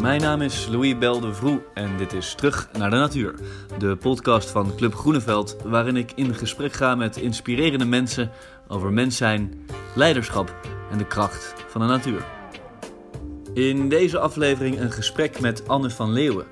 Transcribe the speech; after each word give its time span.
Mijn 0.00 0.20
naam 0.20 0.42
is 0.42 0.66
Louis 0.66 0.98
Beldevroe 0.98 1.62
en 1.74 1.96
dit 1.96 2.12
is 2.12 2.34
Terug 2.34 2.68
naar 2.72 2.90
de 2.90 2.96
Natuur. 2.96 3.34
De 3.78 3.96
podcast 3.96 4.50
van 4.50 4.76
Club 4.76 4.94
Groeneveld, 4.94 5.56
waarin 5.64 5.96
ik 5.96 6.12
in 6.14 6.34
gesprek 6.34 6.72
ga 6.72 6.94
met 6.94 7.16
inspirerende 7.16 7.84
mensen 7.84 8.30
over 8.68 8.92
mens 8.92 9.16
zijn, 9.16 9.66
leiderschap 9.94 10.54
en 10.90 10.98
de 10.98 11.06
kracht 11.06 11.54
van 11.68 11.80
de 11.80 11.86
natuur. 11.86 12.24
In 13.54 13.88
deze 13.88 14.18
aflevering 14.18 14.80
een 14.80 14.92
gesprek 14.92 15.40
met 15.40 15.68
Anne 15.68 15.90
van 15.90 16.12
Leeuwen. 16.12 16.46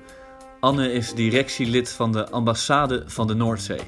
Anne 0.59 0.91
is 0.91 1.13
directielid 1.13 1.89
van 1.89 2.11
de 2.11 2.29
ambassade 2.29 3.03
van 3.05 3.27
de 3.27 3.33
Noordzee. 3.33 3.81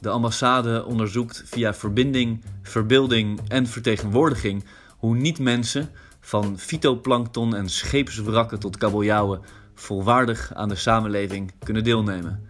De 0.00 0.08
ambassade 0.08 0.84
onderzoekt 0.84 1.42
via 1.46 1.74
verbinding, 1.74 2.44
verbeelding 2.62 3.40
en 3.48 3.66
vertegenwoordiging 3.66 4.64
hoe 4.98 5.16
niet-mensen, 5.16 5.90
van 6.32 6.58
fytoplankton 6.58 7.54
en 7.54 7.68
scheepswrakken 7.68 8.58
tot 8.58 8.76
kabeljauwen, 8.76 9.40
volwaardig 9.74 10.54
aan 10.54 10.68
de 10.68 10.74
samenleving 10.74 11.52
kunnen 11.58 11.84
deelnemen. 11.84 12.48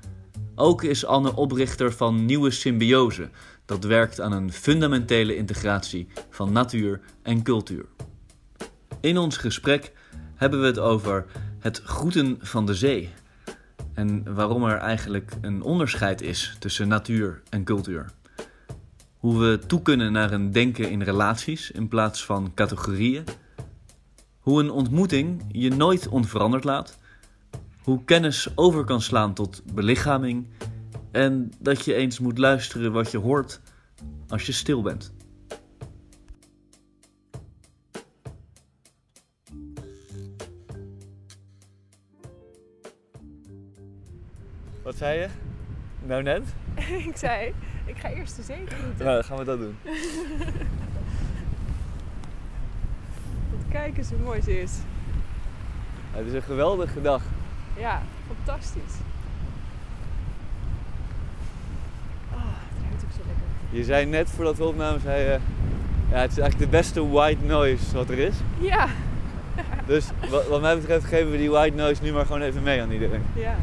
Ook 0.55 0.83
is 0.83 1.07
Anne 1.07 1.37
oprichter 1.37 1.93
van 1.93 2.25
Nieuwe 2.25 2.51
Symbiose, 2.51 3.31
dat 3.65 3.85
werkt 3.85 4.21
aan 4.21 4.33
een 4.33 4.53
fundamentele 4.53 5.37
integratie 5.37 6.09
van 6.31 6.53
natuur 6.53 7.01
en 7.23 7.43
cultuur. 7.43 7.85
In 9.01 9.19
ons 9.19 9.37
gesprek 9.37 9.93
hebben 10.35 10.61
we 10.61 10.67
het 10.67 10.79
over 10.79 11.27
het 11.59 11.81
groeten 11.85 12.39
van 12.41 12.67
de 12.67 12.75
zee 12.75 13.11
en 13.95 14.35
waarom 14.35 14.65
er 14.65 14.79
eigenlijk 14.79 15.33
een 15.41 15.63
onderscheid 15.63 16.21
is 16.21 16.57
tussen 16.59 16.89
natuur 16.89 17.43
en 17.49 17.65
cultuur. 17.65 18.11
Hoe 19.17 19.39
we 19.39 19.59
toe 19.67 19.83
kunnen 19.83 20.13
naar 20.13 20.33
een 20.33 20.53
denken 20.53 20.91
in 20.91 21.03
relaties 21.03 21.71
in 21.71 21.89
plaats 21.89 22.25
van 22.25 22.53
categorieën. 22.55 23.25
Hoe 24.43 24.61
een 24.61 24.71
ontmoeting 24.71 25.45
je 25.49 25.71
nooit 25.71 26.09
onveranderd 26.09 26.65
laat. 26.65 26.99
Hoe 27.83 28.05
kennis 28.05 28.49
over 28.55 28.85
kan 28.85 29.01
slaan 29.01 29.35
tot 29.35 29.63
belichaming. 29.75 30.49
En 31.11 31.53
dat 31.59 31.85
je 31.85 31.95
eens 31.95 32.19
moet 32.19 32.39
luisteren 32.39 32.93
wat 32.93 33.11
je 33.11 33.19
hoort 33.19 33.61
als 34.29 34.47
je 34.47 34.53
stil 34.53 34.83
bent. 34.83 35.15
Wat 44.83 44.97
zei 44.97 45.21
je? 45.21 45.29
Nou 46.07 46.23
net? 46.23 46.43
ik 47.09 47.17
zei, 47.17 47.55
ik 47.85 47.99
ga 47.99 48.11
eerst 48.11 48.37
de 48.37 48.43
zee 48.43 48.67
groeten. 48.67 49.05
Nou, 49.05 49.15
dan 49.15 49.25
gaan 49.25 49.39
we 49.39 49.45
dat 49.45 49.59
doen. 49.59 49.77
Kijk 53.73 53.99
eens 53.99 54.09
hoe 54.09 54.19
mooi 54.25 54.41
ze 54.43 54.61
is. 54.61 54.73
Het 56.11 56.27
is 56.27 56.33
een 56.33 56.43
geweldige 56.43 57.01
dag. 57.03 57.23
Ja, 57.79 58.03
fantastisch. 58.27 58.95
Oh, 62.33 62.39
het 62.41 62.83
ruikt 62.83 63.05
ook 63.05 63.11
zo 63.13 63.21
lekker. 63.27 63.79
Je 63.79 63.85
zei 63.85 64.07
net 64.07 64.31
voordat 64.31 64.57
we 64.57 64.65
opnamen, 64.65 65.01
zei 65.01 65.21
je, 65.23 65.39
ja, 66.11 66.17
het 66.19 66.31
is 66.31 66.39
eigenlijk 66.39 66.71
de 66.71 66.77
beste 66.77 67.09
white 67.09 67.45
noise 67.45 67.95
wat 67.95 68.09
er 68.09 68.19
is. 68.19 68.35
Ja, 68.59 68.87
Dus 69.87 70.07
wat, 70.31 70.47
wat 70.49 70.61
mij 70.61 70.77
betreft 70.79 71.05
geven 71.05 71.31
we 71.31 71.37
die 71.37 71.51
white 71.51 71.77
noise 71.77 72.03
nu 72.03 72.13
maar 72.13 72.27
gewoon 72.27 72.43
even 72.43 72.63
mee 72.63 72.83
aan 72.83 72.91
iedereen. 72.91 73.23
ja. 73.35 73.55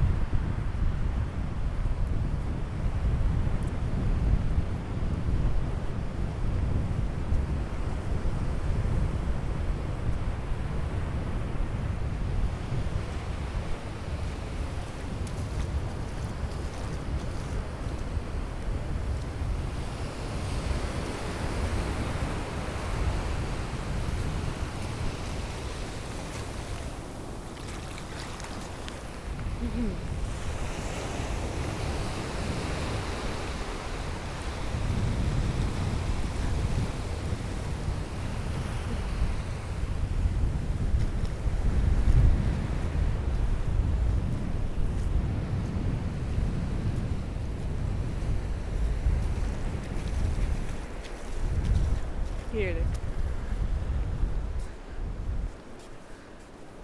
Heerlijk. 52.51 52.85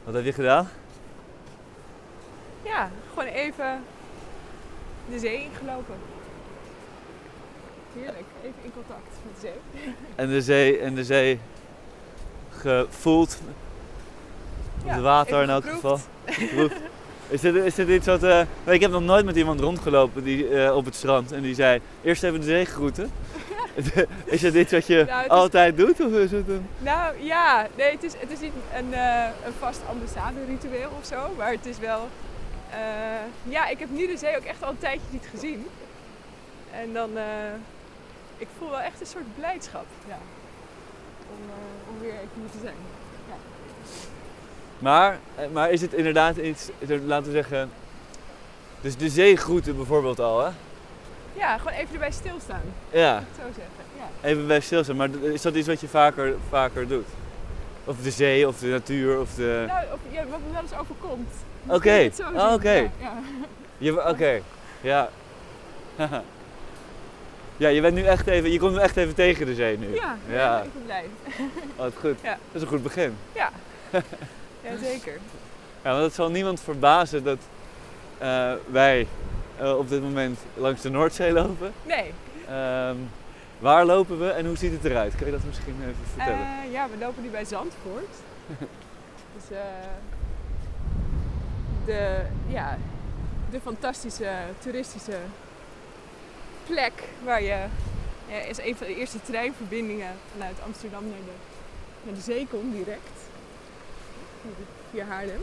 Wat 0.04 0.14
heb 0.14 0.24
je 0.24 0.34
gedaan? 0.34 0.68
Gewoon 3.26 3.40
even 3.44 3.84
de 5.10 5.20
zee 5.20 5.34
ingelopen. 5.52 5.96
Heerlijk, 7.96 8.26
even 8.44 8.56
in 8.64 8.72
contact 8.74 9.08
met 9.24 9.42
de 9.42 9.48
zee. 9.48 9.94
En 10.16 10.30
de 10.30 10.42
zee, 10.42 10.78
en 10.80 10.96
de 10.96 11.04
zee 11.04 11.40
gevoeld. 12.50 13.38
Op 14.82 14.88
Ja, 14.88 14.94
het 14.94 15.02
water 15.02 15.42
in 15.44 15.50
elk 15.50 15.66
geval. 15.70 16.00
Is 17.28 17.42
dit, 17.42 17.56
is 17.56 17.76
dit 17.76 17.88
iets 17.90 18.06
wat... 18.08 18.24
eh, 18.24 18.42
nee, 18.64 18.76
ik 18.76 18.82
heb 18.82 18.92
nog 18.92 19.02
nooit 19.02 19.26
met 19.26 19.36
iemand 19.36 19.60
rondgelopen 19.60 20.24
die, 20.24 20.48
eh, 20.64 20.76
op 20.76 20.86
het 20.86 20.96
strand 20.96 21.32
en 21.32 21.42
die 21.42 21.56
zei... 21.56 21.82
Eerst 22.04 22.24
even 22.24 22.40
de 22.40 22.46
zee 22.46 22.66
groeten. 22.66 23.12
is 24.26 24.42
het 24.42 24.54
iets 24.56 24.72
wat 24.72 24.88
je 24.88 25.04
Nou, 25.08 25.24
is- 25.24 25.30
altijd 25.30 25.78
doet? 25.78 26.02
Of 26.02 26.12
is 26.12 26.32
het 26.32 26.48
een... 26.50 26.68
Nou 26.80 27.24
ja, 27.24 27.68
nee, 27.78 27.92
het 27.92 28.04
is, 28.04 28.14
het 28.18 28.32
is 28.32 28.40
niet 28.40 28.52
een, 28.76 28.94
eh, 28.94 29.24
een 29.46 29.54
vast 29.60 29.82
ambassade-ritueel 29.90 30.90
of 31.00 31.06
zo, 31.06 31.34
maar 31.38 31.52
het 31.52 31.66
is 31.66 31.78
wel. 31.80 32.08
Eh, 32.76 33.52
ja, 33.52 33.68
ik 33.68 33.80
heb 33.80 33.90
nu 33.90 34.08
de 34.08 34.18
zee 34.18 34.38
ook 34.38 34.44
echt 34.44 34.64
al 34.64 34.70
een 34.70 34.78
tijdje 34.78 35.08
niet 35.10 35.28
gezien. 35.32 35.68
En 36.72 36.94
dan. 36.94 37.18
eh, 37.18 37.24
ik 38.38 38.48
voel 38.58 38.70
wel 38.70 38.80
echt 38.80 39.00
een 39.00 39.06
soort 39.08 39.36
blijdschap. 39.36 39.86
Ja. 40.08 40.18
Om, 41.32 41.50
eh, 41.50 41.90
om 41.90 42.00
weer 42.00 42.14
even 42.14 42.30
hier 42.40 42.50
te 42.52 42.58
zijn. 42.62 42.76
Maar, 44.80 45.18
eh, 45.36 45.48
maar 45.54 45.72
is 45.72 45.82
het 45.82 45.94
inderdaad 45.94 46.38
iets, 46.38 46.70
laten 47.06 47.26
we 47.26 47.32
zeggen... 47.32 47.70
Dus 48.82 48.98
de 48.98 49.10
zeegroeten 49.10 49.76
bijvoorbeeld 49.76 50.20
al, 50.20 50.46
hè? 50.46 50.52
Ja, 51.34 51.58
gewoon 51.58 51.74
even 51.74 51.94
erbij 51.94 52.12
stilstaan. 52.12 52.62
Ja, 52.92 53.18
ik 53.20 53.26
zo 53.36 53.42
zeggen. 53.46 53.84
Ja. 53.98 54.28
even 54.30 54.48
bij 54.48 54.60
stilstaan. 54.60 54.96
Maar 54.96 55.10
is 55.22 55.42
dat 55.42 55.56
iets 55.56 55.68
wat 55.68 55.82
je 55.82 55.88
vaker, 55.88 56.36
vaker 56.50 56.88
doet? 56.88 57.08
Of 57.86 57.98
de 58.02 58.12
zee, 58.12 58.48
of 58.48 58.60
de 58.60 58.68
natuur, 58.68 59.20
of 59.20 59.34
de... 59.34 59.64
Nou, 59.68 59.86
of, 59.94 60.00
ja, 60.12 60.26
wat 60.26 60.40
me 60.48 60.54
wel 60.54 60.62
eens 60.62 60.78
overkomt. 60.78 61.32
Oké. 61.68 62.10
Oké. 62.54 62.72
Ja, 62.74 62.90
ja. 63.00 63.14
Je- 63.78 64.08
Oké, 64.10 64.42
ja. 64.82 65.10
ja, 67.58 67.68
je 67.70 67.82
bent 67.82 67.96
nu 67.96 68.04
echt 68.04 68.28
even, 68.28 68.52
je 68.52 68.60
komt 68.60 68.72
nu 68.74 68.80
echt 68.80 68.98
even 68.98 69.16
tegen 69.16 69.46
de 69.46 69.56
zee 69.56 69.78
nu. 69.78 69.94
Ja, 69.96 70.18
Ja. 70.30 70.62
ik 70.62 70.74
ben 70.74 70.84
blij. 70.86 71.06
Oh, 71.86 71.86
goed. 72.00 72.16
Ja. 72.24 72.30
Dat 72.32 72.38
is 72.52 72.62
een 72.62 72.68
goed 72.68 72.84
begin. 72.84 73.18
Ja, 73.34 73.50
zeker. 74.82 75.20
Ja, 75.84 75.92
want 75.92 76.04
het 76.04 76.14
zal 76.14 76.30
niemand 76.30 76.60
verbazen 76.62 77.24
dat 77.24 77.38
eh, 78.18 78.52
wij 78.72 79.08
eh, 79.58 79.78
op 79.78 79.90
dit 79.90 80.02
moment 80.02 80.40
langs 80.54 80.82
de 80.82 80.90
Noordzee 80.90 81.32
lopen. 81.32 81.72
Nee, 81.84 82.12
Ehm, 82.50 82.96
waar 83.60 83.86
lopen 83.86 84.20
we 84.20 84.30
en 84.30 84.46
hoe 84.46 84.58
ziet 84.58 84.72
het 84.72 84.86
eruit? 84.86 85.16
Kun 85.16 85.26
je 85.26 85.32
dat 85.32 85.44
misschien 85.48 85.76
even 85.82 85.96
vertellen? 86.16 86.40
Eh, 86.40 86.72
ja, 86.72 86.88
we 86.90 86.98
lopen 87.06 87.24
nu 87.24 87.30
bij 87.30 87.46
Zandvoort. 87.46 88.16
dus 89.36 89.58
eh, 89.58 89.58
de, 91.86 92.26
ja, 92.48 92.78
de 93.52 93.62
fantastische 93.62 94.32
toeristische 94.60 95.18
plek 96.66 97.04
waar 97.24 97.42
je 97.42 97.66
is 98.48 98.58
een 98.58 98.76
van 98.76 98.88
de 98.88 98.96
eerste 98.96 99.22
treinverbindingen 99.22 100.14
vanuit 100.32 100.62
Amsterdam 100.66 101.04
naar 101.04 101.26
de, 101.26 101.32
naar 102.04 102.14
de 102.14 102.22
zee 102.22 102.48
komt 102.48 102.74
direct. 102.74 103.20
Via 104.92 105.06
Haarlem. 105.06 105.42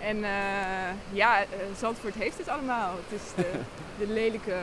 En 0.00 0.24
eh, 0.24 1.12
ja, 1.12 1.40
eh, 1.40 1.46
Zandvoort 1.78 2.14
heeft 2.14 2.38
het 2.38 2.48
allemaal. 2.48 2.94
Het 3.08 3.20
is 3.20 3.34
de, 3.34 3.50
de 3.98 4.12
lelijke 4.12 4.56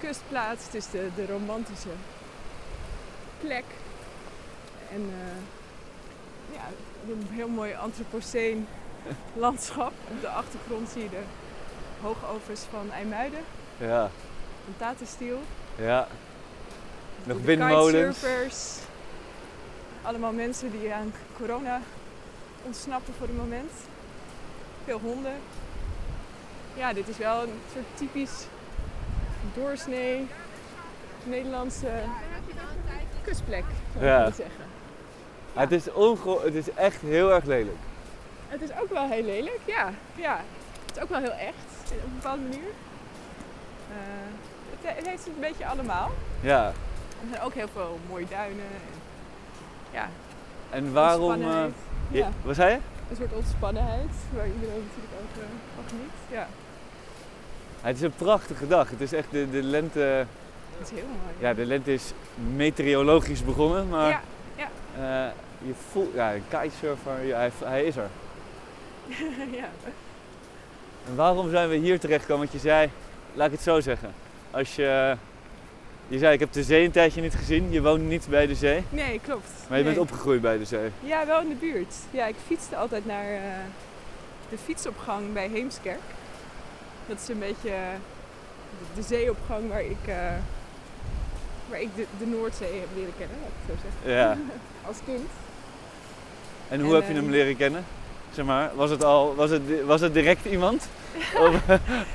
kustplaats, 0.00 0.64
het 0.64 0.74
is 0.74 0.90
de, 0.90 1.08
de 1.14 1.26
romantische 1.26 1.88
plek. 3.40 3.64
En 4.92 5.00
eh, 5.00 6.54
ja, 6.54 6.64
een 7.08 7.26
heel 7.30 7.48
mooi 7.48 7.74
antropoceen 7.74 8.66
landschap. 9.44 9.92
Op 10.10 10.20
de 10.20 10.28
achtergrond 10.28 10.88
zie 10.88 11.02
je 11.02 11.08
de 11.10 11.22
hoogovens 12.02 12.60
van 12.70 12.92
IJmuiden, 12.92 13.40
Ja, 13.78 14.10
van 14.64 14.74
Tatenstiel. 14.76 15.38
ja. 15.76 16.08
Nog 17.24 17.36
windmolens. 17.40 18.18
kitesurfers. 18.18 18.78
Allemaal 20.02 20.32
mensen 20.32 20.70
die 20.80 20.92
aan 20.92 21.12
corona 21.36 21.80
ontsnappen 22.62 23.14
voor 23.18 23.26
het 23.26 23.36
moment. 23.36 23.70
Veel 24.84 24.98
honden. 24.98 25.34
Ja, 26.74 26.92
dit 26.92 27.08
is 27.08 27.16
wel 27.18 27.42
een 27.42 27.58
soort 27.72 27.84
typisch 27.94 28.44
doorsnee 29.54 30.26
Nederlandse 31.24 31.88
kustplek, 33.22 33.64
zou 33.92 34.04
ik 34.04 34.10
Ja. 34.10 34.24
zeggen. 34.30 34.64
Het, 35.52 35.72
is 35.72 35.92
onge- 35.92 36.40
het 36.44 36.54
is 36.54 36.70
echt 36.74 37.00
heel 37.00 37.32
erg 37.32 37.44
lelijk. 37.44 37.76
Het 38.48 38.62
is 38.62 38.68
ook 38.80 38.88
wel 38.90 39.08
heel 39.08 39.22
lelijk, 39.24 39.60
ja. 39.64 39.90
ja. 40.14 40.40
Het 40.86 40.96
is 40.96 41.02
ook 41.02 41.08
wel 41.08 41.18
heel 41.18 41.32
echt, 41.32 41.92
op 41.92 42.04
een 42.04 42.14
bepaalde 42.14 42.42
manier. 42.42 42.70
Eh, 43.90 43.96
het, 44.70 44.82
he- 44.90 44.96
het 44.96 45.06
heeft 45.06 45.24
het 45.24 45.34
een 45.34 45.40
beetje 45.40 45.66
allemaal. 45.66 46.10
Ja. 46.40 46.66
Er 47.22 47.28
zijn 47.30 47.42
ook 47.42 47.54
heel 47.54 47.68
veel 47.72 47.98
mooie 48.08 48.26
duinen. 48.30 48.64
En, 48.64 49.00
ja, 49.92 50.08
En 50.70 50.92
waarom... 50.92 51.40
je- 51.42 51.68
ja, 52.10 52.28
wat 52.42 52.54
zei 52.54 52.70
je? 52.70 52.78
een 53.10 53.16
soort 53.16 53.32
ontspannenheid, 53.32 54.10
waar 54.34 54.46
iedereen 54.46 54.84
natuurlijk 54.88 55.12
ook 55.20 55.42
eh, 55.42 55.48
van 55.74 55.84
geniet. 55.88 56.10
Ja, 56.30 56.46
Het 57.80 57.96
is 57.96 58.02
een 58.02 58.14
prachtige 58.16 58.66
dag. 58.66 58.90
Het 58.90 59.00
is 59.00 59.12
echt 59.12 59.30
de, 59.30 59.50
de 59.50 59.62
lente... 59.62 60.26
dat 60.78 60.90
is 60.90 60.94
heel 60.98 61.06
mooi. 61.08 61.34
Ja, 61.38 61.54
de 61.54 61.64
lente 61.66 61.92
is 61.92 62.12
meteorologisch 62.56 63.44
begonnen, 63.44 63.88
maar 63.88 64.08
Ja, 64.08 64.20
ja. 64.96 65.32
je 65.62 65.72
voelt... 65.90 66.14
Ja, 66.14 66.34
een 66.34 66.42
kitesurfer, 66.48 67.24
ja, 67.24 67.36
hij, 67.36 67.50
hij 67.64 67.84
is 67.84 67.96
er. 67.96 68.08
ja. 69.60 69.68
En 71.08 71.16
waarom 71.16 71.50
zijn 71.50 71.68
we 71.68 71.76
hier 71.76 72.00
terechtgekomen? 72.00 72.48
Want 72.48 72.62
je 72.62 72.68
zei, 72.68 72.90
laat 73.34 73.46
ik 73.46 73.52
het 73.52 73.62
zo 73.62 73.80
zeggen. 73.80 74.14
Als 74.50 74.76
je... 74.76 75.16
Je 76.08 76.18
zei, 76.18 76.32
ik 76.32 76.40
heb 76.40 76.52
de 76.52 76.62
zee 76.62 76.84
een 76.84 76.90
tijdje 76.90 77.20
niet 77.20 77.34
gezien. 77.34 77.70
Je 77.70 77.82
woont 77.82 78.08
niet 78.08 78.26
bij 78.30 78.46
de 78.46 78.54
zee. 78.54 78.84
Nee, 78.90 79.20
klopt. 79.22 79.50
Maar 79.68 79.78
je 79.78 79.84
bent 79.84 79.98
opgegroeid 79.98 80.40
bij 80.40 80.58
de 80.58 80.64
zee. 80.64 80.90
Ja, 81.00 81.26
wel 81.26 81.40
in 81.40 81.48
de 81.48 81.54
buurt. 81.54 81.94
Ja, 82.10 82.26
ik 82.26 82.34
fietste 82.46 82.76
altijd 82.76 83.06
naar 83.06 83.24
eh, 83.24 83.40
de 84.50 84.58
fietsopgang 84.58 85.32
bij 85.32 85.48
Heemskerk. 85.48 86.00
Dat 87.06 87.20
is 87.20 87.28
een 87.28 87.38
beetje 87.38 87.70
eh, 87.70 87.76
de, 88.78 89.00
de 89.00 89.02
zeeopgang 89.02 89.68
waar 89.68 89.84
ik, 89.84 90.06
eh, 90.06 90.14
waar 91.68 91.80
ik 91.80 91.88
de, 91.96 92.06
de 92.18 92.26
Noordzee 92.26 92.80
heb 92.80 92.88
leren 92.94 93.14
kennen, 93.18 93.36
laat 93.40 93.48
ik 93.48 93.54
het 93.66 93.76
zo 93.76 93.88
zeggen. 93.88 94.12
Ja. 94.12 94.36
Als 94.88 94.96
kind. 95.04 95.30
En 96.68 96.80
hoe 96.80 96.94
En, 96.94 97.00
heb 97.00 97.08
je 97.08 97.14
hem 97.14 97.30
leren 97.30 97.56
kennen? 97.56 97.84
Zeg 98.36 98.44
maar, 98.44 98.70
was 98.74 98.90
het 98.90 99.04
al, 99.04 99.34
was 99.34 99.50
het, 99.50 99.62
was 99.84 100.00
het 100.00 100.14
direct 100.14 100.44
iemand? 100.44 100.88
of 101.40 101.54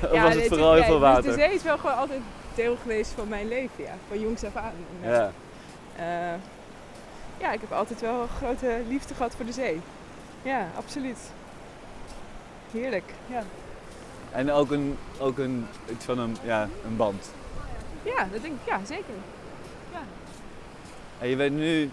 of 0.03 0.11
Ja, 0.11 0.23
was 0.23 0.33
het 0.33 0.47
vooral 0.47 0.73
heel 0.73 0.83
veel 0.83 0.91
nee, 0.91 0.99
water? 0.99 1.23
Dus 1.23 1.35
de 1.35 1.41
zee 1.41 1.53
is 1.53 1.63
wel 1.63 1.77
gewoon 1.77 1.95
altijd 1.95 2.21
deel 2.55 2.77
geweest 2.81 3.11
van 3.11 3.27
mijn 3.27 3.47
leven, 3.47 3.83
ja. 3.83 3.93
Van 4.07 4.19
jongs 4.19 4.43
af 4.43 4.55
aan. 4.55 4.73
Ja. 5.01 5.31
eh, 5.95 6.39
ja, 7.37 7.51
ik 7.51 7.61
heb 7.61 7.71
altijd 7.71 8.01
wel 8.01 8.21
een 8.21 8.27
grote 8.27 8.81
liefde 8.87 9.13
gehad 9.13 9.35
voor 9.35 9.45
de 9.45 9.51
zee. 9.51 9.81
Ja, 10.41 10.67
absoluut. 10.77 11.19
Heerlijk, 12.71 13.13
ja. 13.27 13.43
En 14.31 14.51
ook 14.51 14.71
een, 14.71 14.97
ook 15.19 15.37
een, 15.37 15.67
iets 15.91 16.05
van 16.05 16.19
een, 16.19 16.37
ja, 16.43 16.69
een 16.85 16.95
band. 16.95 17.31
Ja, 18.03 18.27
dat 18.31 18.41
denk 18.41 18.53
ik, 18.53 18.67
ja, 18.67 18.79
zeker. 18.85 19.13
En 21.19 21.27
je 21.27 21.35
bent 21.35 21.55
nu, 21.55 21.91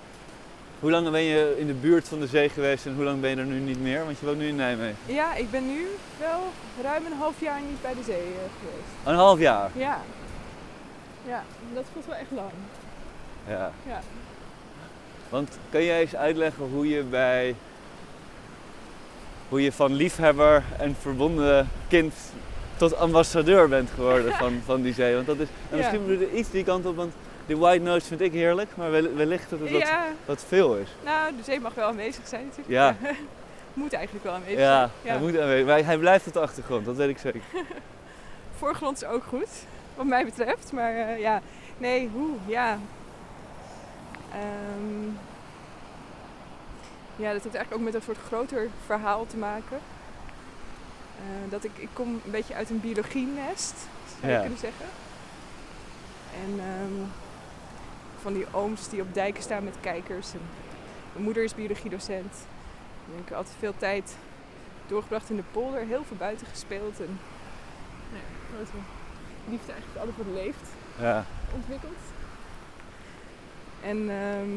hoe 0.80 0.90
lang 0.90 1.10
ben 1.10 1.22
je 1.22 1.54
in 1.58 1.66
de 1.66 1.72
buurt 1.72 2.08
van 2.08 2.20
de 2.20 2.26
zee 2.26 2.48
geweest 2.48 2.86
en 2.86 2.94
hoe 2.94 3.04
lang 3.04 3.20
ben 3.20 3.30
je 3.30 3.36
er 3.36 3.44
nu 3.44 3.58
niet 3.58 3.80
meer? 3.80 4.04
Want 4.04 4.18
je 4.18 4.26
woont 4.26 4.38
nu 4.38 4.46
in 4.48 4.56
Nijmegen. 4.56 4.96
Ja, 5.06 5.34
ik 5.34 5.50
ben 5.50 5.66
nu 5.66 5.86
wel 6.18 6.40
ruim 6.82 7.06
een 7.06 7.18
half 7.18 7.40
jaar 7.40 7.60
niet 7.68 7.82
bij 7.82 7.94
de 7.94 8.02
zee 8.04 8.16
eh, 8.16 8.22
geweest. 8.60 8.88
Een 9.04 9.14
half 9.14 9.38
jaar. 9.38 9.70
Ja. 9.74 10.00
Ja, 11.26 11.42
dat 11.74 11.84
voelt 11.92 12.06
wel 12.06 12.14
echt 12.14 12.30
lang. 12.30 12.50
Ja. 13.48 13.72
Ja. 13.86 14.00
Want 15.28 15.58
kan 15.70 15.84
jij 15.84 16.00
eens 16.00 16.16
uitleggen 16.16 16.68
hoe 16.72 16.88
je 16.88 17.02
bij, 17.02 17.54
hoe 19.48 19.62
je 19.62 19.72
van 19.72 19.92
liefhebber 19.92 20.62
en 20.78 20.96
verbonden 21.00 21.68
kind 21.88 22.14
tot 22.76 22.96
ambassadeur 22.96 23.68
bent 23.68 23.90
geworden 23.94 24.32
van, 24.42 24.60
van 24.64 24.82
die 24.82 24.94
zee? 24.94 25.14
Want 25.14 25.26
dat 25.26 25.38
is, 25.38 25.48
en 25.70 25.76
misschien 25.76 26.00
Ja. 26.00 26.06
moet 26.08 26.18
je 26.18 26.32
iets 26.36 26.50
die 26.50 26.64
kant 26.64 26.86
op, 26.86 26.96
want 26.96 27.12
die 27.48 27.56
white 27.56 27.82
nose 27.84 28.06
vind 28.06 28.20
ik 28.20 28.32
heerlijk, 28.32 28.70
maar 28.76 28.90
wel- 28.90 29.14
wellicht 29.14 29.50
dat 29.50 29.60
het 29.60 29.70
wat, 29.70 29.80
Ja, 29.80 30.04
wat 30.24 30.44
veel 30.48 30.76
is. 30.76 30.88
nou, 31.04 31.36
de 31.36 31.42
zee 31.42 31.60
mag 31.60 31.74
wel 31.74 31.88
aanwezig 31.88 32.26
zijn 32.28 32.44
natuurlijk. 32.44 32.68
Ja. 32.68 32.96
Moet 33.74 33.92
eigenlijk 33.92 34.24
wel 34.24 34.34
aanwezig 34.34 34.58
Ja, 34.58 34.90
zijn. 35.02 35.14
Hij, 35.14 35.22
moet 35.26 35.38
aanwezig, 35.38 35.66
maar 35.66 35.84
hij 35.84 35.98
blijft 35.98 36.26
op 36.26 36.32
de 36.32 36.40
achtergrond, 36.40 36.84
dat 36.86 36.96
weet 36.96 37.08
ik 37.08 37.18
zeker. 37.18 37.40
Voorgrond 38.58 39.02
is 39.02 39.08
ook 39.08 39.24
goed, 39.28 39.48
wat 39.94 40.06
mij 40.06 40.24
betreft. 40.24 40.72
Maar 40.72 40.94
eh, 40.94 41.18
ja, 41.18 41.40
nee, 41.78 42.08
hoe, 42.12 42.28
ja. 42.46 42.78
Ehm, 44.32 45.04
ja, 47.16 47.32
dat 47.32 47.42
heeft 47.42 47.54
eigenlijk 47.54 47.74
ook 47.74 47.80
met 47.80 47.94
een 47.94 48.02
soort 48.02 48.18
groter 48.26 48.68
verhaal 48.86 49.26
te 49.26 49.36
maken. 49.36 49.78
Eh, 51.18 51.50
dat 51.50 51.64
ik, 51.64 51.70
ik 51.76 51.88
kom 51.92 52.08
een 52.24 52.30
beetje 52.30 52.54
uit 52.54 52.70
een 52.70 52.80
biologienest, 52.80 53.74
zou 54.20 54.26
je 54.26 54.28
Ja. 54.32 54.40
kunnen 54.40 54.58
zeggen. 54.58 54.86
En 56.44 56.60
ehm, 56.60 57.04
van 58.22 58.32
die 58.32 58.46
ooms 58.52 58.88
die 58.88 59.00
op 59.00 59.14
dijken 59.14 59.42
staan 59.42 59.64
met 59.64 59.76
kijkers. 59.80 60.32
En 60.32 60.40
mijn 61.12 61.24
moeder 61.24 61.44
is 61.44 61.54
biologiedocent. 61.54 62.34
En 63.12 63.18
ik 63.22 63.28
heb 63.28 63.36
altijd 63.36 63.56
veel 63.58 63.74
tijd 63.76 64.16
doorgebracht 64.86 65.30
in 65.30 65.36
de 65.36 65.42
polder, 65.52 65.80
heel 65.86 66.04
veel 66.04 66.16
buiten 66.16 66.46
gespeeld. 66.46 67.00
En 67.00 67.18
nou 68.10 68.22
ja, 68.22 68.56
grote 68.56 68.70
liefde 69.48 69.72
eigenlijk 69.72 69.92
voor 69.92 70.00
alles 70.00 70.14
wat 70.16 70.44
leeft 70.44 70.68
Ja. 71.00 71.24
ontwikkeld. 71.54 71.98
En 73.82 74.10
ehm, 74.10 74.50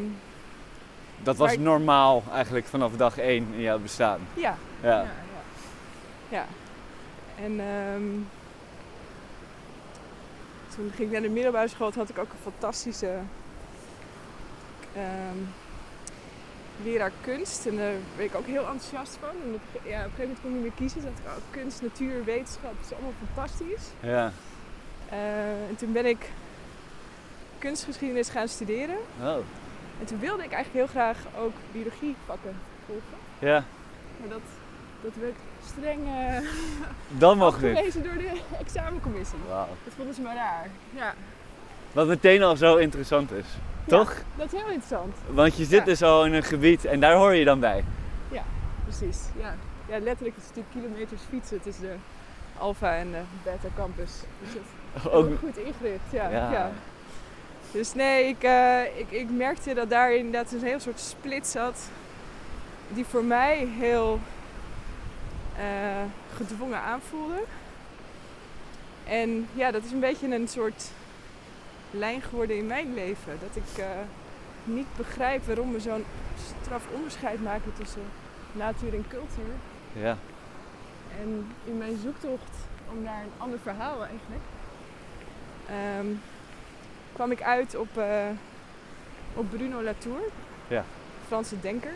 Dat 1.23 1.37
was 1.37 1.57
normaal 1.57 2.23
eigenlijk 2.33 2.65
vanaf 2.65 2.91
dag 2.95 3.17
één 3.17 3.47
in 3.53 3.61
jouw 3.61 3.79
bestaan. 3.79 4.19
ja, 4.33 4.55
Ja. 4.81 4.89
ja, 4.89 5.01
ja. 5.01 5.11
ja. 6.29 6.45
En 7.43 7.59
ehm, 7.59 8.03
toen 10.75 10.91
ging 10.95 11.07
ik 11.07 11.11
naar 11.11 11.21
de 11.21 11.29
middelbare 11.29 11.67
school, 11.67 11.91
had 11.95 12.09
ik 12.09 12.17
ook 12.17 12.31
een 12.31 12.51
fantastische 12.51 13.17
ehm, 14.95 15.37
leraar 16.83 17.11
kunst. 17.21 17.65
En 17.65 17.75
daar 17.77 17.93
werd 18.15 18.29
ik 18.29 18.35
ook 18.35 18.45
heel 18.45 18.67
enthousiast 18.67 19.17
van. 19.19 19.29
En 19.29 19.53
op, 19.53 19.61
ja, 19.89 19.99
op 19.99 20.05
een 20.05 20.11
gegeven 20.15 20.19
moment 20.19 20.39
kon 20.41 20.49
ik 20.49 20.55
niet 20.55 20.63
meer 20.63 20.71
kiezen. 20.75 21.01
Dacht 21.01 21.17
ik, 21.19 21.25
oh, 21.25 21.51
kunst, 21.51 21.81
natuur, 21.81 22.23
wetenschap, 22.23 22.73
dat 22.77 22.85
is 22.85 22.93
allemaal 22.93 23.13
fantastisch. 23.33 23.85
Ja. 23.99 24.31
Eh, 25.09 25.69
en 25.69 25.75
toen 25.77 25.91
ben 25.91 26.05
ik 26.05 26.29
kunstgeschiedenis 27.57 28.29
gaan 28.29 28.47
studeren. 28.47 28.97
Oh. 29.21 29.35
En 29.99 30.05
toen 30.05 30.19
wilde 30.19 30.43
ik 30.43 30.51
eigenlijk 30.51 30.85
heel 30.85 31.01
graag 31.01 31.17
ook 31.37 31.53
biologievakken 31.71 32.55
volgen. 32.85 33.17
Ja. 33.39 33.63
Maar 34.19 34.29
dat, 34.29 34.41
dat 35.01 35.11
werd 35.19 35.35
streng 35.65 35.99
Dan 37.07 37.37
mag 37.37 37.61
niet. 37.61 37.71
afgewezen 37.75 38.03
door 38.03 38.17
de 38.17 38.39
examencommissie. 38.59 39.37
Wauw. 39.47 39.67
Dat 39.83 39.93
vonden 39.95 40.15
ze 40.15 40.21
maar 40.21 40.35
raar. 40.35 40.67
Ja. 40.95 41.13
Wat 41.91 42.07
meteen 42.07 42.43
al 42.43 42.55
zo 42.55 42.75
interessant 42.75 43.31
is. 43.31 43.45
Toch? 43.87 44.13
Ja, 44.13 44.21
dat 44.37 44.45
is 44.45 44.59
heel 44.59 44.69
interessant. 44.69 45.15
Want 45.29 45.55
je 45.57 45.65
zit 45.65 45.79
Ja. 45.79 45.85
dus 45.85 46.01
al 46.03 46.25
in 46.25 46.33
een 46.33 46.43
gebied 46.43 46.85
en 46.85 46.99
daar 46.99 47.13
hoor 47.15 47.35
je 47.35 47.45
dan 47.45 47.59
bij. 47.59 47.83
Precies. 48.97 49.21
Ja, 49.39 49.55
ja 49.87 49.99
letterlijk 49.99 50.35
het 50.35 50.43
is 50.43 50.49
natuurlijk 50.55 50.73
kilometers 50.73 51.21
fietsen 51.29 51.61
tussen 51.61 51.83
de 51.83 51.95
Alpha 52.57 52.95
en 52.95 53.11
de 53.11 53.21
Beta 53.43 53.67
Campus. 53.75 54.11
Dus 54.39 54.53
dat 54.53 54.61
is 55.03 55.11
Ook, 55.17 55.39
goed 55.39 55.57
ingericht. 55.57 56.03
Ja. 56.11 56.29
Ja. 56.29 56.51
Ja. 56.51 56.71
Dus 57.71 57.93
nee, 57.93 58.27
ik, 58.27 58.43
eh, 58.43 58.97
ik, 58.97 59.11
ik 59.11 59.29
merkte 59.29 59.73
dat 59.73 59.89
daar 59.89 60.13
inderdaad 60.13 60.51
een 60.51 60.63
heel 60.63 60.79
soort 60.79 60.99
split 60.99 61.47
zat. 61.47 61.79
Die 62.89 63.05
voor 63.05 63.23
mij 63.23 63.67
heel 63.79 64.19
eh, 65.57 65.63
gedwongen 66.35 66.79
aanvoelde. 66.79 67.43
En 69.07 69.47
ja, 69.53 69.71
dat 69.71 69.83
is 69.83 69.91
een 69.91 69.99
beetje 69.99 70.35
een 70.35 70.47
soort 70.47 70.91
lijn 71.91 72.21
geworden 72.21 72.57
in 72.57 72.67
mijn 72.67 72.93
leven. 72.93 73.37
Dat 73.39 73.55
ik 73.63 73.77
eh, 73.77 73.85
niet 74.63 74.87
begrijp 74.97 75.45
waarom 75.45 75.71
we 75.71 75.79
zo'n 75.79 76.05
straf 76.61 76.83
onderscheid 76.93 77.43
maken 77.43 77.73
tussen 77.77 78.01
natuur 78.51 78.93
en 78.93 79.05
cultuur. 79.07 79.53
ja. 79.93 80.17
En 81.19 81.47
in 81.65 81.77
mijn 81.77 81.97
zoektocht 82.03 82.55
om 82.91 83.03
naar 83.03 83.21
een 83.23 83.31
ander 83.37 83.59
verhaal 83.59 84.05
eigenlijk, 84.05 84.41
ehm, 85.67 86.05
kwam 87.13 87.31
ik 87.31 87.41
uit 87.41 87.75
op, 87.75 87.97
eh, 87.97 88.25
op 89.33 89.49
Bruno 89.49 89.81
Latour, 89.83 90.19
Ja. 90.67 90.83
Franse 91.27 91.59
denker. 91.59 91.91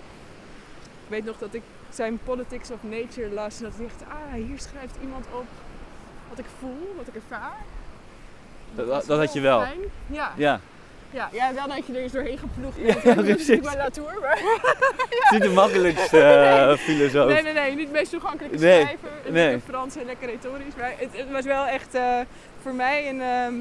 Ik 1.03 1.11
weet 1.11 1.25
nog 1.25 1.37
dat 1.37 1.53
ik 1.53 1.61
zijn 1.89 2.19
Politics 2.23 2.71
of 2.71 2.83
Nature 2.83 3.29
las 3.29 3.57
en 3.57 3.63
dat 3.63 3.79
ik 3.79 3.87
dacht, 3.89 4.11
ah, 4.11 4.33
hier 4.33 4.59
schrijft 4.59 4.95
iemand 5.01 5.25
op 5.31 5.45
wat 6.29 6.39
ik 6.39 6.45
voel, 6.59 6.93
wat 6.97 7.07
ik 7.07 7.15
ervaar. 7.15 7.57
Dat- 8.75 9.05
dat 9.05 9.17
had 9.19 9.33
je 9.33 9.41
wel. 9.41 9.59
fijn. 9.61 9.77
Ja, 10.07 10.31
Ja. 10.37 10.59
ja, 11.11 11.29
ja, 11.31 11.53
wel 11.53 11.67
dat 11.67 11.85
je 11.87 11.93
er 11.93 12.01
eens 12.01 12.11
doorheen 12.11 12.37
geploegd 12.37 12.77
Ja, 12.77 12.93
bent. 13.03 13.15
Dat 13.15 13.25
is 13.39 13.47
maar... 13.61 13.77
Het 15.09 15.23
is 15.23 15.29
niet 15.31 15.41
de 15.41 15.49
makkelijkste 15.49 16.19
eh, 16.23 16.77
filosoof. 16.77 17.31
Nee, 17.31 17.41
nee, 17.43 17.53
nee, 17.53 17.69
niet 17.75 17.79
het 17.83 17.91
meest 17.91 18.11
toegankelijke 18.11 18.57
Nee, 18.57 18.81
schrijver. 18.81 19.09
Het 19.23 19.33
nee. 19.33 19.43
Lekker 19.51 19.61
Frans 19.73 19.95
en 19.95 20.05
lekker 20.05 20.27
retorisch. 20.29 20.75
Maar 20.79 20.93
het, 20.97 21.09
het 21.11 21.31
was 21.31 21.45
wel 21.45 21.65
echt 21.65 21.93
eh, 21.95 22.19
voor 22.61 22.73
mij 22.73 23.09
een... 23.09 23.21
ehm, 23.21 23.53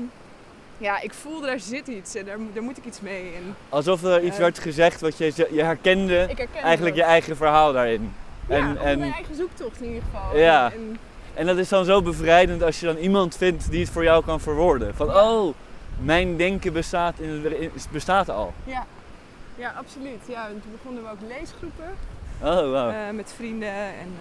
ja, 0.78 1.00
ik 1.00 1.12
voelde 1.14 1.47
daar 1.47 1.61
zit 1.61 1.87
iets 1.88 2.14
en 2.14 2.25
daar, 2.25 2.38
moet- 2.40 2.54
daar 2.54 2.62
moet 2.62 2.76
ik 2.78 2.85
iets 2.85 3.00
mee. 3.00 3.33
En 3.37 3.56
Alsof 3.68 4.02
er 4.04 4.23
iets 4.23 4.37
Eh. 4.37 4.42
werd 4.42 4.59
gezegd 4.59 5.00
wat 5.00 5.18
je, 5.18 5.47
je 5.50 5.62
herkende 5.62 6.26
ik 6.28 6.38
herken 6.38 6.62
eigenlijk 6.62 6.97
je 6.97 7.02
eigen 7.02 7.37
verhaal 7.37 7.73
daarin. 7.73 8.14
Ja, 8.49 8.56
En, 8.56 8.99
mijn 8.99 9.12
eigen 9.12 9.35
zoektocht 9.37 9.80
in 9.80 9.87
ieder 9.87 10.02
geval. 10.12 10.38
Ja. 10.38 10.73
En, 10.73 10.99
en 11.34 11.46
dat 11.46 11.56
is 11.56 11.68
dan 11.68 11.84
zo 11.84 12.02
bevrijdend 12.02 12.62
als 12.62 12.80
je 12.80 12.86
dan 12.86 12.96
iemand 12.96 13.36
vindt 13.36 13.70
die 13.70 13.80
het 13.80 13.90
voor 13.90 14.02
jou 14.02 14.24
kan 14.24 14.40
verwoorden. 14.40 14.94
Van, 14.94 15.14
oh, 15.14 15.54
mijn 15.98 16.36
denken 16.36 16.72
bestaat, 16.72 17.18
in 17.18 17.30
het, 17.30 17.88
bestaat 17.90 18.28
al. 18.28 18.52
ja. 18.64 18.86
ja, 19.56 19.74
absoluut. 19.78 20.20
Ja, 20.28 20.46
en 20.46 20.62
toen 20.62 20.72
begonnen 20.72 21.02
we 21.02 21.10
ook 21.10 21.20
leesgroepen 21.28 21.96
Oh, 22.42 22.70
wow. 22.70 22.90
eh, 22.90 23.10
met 23.10 23.32
vrienden. 23.36 23.68
En 23.68 24.14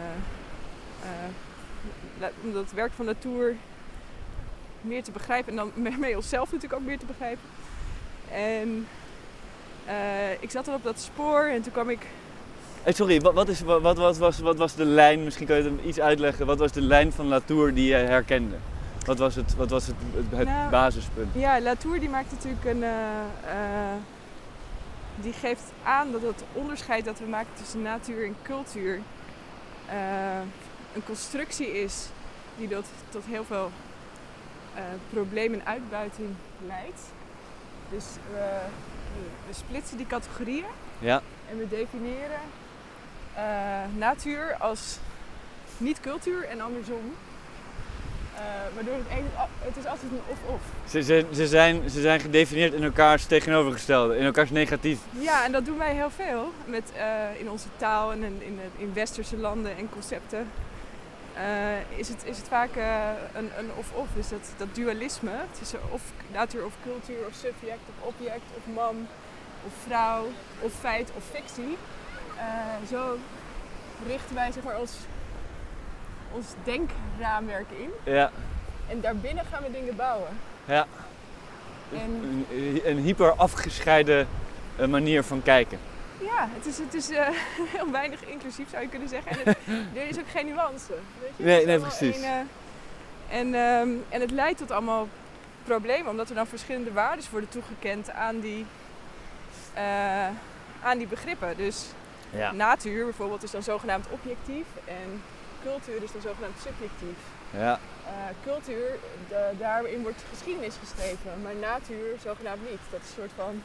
eh, 1.02 1.10
eh, 2.22 2.30
om 2.44 2.54
dat 2.54 2.72
werk 2.72 2.92
van 2.92 3.06
Latour 3.06 3.56
meer 4.82 5.04
te 5.04 5.12
begrijpen. 5.12 5.50
En 5.50 5.56
dan 5.56 5.72
met 6.00 6.16
onszelf 6.16 6.52
natuurlijk 6.52 6.82
ook 6.82 6.88
meer 6.88 7.00
te 7.00 7.06
begrijpen. 7.06 7.46
En 8.32 8.88
ik 10.40 10.52
zat 10.52 10.66
dan 10.66 10.76
op 10.76 10.84
dat 10.84 11.00
spoor 11.00 11.44
en 11.44 11.62
toen 11.62 11.72
kwam 11.72 11.90
ik 11.90 12.08
Hey, 12.84 12.94
sorry, 12.94 13.20
wat, 13.22 13.34
wat, 13.34 13.48
is, 13.48 13.62
wat, 13.62 13.82
wat, 13.98 14.18
was, 14.18 14.40
wat 14.40 14.58
was 14.58 14.76
de 14.76 14.86
lijn, 14.86 15.24
misschien 15.24 15.48
kan 15.48 15.56
je 15.58 15.64
het 15.64 15.86
iets 15.86 16.00
uitleggen, 16.00 16.46
wat 16.46 16.58
was 16.60 16.72
de 16.72 16.82
lijn 16.82 17.12
van 17.12 17.28
Latour 17.28 17.74
die 17.74 17.88
jij 17.88 18.06
herkende? 18.06 18.56
Wat 19.06 19.18
was 19.18 19.36
het, 19.36 19.56
wat 19.56 19.70
was 19.70 19.88
het, 19.88 19.96
het, 20.14 20.38
het 20.38 20.48
Nou, 20.48 20.70
basispunt? 20.70 21.28
Ja, 21.34 21.62
Latour 21.62 22.00
die 22.00 22.10
maakt 22.10 22.32
natuurlijk 22.32 22.66
een. 22.66 22.84
eh, 22.84 22.90
eh, 23.46 23.96
die 25.16 25.34
geeft 25.34 25.64
aan 25.84 26.12
dat 26.12 26.22
het 26.22 26.44
onderscheid 26.54 27.06
dat 27.06 27.20
we 27.20 27.26
maken 27.26 27.52
tussen 27.54 27.82
natuur 27.82 28.26
en 28.26 28.36
cultuur 28.42 29.00
eh, 29.90 29.96
een 30.96 31.04
constructie 31.06 31.82
is 31.82 32.08
die 32.58 32.68
tot, 32.68 32.86
tot 33.10 33.24
heel 33.26 33.44
veel 33.44 33.72
eh, 34.76 34.82
problemen 35.10 35.60
en 35.60 35.66
uitbuiting 35.66 36.30
leidt. 36.68 37.02
Dus 37.90 38.06
we, 38.32 38.60
splitsen 39.54 39.98
die 39.98 40.08
categorieën 40.08 40.66
Ja, 41.00 41.22
en 41.50 41.58
we 41.58 41.68
definiëren 41.70 42.32
eh, 42.32 42.63
natuur 43.98 44.56
als 44.60 44.98
niet 45.78 46.00
cultuur 46.00 46.44
en 46.44 46.62
andersom. 46.62 47.14
Eh, 48.36 48.40
waardoor 48.76 48.94
het, 48.94 49.06
een, 49.18 49.26
het 49.60 49.78
is 49.78 49.86
altijd 49.86 50.12
een 50.12 50.22
of-of. 50.30 50.62
ze, 50.90 51.04
ze, 51.04 51.26
ze, 51.34 51.48
zijn, 51.48 51.90
ze 51.90 52.02
zijn 52.02 52.20
gedefinieerd 52.20 52.74
in 52.74 52.84
elkaars 52.84 53.26
tegenovergestelde, 53.26 54.18
in 54.18 54.26
elkaars 54.26 54.50
negatief. 54.50 55.00
Ja, 55.12 55.46
en 55.46 55.52
dat 55.52 55.66
doen 55.66 55.78
wij 55.78 55.94
heel 55.94 56.10
veel 56.10 56.52
met, 56.66 56.92
eh, 56.96 57.40
in 57.40 57.50
onze 57.50 57.68
taal 57.78 58.12
en 58.12 58.24
in, 58.24 58.42
in, 58.42 58.60
in 58.78 58.94
westerse 58.94 59.38
landen 59.38 59.78
en 59.78 59.90
concepten. 59.90 60.48
eh, 61.36 62.00
is, 62.00 62.08
het, 62.08 62.24
is 62.26 62.38
het 62.38 62.48
vaak 62.48 62.76
eh, 62.76 63.10
een, 63.34 63.50
een 63.58 63.70
of-of. 63.78 64.08
Dus 64.16 64.30
dat, 64.30 64.54
dat 64.58 64.76
dualisme 64.76 65.32
tussen 65.60 65.80
of 65.90 66.02
natuur 66.32 66.66
of 66.66 66.74
cultuur 66.84 67.26
of 67.28 67.34
subject 67.34 67.82
of 67.90 68.08
object 68.08 68.46
of 68.58 68.74
man 68.74 69.08
of 69.66 69.74
vrouw 69.88 70.26
of 70.60 70.72
feit 70.80 71.12
of 71.18 71.24
fictie. 71.32 71.78
Eh, 72.38 72.88
zo 72.90 73.18
richten 74.08 74.36
wij 74.36 74.52
zeg 74.52 74.64
maar, 74.64 74.80
ons, 74.80 74.92
ons 76.32 76.46
denkraamwerk 76.64 77.70
in. 77.78 77.90
Ja, 78.14 78.32
En 78.90 79.02
daarbinnen 79.02 79.46
gaan 79.46 79.64
we 79.64 79.72
dingen 79.72 79.96
bouwen. 79.96 80.30
ja. 80.66 80.86
En 81.94 82.46
Een, 82.52 82.82
een 82.86 82.98
hyper 82.98 83.32
afgescheiden 83.36 84.28
eh, 84.76 84.88
manier 84.88 85.24
van 85.24 85.44
kijken. 85.44 85.80
Ja, 86.20 86.48
het 86.54 86.66
is, 86.66 86.78
het 86.78 86.94
is 86.94 87.10
eh, 87.10 87.28
heel 87.76 87.92
weinig 87.92 88.24
inclusief 88.26 88.70
zou 88.70 88.82
je 88.84 88.90
kunnen 88.90 89.10
zeggen. 89.10 89.32
En 89.32 89.38
het- 89.44 89.58
er 90.04 90.08
is 90.08 90.20
ook 90.20 90.30
geen 90.30 90.46
nuance. 90.46 90.94
Weet 91.20 91.30
je? 91.36 91.44
Nee, 91.44 91.66
nee, 91.66 91.80
precies. 91.80 92.18
en, 93.30 93.54
ehm, 93.56 93.90
en 94.10 94.22
het 94.22 94.32
leidt 94.32 94.58
tot 94.58 94.72
allemaal 94.72 95.08
problemen, 95.64 96.12
omdat 96.12 96.30
er 96.30 96.36
dan 96.36 96.48
verschillende 96.48 96.92
waarden 96.92 97.26
worden 97.32 97.50
toegekend 97.50 98.10
aan 98.12 98.40
die, 98.40 98.66
aan 100.84 100.98
die 100.98 101.08
begrippen. 101.08 101.58
Dus 101.58 101.86
Ja. 102.36 102.52
natuur 102.52 103.04
bijvoorbeeld 103.04 103.44
is 103.44 103.52
dan 103.52 103.64
zogenaamd 103.64 104.06
objectief 104.10 104.66
en 104.86 105.22
cultuur 105.64 106.04
is 106.04 106.12
dan 106.12 106.22
zogenaamd 106.22 106.56
subjectief. 106.62 107.18
Ja, 107.50 107.80
Eh, 108.06 108.12
cultuur, 108.44 108.90
de- 109.30 109.52
daarin 109.60 110.02
wordt 110.02 110.24
geschiedenis 110.30 110.76
geschreven, 110.80 111.42
maar 111.44 111.56
natuur 111.56 112.16
zogenaamd 112.24 112.70
niet. 112.70 112.80
Dat 112.92 113.00
is 113.02 113.08
een 113.08 113.14
soort 113.16 113.32
van 113.36 113.64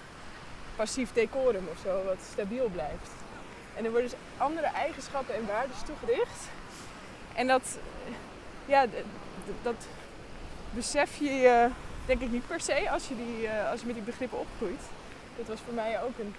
passief 0.77 1.13
decorum 1.13 1.69
of 1.73 1.79
zo, 1.85 2.05
wat 2.05 2.17
stabiel 2.33 2.69
blijft. 2.69 3.11
En 3.77 3.85
er 3.85 3.91
worden 3.91 4.11
dus 4.11 4.19
andere 4.37 4.67
eigenschappen 4.67 5.35
en 5.35 5.47
waarden 5.47 5.77
toegedicht. 5.87 6.41
En 7.35 7.47
dat, 7.47 7.79
eh, 8.07 8.13
ja, 8.67 8.87
dat 9.63 9.87
besef 10.71 11.17
je 11.19 11.31
je 11.31 11.69
denk 12.07 12.21
ik 12.21 12.31
niet 12.31 12.47
per 12.47 12.61
se 12.61 12.91
als 12.91 13.09
je, 13.09 13.17
die, 13.17 13.47
eh, 13.49 13.71
als 13.71 13.81
je 13.81 13.87
met 13.87 13.95
die 13.95 14.05
begrippen 14.05 14.39
opgroeit. 14.39 14.83
Dat 15.37 15.47
was 15.47 15.59
voor 15.65 15.75
mij 15.75 16.03
ook 16.03 16.19
een, 16.19 16.35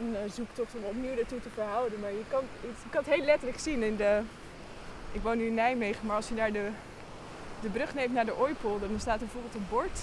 een, 0.00 0.22
een 0.22 0.30
zoektocht 0.30 0.74
om 0.74 0.84
opnieuw 0.84 1.14
daartoe 1.14 1.40
te 1.40 1.48
verhouden. 1.54 2.00
Maar 2.00 2.10
je 2.10 2.24
kan, 2.30 2.42
je 2.60 2.90
kan 2.90 3.04
het 3.04 3.14
heel 3.14 3.24
letterlijk 3.24 3.58
zien 3.58 3.82
in 3.82 3.96
de... 3.96 4.20
Ik 5.12 5.22
woon 5.22 5.38
nu 5.38 5.46
in 5.46 5.54
Nijmegen, 5.54 6.06
maar 6.06 6.16
als 6.16 6.28
je 6.28 6.34
naar 6.34 6.52
de 6.52 6.68
de 7.60 7.68
brug 7.68 7.94
neemt 7.94 8.14
naar 8.14 8.24
de 8.24 8.38
Ooipolder, 8.38 8.88
dan 8.88 9.00
staat 9.00 9.20
er 9.20 9.26
bijvoorbeeld 9.26 9.54
een 9.54 9.66
bord. 9.70 9.98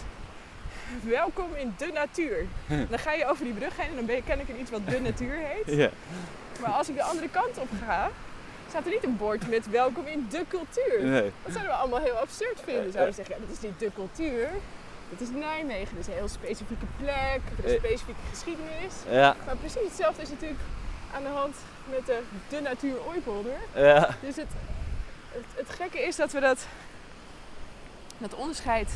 Welkom 1.17 1.55
in 1.55 1.73
de 1.77 1.91
natuur. 1.93 2.45
Dan 2.89 2.99
ga 2.99 3.13
je 3.13 3.25
over 3.25 3.43
die 3.43 3.53
brug 3.53 3.77
heen 3.77 3.89
en 3.89 3.95
dan 3.95 4.05
ben 4.05 4.15
je 4.15 4.23
kennelijk 4.23 4.55
in 4.55 4.61
iets 4.61 4.71
wat 4.71 4.87
de 4.89 4.99
natuur 4.99 5.37
heet. 5.37 5.75
ja. 5.77 5.89
Maar 6.61 6.71
als 6.71 6.89
ik 6.89 6.95
de 6.95 7.03
andere 7.03 7.29
kant 7.29 7.57
op 7.57 7.67
ga, 7.85 8.09
staat 8.69 8.85
er 8.85 8.91
niet 8.91 9.03
een 9.03 9.17
bord 9.17 9.49
met 9.49 9.69
welkom 9.69 10.05
in 10.05 10.27
de 10.29 10.43
cultuur. 10.47 11.03
Nee. 11.03 11.31
Dat 11.43 11.53
zouden 11.53 11.73
we 11.73 11.79
allemaal 11.79 11.99
heel 11.99 12.17
absurd 12.17 12.61
vinden. 12.63 12.91
Zouden 12.91 13.15
we 13.15 13.23
zeggen, 13.23 13.35
ja, 13.35 13.41
dat 13.47 13.55
is 13.55 13.61
niet 13.61 13.79
de 13.79 13.91
cultuur. 13.95 14.49
Dat 15.09 15.19
is 15.21 15.29
Nijmegen. 15.29 15.97
Is 15.97 16.07
een 16.07 16.13
heel 16.13 16.27
specifieke 16.27 16.85
plek. 16.97 17.41
Er 17.57 17.65
is 17.65 17.71
een 17.71 17.77
Eh. 17.77 17.83
specifieke 17.83 18.19
geschiedenis. 18.29 18.93
Ja, 19.09 19.35
Maar 19.45 19.55
precies 19.55 19.81
hetzelfde 19.83 20.21
is 20.21 20.29
natuurlijk 20.29 20.59
aan 21.13 21.23
de 21.23 21.29
hand 21.29 21.55
met 21.89 22.05
de, 22.05 22.21
de 22.49 22.61
natuur 22.61 23.05
Ooipolder. 23.07 23.57
ja, 23.75 24.09
Dus 24.21 24.35
het, 24.35 24.47
het, 25.31 25.45
het 25.55 25.69
gekke 25.69 25.99
is 26.01 26.15
dat 26.15 26.31
we 26.31 26.39
dat, 26.39 26.65
dat 28.17 28.33
onderscheid. 28.33 28.89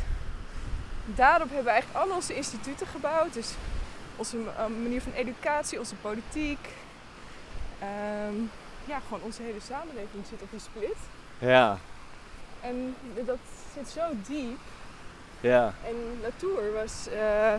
Daarop 1.05 1.47
hebben 1.47 1.65
we 1.65 1.69
eigenlijk 1.71 2.05
al 2.05 2.15
onze 2.15 2.35
instituten 2.35 2.87
gebouwd. 2.87 3.33
Dus 3.33 3.51
onze 4.15 4.37
eh, 4.57 4.65
manier 4.65 5.01
van 5.01 5.11
educatie, 5.11 5.79
onze 5.79 5.95
politiek. 5.95 6.67
Ehm, 7.79 8.35
ja, 8.85 8.99
gewoon 8.99 9.23
onze 9.23 9.41
hele 9.41 9.59
samenleving 9.59 10.25
zit 10.29 10.41
op 10.41 10.51
die 10.51 10.59
split. 10.59 10.97
ja, 11.37 11.77
En 12.61 12.95
dat 13.25 13.37
zit 13.75 13.89
zo 13.89 14.01
diep. 14.27 14.57
Ja. 15.41 15.73
En 15.87 15.95
Latour 16.21 16.73
was. 16.73 17.07
eh, 17.13 17.53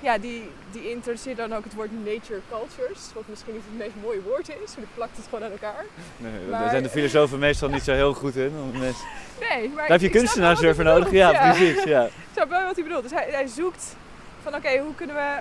ja, 0.00 0.18
die, 0.18 0.50
die 0.70 1.34
dan 1.34 1.54
ook 1.54 1.64
het 1.64 1.74
woord 1.74 2.04
nature 2.04 2.40
cultures. 2.50 3.00
Wat 3.14 3.22
misschien 3.26 3.52
niet 3.54 3.62
het 3.68 3.78
meest 3.78 3.92
mooie 4.02 4.22
woord 4.22 4.48
is, 4.48 4.56
maar 4.56 4.84
die 4.84 4.94
plakt 4.94 5.16
het 5.16 5.24
gewoon 5.28 5.44
aan 5.44 5.50
elkaar. 5.50 5.84
Nee, 6.16 6.48
daar 6.50 6.70
zijn 6.70 6.82
de 6.82 6.88
filosofen 6.88 7.38
meestal 7.38 7.68
niet 7.68 7.82
zo 7.82 7.92
heel 7.92 8.14
goed 8.14 8.36
in. 8.36 8.52
mensen- 8.78 9.06
Nee, 9.48 9.68
maar 9.68 9.76
Daar 9.76 9.88
heb 9.90 10.00
je 10.00 10.10
kunstenaars 10.10 10.60
wel 10.60 10.74
weer 10.74 10.84
wat 10.84 10.92
voor 10.94 10.94
hij 10.94 10.94
nodig. 10.94 11.12
Ja, 11.12 11.50
precies. 11.52 11.82
Ja. 11.84 12.04
Ik 12.28 12.34
snap 12.34 12.48
wel 12.48 12.64
wat 12.64 12.74
hij 12.74 12.84
bedoelt. 12.84 13.02
Dus 13.02 13.12
hij, 13.12 13.28
hij 13.30 13.46
zoekt 13.46 13.96
van 14.42 14.54
oké, 14.54 14.78
hoe 14.78 14.94
kunnen 14.94 15.16
we 15.16 15.36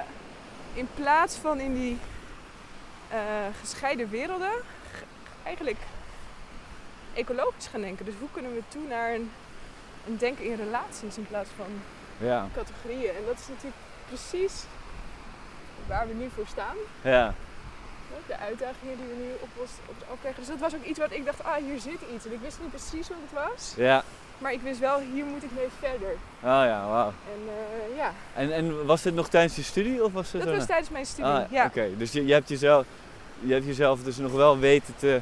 in 0.73 0.87
plaats 0.95 1.35
van 1.35 1.59
in 1.59 1.73
die 1.73 1.97
eh, 3.09 3.17
gescheiden 3.61 4.09
werelden 4.09 4.51
eigenlijk 5.43 5.77
ecologisch 7.13 7.67
gaan 7.67 7.81
denken. 7.81 8.05
Dus 8.05 8.13
hoe 8.19 8.29
kunnen 8.31 8.53
we 8.53 8.61
toe 8.67 8.81
naar 8.89 9.13
een, 9.13 9.31
een 10.07 10.17
denken 10.17 10.45
in 10.45 10.55
relaties 10.55 11.17
in 11.17 11.27
plaats 11.27 11.49
van 11.55 11.71
Ja, 12.27 12.47
categorieën. 12.55 13.09
En 13.09 13.23
dat 13.25 13.39
is 13.39 13.47
natuurlijk 13.47 13.81
precies 14.07 14.63
waar 15.87 16.07
we 16.07 16.13
nu 16.13 16.29
voor 16.35 16.47
staan. 16.47 16.75
ja, 17.01 17.33
De 18.27 18.37
uitdagingen 18.37 18.97
die 18.97 19.05
we 19.07 19.15
nu 19.23 19.29
op 19.39 19.49
ons 19.61 19.71
op 20.07 20.17
ons. 20.25 20.35
Dus 20.35 20.47
dat 20.47 20.59
was 20.59 20.75
ook 20.75 20.83
iets 20.83 20.99
wat 20.99 21.11
ik 21.11 21.25
dacht, 21.25 21.43
ah 21.43 21.55
hier 21.55 21.79
zit 21.79 21.99
iets. 22.13 22.25
En 22.25 22.33
ik 22.33 22.39
wist 22.41 22.57
niet 22.61 22.69
precies 22.69 23.07
wat 23.09 23.17
het 23.25 23.33
was. 23.47 23.73
ja. 23.75 24.03
Maar 24.37 24.53
ik 24.53 24.61
wist 24.61 24.79
wel, 24.79 24.99
hier 24.99 25.25
moet 25.25 25.43
ik 25.43 25.49
mee 25.55 25.67
verder. 25.79 26.11
Oh 26.39 26.63
ja, 26.71 26.87
wauw. 26.87 27.07
En 27.07 27.41
eh, 27.47 27.97
ja, 27.97 28.11
En, 28.35 28.51
en 28.53 28.85
was 28.85 29.01
dit 29.01 29.13
nog 29.13 29.29
tijdens 29.29 29.55
je 29.55 29.63
studie 29.63 30.03
of 30.03 30.13
was 30.13 30.31
het 30.31 30.43
dat 30.43 30.55
was 30.55 30.65
tijdens 30.65 30.89
mijn 30.89 31.05
studie. 31.05 31.31
Ah, 31.31 31.51
ja. 31.51 31.65
Oké, 31.65 31.89
dus 31.97 32.11
je, 32.11 32.25
je, 32.25 32.33
hebt 32.33 32.49
jezelf, 32.49 32.85
je 33.39 33.53
hebt 33.53 33.65
jezelf 33.65 34.03
dus 34.03 34.17
nog 34.17 34.31
wel 34.31 34.59
weten 34.59 34.93
te... 34.97 35.21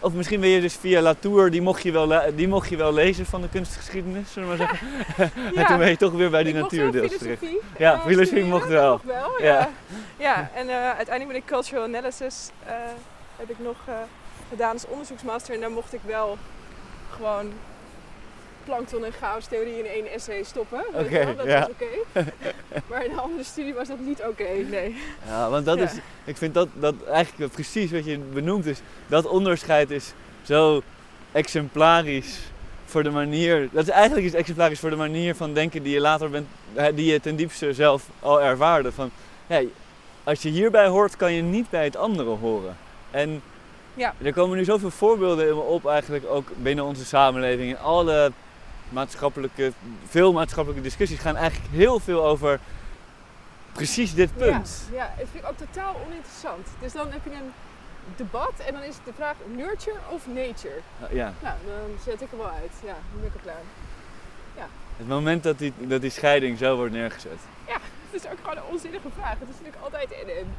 Of 0.00 0.12
misschien 0.12 0.40
ben 0.40 0.48
je 0.48 0.60
dus 0.60 0.74
via 0.74 1.00
Latour, 1.00 1.50
die 1.50 1.62
mocht 1.62 1.82
je 1.82 1.92
wel, 1.92 2.34
die 2.34 2.48
mocht 2.48 2.68
je 2.68 2.76
wel 2.76 2.92
lezen 2.92 3.26
van 3.26 3.40
de 3.42 3.48
kunstgeschiedenis, 3.48 4.32
zullen 4.32 4.48
we 4.50 4.56
maar 4.56 4.68
zeggen. 4.68 4.88
En 5.56 5.66
toen 5.66 5.78
ben 5.78 5.88
je 5.88 5.96
toch 5.96 6.12
weer 6.12 6.30
bij 6.30 6.42
die 6.42 6.54
natuurdeels 6.54 7.12
filosofie. 7.12 7.60
Ja, 7.78 7.92
eh, 7.94 8.06
filosofie 8.06 8.44
mocht 8.44 8.62
dat 8.62 8.70
wel. 8.70 8.90
mocht 8.92 9.04
wel, 9.04 9.30
Ja. 9.42 9.44
ja. 9.46 9.70
ja. 10.18 10.50
en 10.54 10.68
eh, 10.68 10.74
uiteindelijk 10.76 11.26
ben 11.26 11.36
ik 11.36 11.44
cultural 11.44 11.84
analysis 11.84 12.50
eh, 12.66 12.74
heb 13.36 13.50
ik 13.50 13.58
nog 13.58 13.76
eh, 13.86 13.94
gedaan 14.48 14.72
als 14.72 14.86
onderzoeksmaster. 14.86 15.54
En 15.54 15.60
daar 15.60 15.70
mocht 15.70 15.92
ik 15.94 16.00
wel 16.04 16.38
gewoon 17.10 17.52
plankton 18.66 19.04
en 19.04 19.12
chaostheorie 19.12 19.78
in 19.78 19.86
één 19.86 20.12
essay 20.12 20.42
stoppen. 20.42 20.80
Oké, 20.94 21.24
wel, 21.24 21.36
dat 21.36 21.46
ja. 21.46 21.60
was 21.60 21.68
oké. 21.68 22.22
maar 22.88 23.04
in 23.04 23.10
een 23.10 23.18
andere 23.18 23.44
studie 23.44 23.74
was 23.74 23.88
dat 23.88 23.98
niet 24.00 24.22
oké, 24.22 24.48
nee. 24.70 24.96
Ja, 25.26 25.50
want 25.50 25.64
dat 25.64 25.78
Ja. 25.78 25.84
is, 25.84 25.92
ik 26.24 26.36
vind 26.36 26.54
dat, 26.54 26.68
dat 26.72 26.94
eigenlijk 27.10 27.52
precies 27.52 27.90
wat 27.90 28.04
je 28.04 28.18
benoemt 28.18 28.66
is, 28.66 28.80
dat 29.06 29.26
onderscheid 29.26 29.90
is 29.90 30.12
zo 30.42 30.82
exemplarisch 31.32 32.38
voor 32.84 33.02
de 33.02 33.10
manier, 33.10 33.68
dat 33.72 33.82
is 33.82 33.90
eigenlijk 33.90 34.26
iets 34.26 34.34
exemplarisch 34.34 34.80
voor 34.80 34.90
de 34.90 34.96
manier 34.96 35.34
van 35.34 35.52
denken 35.54 35.82
die 35.82 35.92
je 35.94 36.00
later 36.00 36.30
bent, 36.30 36.46
die 36.94 37.12
je 37.12 37.20
ten 37.20 37.36
diepste 37.36 37.72
zelf 37.72 38.08
al 38.20 38.42
ervaarde. 38.42 38.92
Van, 38.92 39.10
ja, 39.46 39.60
als 40.24 40.42
je 40.42 40.48
hierbij 40.48 40.86
hoort, 40.86 41.16
kan 41.16 41.32
je 41.32 41.42
niet 41.42 41.70
bij 41.70 41.84
het 41.84 41.96
andere 41.96 42.30
horen. 42.30 42.76
En 43.10 43.42
Ja. 43.94 44.14
Er 44.22 44.32
komen 44.32 44.56
nu 44.56 44.64
zoveel 44.64 44.90
voorbeelden 44.90 45.48
in 45.48 45.54
me 45.54 45.60
op 45.60 45.86
eigenlijk 45.86 46.24
ook 46.28 46.48
binnen 46.56 46.84
onze 46.84 47.04
samenleving. 47.04 47.68
In 47.70 47.78
alle 47.78 48.32
maatschappelijke, 48.88 49.72
veel 50.08 50.32
maatschappelijke 50.32 50.82
discussies 50.82 51.18
gaan 51.18 51.36
eigenlijk 51.36 51.72
heel 51.72 51.98
veel 52.00 52.24
over 52.24 52.60
precies 53.72 54.14
dit 54.14 54.36
punt. 54.36 54.88
Ja, 54.92 54.96
ja, 54.96 55.12
het 55.16 55.28
vind 55.32 55.44
ik 55.44 55.50
ook 55.50 55.56
totaal 55.56 55.96
oninteressant. 56.06 56.68
Dus 56.80 56.92
dan 56.92 57.10
heb 57.10 57.24
je 57.24 57.30
een 57.30 57.52
debat 58.16 58.52
en 58.66 58.72
dan 58.72 58.82
is 58.82 58.96
de 59.04 59.12
vraag 59.14 59.34
nurture 59.54 59.98
of 60.10 60.26
nature. 60.26 60.80
Ja. 61.10 61.32
Nou, 61.42 61.54
dan 61.66 61.98
zet 62.04 62.20
ik 62.22 62.28
hem 62.30 62.38
wel 62.38 62.50
uit. 62.50 62.72
Ja, 62.84 62.96
dan 63.12 63.20
ben 63.20 63.28
ik 63.28 63.34
er 63.34 63.40
klaar. 63.40 63.62
Het 64.96 65.08
moment 65.08 65.42
dat 65.42 65.58
die, 65.58 65.72
dat 65.78 66.00
die 66.00 66.10
scheiding 66.10 66.58
zo 66.58 66.76
wordt 66.76 66.92
neergezet. 66.92 67.38
Het 68.10 68.22
is 68.22 68.30
ook 68.30 68.38
gewoon 68.40 68.56
een 68.56 68.70
onzinnige 68.70 69.08
vraag. 69.18 69.38
Het 69.38 69.48
is 69.48 69.54
natuurlijk 69.58 69.82
altijd 69.82 70.12
en 70.12 70.36
en. 70.36 70.54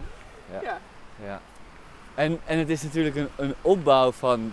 Ja. 0.52 0.62
Ja. 0.62 0.80
Ja. 1.26 1.42
En, 2.16 2.40
en 2.46 2.58
het 2.58 2.70
is 2.70 2.84
natuurlijk 2.84 3.16
een, 3.16 3.30
een 3.36 3.56
opbouw 3.62 4.12
van 4.12 4.52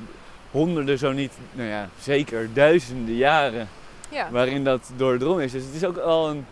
honderden, 0.54 0.99
zo 0.99 1.12
niet, 1.12 1.32
nou 1.52 1.68
ja, 1.68 1.88
zeker 2.00 2.52
duizenden 2.52 3.14
jaren 3.14 3.68
Ja. 4.08 4.30
waarin 4.30 4.64
dat 4.64 4.90
doordrongen 4.96 5.44
is. 5.44 5.52
Dus 5.52 5.64
het 5.64 5.75
is 5.75 5.84
ook 5.84 5.96
al 5.96 6.28
een. 6.28 6.46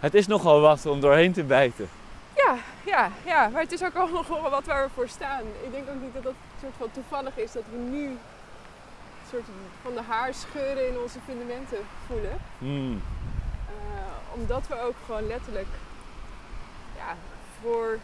Het 0.00 0.14
is 0.14 0.26
nogal 0.26 0.60
wat 0.60 0.86
om 0.86 1.00
doorheen 1.00 1.32
te 1.32 1.44
bijten. 1.44 1.88
Ja, 2.36 2.54
ja, 2.84 3.10
ja, 3.26 3.48
maar 3.48 3.62
het 3.62 3.72
is 3.72 3.84
ook 3.84 3.94
al 4.02 4.08
nog 4.08 4.26
wel 4.26 4.50
wat 4.50 4.66
waar 4.66 4.84
we 4.84 4.90
voor 4.94 5.08
staan. 5.08 5.42
Ik 5.64 5.72
denk 5.72 5.88
ook 5.88 6.02
niet 6.02 6.14
dat 6.14 6.22
dat 6.22 6.32
soort 6.60 6.74
van 6.78 6.90
toevallig 6.92 7.36
is 7.36 7.52
dat 7.52 7.62
we 7.70 7.78
nu 7.78 8.06
een 8.06 8.18
soort 9.30 9.44
van 9.82 9.94
de 9.94 10.02
haarscheuren 10.08 10.88
in 10.88 10.98
onze 10.98 11.18
fundamenten 11.26 11.78
voelen. 12.06 12.36
Hmm. 12.58 13.02
Eh, 13.66 14.40
omdat 14.40 14.68
we 14.68 14.82
ook 14.82 14.96
gewoon 15.06 15.26
letterlijk 15.26 15.68
ja, 16.96 17.14
voor 17.62 17.98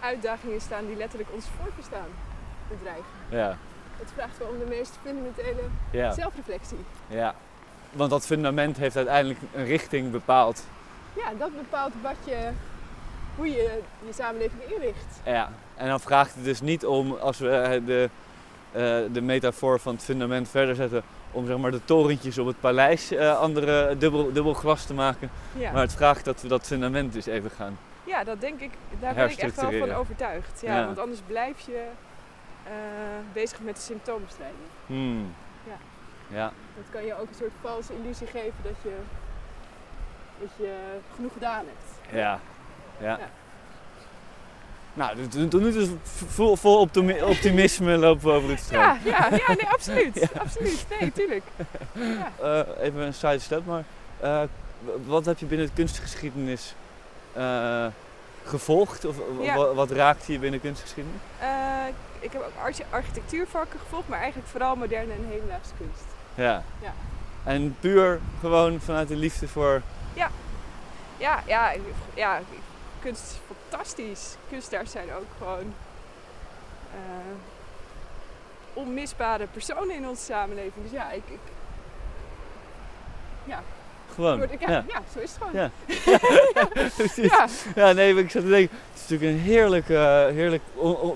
uitdagingen 0.00 0.60
staan 0.60 0.86
die 0.86 0.96
letterlijk 0.96 1.30
ons 1.32 1.46
voortbestaan 1.58 2.08
bedreigen. 2.68 3.04
Ja. 3.30 3.56
Het 4.00 4.10
vraagt 4.14 4.38
wel 4.38 4.48
om 4.48 4.58
de 4.58 4.64
meest 4.68 4.98
fundamentele 5.02 5.62
Ja. 5.90 6.12
zelfreflectie. 6.12 6.78
ja. 7.06 7.34
Want 7.92 8.10
dat 8.10 8.26
fundament 8.26 8.76
heeft 8.76 8.96
uiteindelijk 8.96 9.38
een 9.54 9.64
richting 9.64 10.10
bepaald. 10.10 10.64
Ja, 11.16 11.30
dat 11.38 11.50
bepaalt 11.56 11.92
wat 12.02 12.14
je, 12.24 12.48
hoe 13.36 13.46
je 13.46 13.78
je 14.06 14.12
samenleving 14.12 14.62
inricht. 14.68 15.20
Ja. 15.24 15.50
En 15.76 15.88
dan 15.88 16.00
vraagt 16.00 16.34
het 16.34 16.44
dus 16.44 16.60
niet 16.60 16.86
om, 16.86 17.12
als 17.14 17.38
we 17.38 17.48
eh, 17.50 17.86
de, 17.86 18.08
eh, 18.72 19.12
de 19.12 19.20
metafoor 19.20 19.80
van 19.80 19.94
het 19.94 20.04
fundament 20.04 20.48
verder 20.48 20.74
zetten, 20.74 21.02
om 21.32 21.46
zeg 21.46 21.56
maar 21.56 21.70
de 21.70 21.84
torentjes 21.84 22.38
op 22.38 22.46
het 22.46 22.60
paleis 22.60 23.10
eh, 23.10 23.38
andere 23.38 23.96
dubbel, 23.98 24.32
dubbel 24.32 24.54
glas 24.54 24.84
te 24.84 24.94
maken. 24.94 25.30
Ja. 25.58 25.72
Maar 25.72 25.82
het 25.82 25.94
vraagt 25.94 26.24
dat 26.24 26.42
we 26.42 26.48
dat 26.48 26.66
fundament 26.66 27.12
dus 27.12 27.26
even 27.26 27.50
gaan. 27.50 27.78
Ja, 28.04 28.24
dat 28.24 28.40
denk 28.40 28.60
ik, 28.60 28.70
daar 29.00 29.14
ben 29.14 29.30
ik 29.30 29.36
echt 29.36 29.60
wel 29.60 29.78
van 29.78 29.92
overtuigd. 29.92 30.60
Ja, 30.62 30.76
Ja. 30.78 30.84
Want 30.84 30.98
anders 30.98 31.20
blijf 31.26 31.60
je 31.60 31.84
eh, 32.64 32.72
bezig 33.32 33.60
met 33.60 33.74
de 33.76 33.82
symptoombestrijding. 33.82 34.62
Hmm. 34.86 35.34
Ja. 35.66 35.76
Ja. 36.36 36.52
Dat 36.76 36.84
kan 36.90 37.04
je 37.04 37.14
ook 37.14 37.28
een 37.28 37.34
soort 37.38 37.52
valse 37.60 37.92
illusie 38.02 38.26
geven 38.26 38.54
dat 38.62 38.74
je, 38.82 38.96
dat 40.40 40.48
je 40.56 40.76
genoeg 41.14 41.32
gedaan 41.32 41.64
hebt. 41.66 42.14
Ja. 42.16 42.40
Ja. 43.00 43.18
Ja. 43.18 43.28
Nou, 44.94 45.28
tot 45.28 45.50
tot 45.50 45.60
nu 45.60 45.72
toe 45.72 45.88
vol, 46.04 46.56
vol 46.56 46.78
optimi- 46.80 47.22
optimisme 47.22 47.96
lopen 47.96 48.26
we 48.26 48.32
over 48.32 48.50
het 48.50 48.60
strand. 48.60 49.02
Ja, 49.04 49.10
ja, 49.28 49.36
ja 49.36 49.46
nee, 49.54 49.68
absoluut. 49.76 50.28
Absoluut. 50.38 50.86
Nee, 51.00 51.12
tuurlijk. 51.12 51.44
Ja. 51.92 52.32
Eh, 52.42 52.84
even 52.84 53.00
een 53.00 53.14
side 53.14 53.38
step, 53.38 53.66
maar 53.66 53.84
eh, 54.20 54.42
wat 55.06 55.24
heb 55.26 55.38
je 55.38 55.46
binnen 55.46 55.66
de 55.66 55.72
kunstgeschiedenis 55.72 56.74
gevolgd? 58.44 59.04
Of 59.04 59.16
Ja. 59.40 59.74
wat 59.74 59.90
raakte 59.90 60.32
je 60.32 60.38
binnen 60.38 60.60
kunstgeschiedenis? 60.60 61.20
Ik 62.20 62.32
heb 62.32 62.42
ook 62.42 62.64
archi- 62.64 62.84
architectuurvakken 62.90 63.78
gevolgd, 63.80 64.08
maar 64.08 64.18
eigenlijk 64.18 64.48
vooral 64.48 64.76
moderne 64.76 65.12
en 65.12 65.26
hedendaagse 65.28 65.72
kunst. 65.78 66.04
Ja. 66.34 66.62
Ja. 66.82 66.92
En 67.44 67.76
puur 67.80 68.20
gewoon 68.40 68.80
vanuit 68.80 69.08
de 69.08 69.16
liefde 69.16 69.48
voor... 69.48 69.82
Ja, 71.18 71.42
ja, 71.46 71.70
ik- 71.70 71.82
ja, 72.14 72.40
kunst 73.00 73.22
is 73.22 73.36
fantastisch. 73.56 74.36
Kunstenaars 74.48 74.90
zijn 74.90 75.12
ook 75.12 75.26
gewoon 75.38 75.74
eh, 76.94 77.34
onmisbare 78.72 79.46
personen 79.46 79.94
in 79.94 80.08
onze 80.08 80.22
samenleving. 80.24 80.82
Dus 80.82 80.90
ja, 80.92 81.10
ik, 81.10 81.22
ik, 81.26 81.38
Gewoon. 84.20 84.48
ja, 84.60 84.84
ja. 84.88 85.02
zo 85.12 85.18
is 85.18 85.30
het 85.30 85.38
gewoon. 85.42 85.52
Ja. 85.52 85.70
Precies. 86.96 87.32
Ja, 87.74 87.92
nee, 87.92 88.14
ik 88.14 88.30
zat 88.30 88.42
te 88.42 88.48
denken, 88.48 88.76
het 88.92 89.00
is 89.02 89.08
natuurlijk 89.08 89.30
een 89.38 89.44
heerlijk, 89.44 89.88
eh, 89.88 90.26
heerlijk 90.26 90.62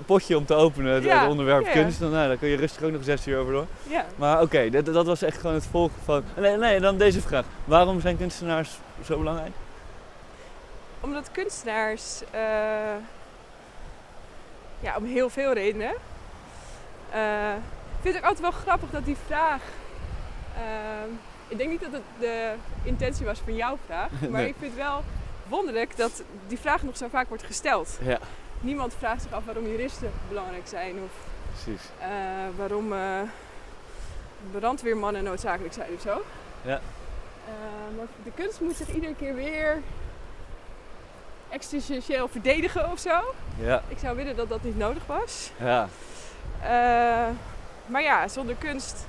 potje 0.05 0.37
om 0.37 0.45
te 0.45 0.53
openen, 0.53 1.03
het, 1.03 1.27
onderwerp 1.29 1.71
kunst. 1.71 1.99
Dan, 1.99 2.11
nou, 2.11 2.27
daar 2.27 2.37
kun 2.37 2.47
je 2.47 2.55
rustig 2.57 2.83
ook 2.83 2.91
nog 2.91 3.03
zes 3.03 3.27
uur 3.27 3.37
over 3.39 3.53
door. 3.53 3.65
ja. 3.89 4.05
Maar 4.15 4.41
oké, 4.41 4.69
dat, 4.69 4.85
dat 4.85 5.05
was 5.05 5.21
echt 5.21 5.37
gewoon 5.37 5.55
het 5.55 5.65
volk 5.71 5.91
van... 6.03 6.23
Nee, 6.37 6.57
nee, 6.57 6.79
dan 6.79 6.97
deze 6.97 7.21
vraag. 7.21 7.45
Waarom 7.65 8.01
zijn 8.01 8.17
kunstenaars 8.17 8.69
zo 9.05 9.17
belangrijk? 9.17 9.51
Omdat 10.99 11.29
kunstenaars, 11.31 12.21
eh, 12.31 12.39
ja, 14.79 14.95
om 14.97 15.05
heel 15.05 15.29
veel 15.29 15.53
redenen. 15.53 15.93
eh, 17.11 17.53
ik 17.97 18.11
vind 18.11 18.15
het 18.15 18.23
ook 18.23 18.29
altijd 18.29 18.51
wel 18.51 18.61
grappig 18.61 18.89
dat 18.89 19.05
die 19.05 19.17
vraag. 19.27 19.61
eh, 20.55 20.61
ik 21.47 21.57
denk 21.57 21.69
niet 21.69 21.81
dat 21.81 21.91
het 21.91 22.01
de 22.19 22.53
intentie 22.83 23.25
was 23.25 23.39
van 23.39 23.55
jouw 23.55 23.77
vraag, 23.85 24.09
maar 24.29 24.29
Nee. 24.41 24.47
ik 24.47 24.55
vind 24.59 24.71
het 24.73 24.81
wel 24.81 25.03
wonderlijk 25.47 25.97
dat 25.97 26.23
die 26.47 26.59
vraag 26.59 26.83
nog 26.83 26.97
zo 26.97 27.07
vaak 27.07 27.27
wordt 27.27 27.43
gesteld. 27.43 27.97
Ja, 28.01 28.19
Niemand 28.59 28.93
vraagt 28.99 29.21
zich 29.21 29.31
af 29.31 29.45
waarom 29.45 29.67
juristen 29.67 30.11
belangrijk 30.29 30.67
zijn 30.67 30.95
of 31.03 31.11
precies. 31.51 31.81
eh, 31.99 32.07
waarom 32.57 32.93
eh, 32.93 33.19
brandweermannen 34.51 35.23
noodzakelijk 35.23 35.73
zijn 35.73 35.89
of 35.95 36.01
zo. 36.01 36.21
Ja. 36.61 36.79
Eh, 37.45 37.97
maar 37.97 38.05
de 38.23 38.31
kunst 38.35 38.59
moet 38.61 38.75
zich 38.75 38.93
iedere 38.93 39.15
keer 39.15 39.35
weer 39.35 39.81
existentieel 41.49 42.27
verdedigen 42.27 42.91
of 42.91 42.99
zo. 42.99 43.33
Ja, 43.59 43.81
Ik 43.87 43.97
zou 43.97 44.15
willen 44.15 44.35
dat 44.35 44.49
dat 44.49 44.63
niet 44.63 44.77
nodig 44.77 45.05
was. 45.05 45.51
ja, 45.59 45.87
maar 47.85 48.01
ja, 48.01 48.27
zonder 48.27 48.55
kunst 48.55 49.05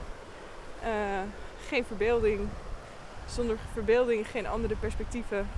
geen 1.67 1.85
verbeelding. 1.85 2.49
Zonder 3.27 3.57
verbeelding 3.73 4.27
geen 4.31 4.47
andere 4.47 4.77
perspectieven. 4.77 5.49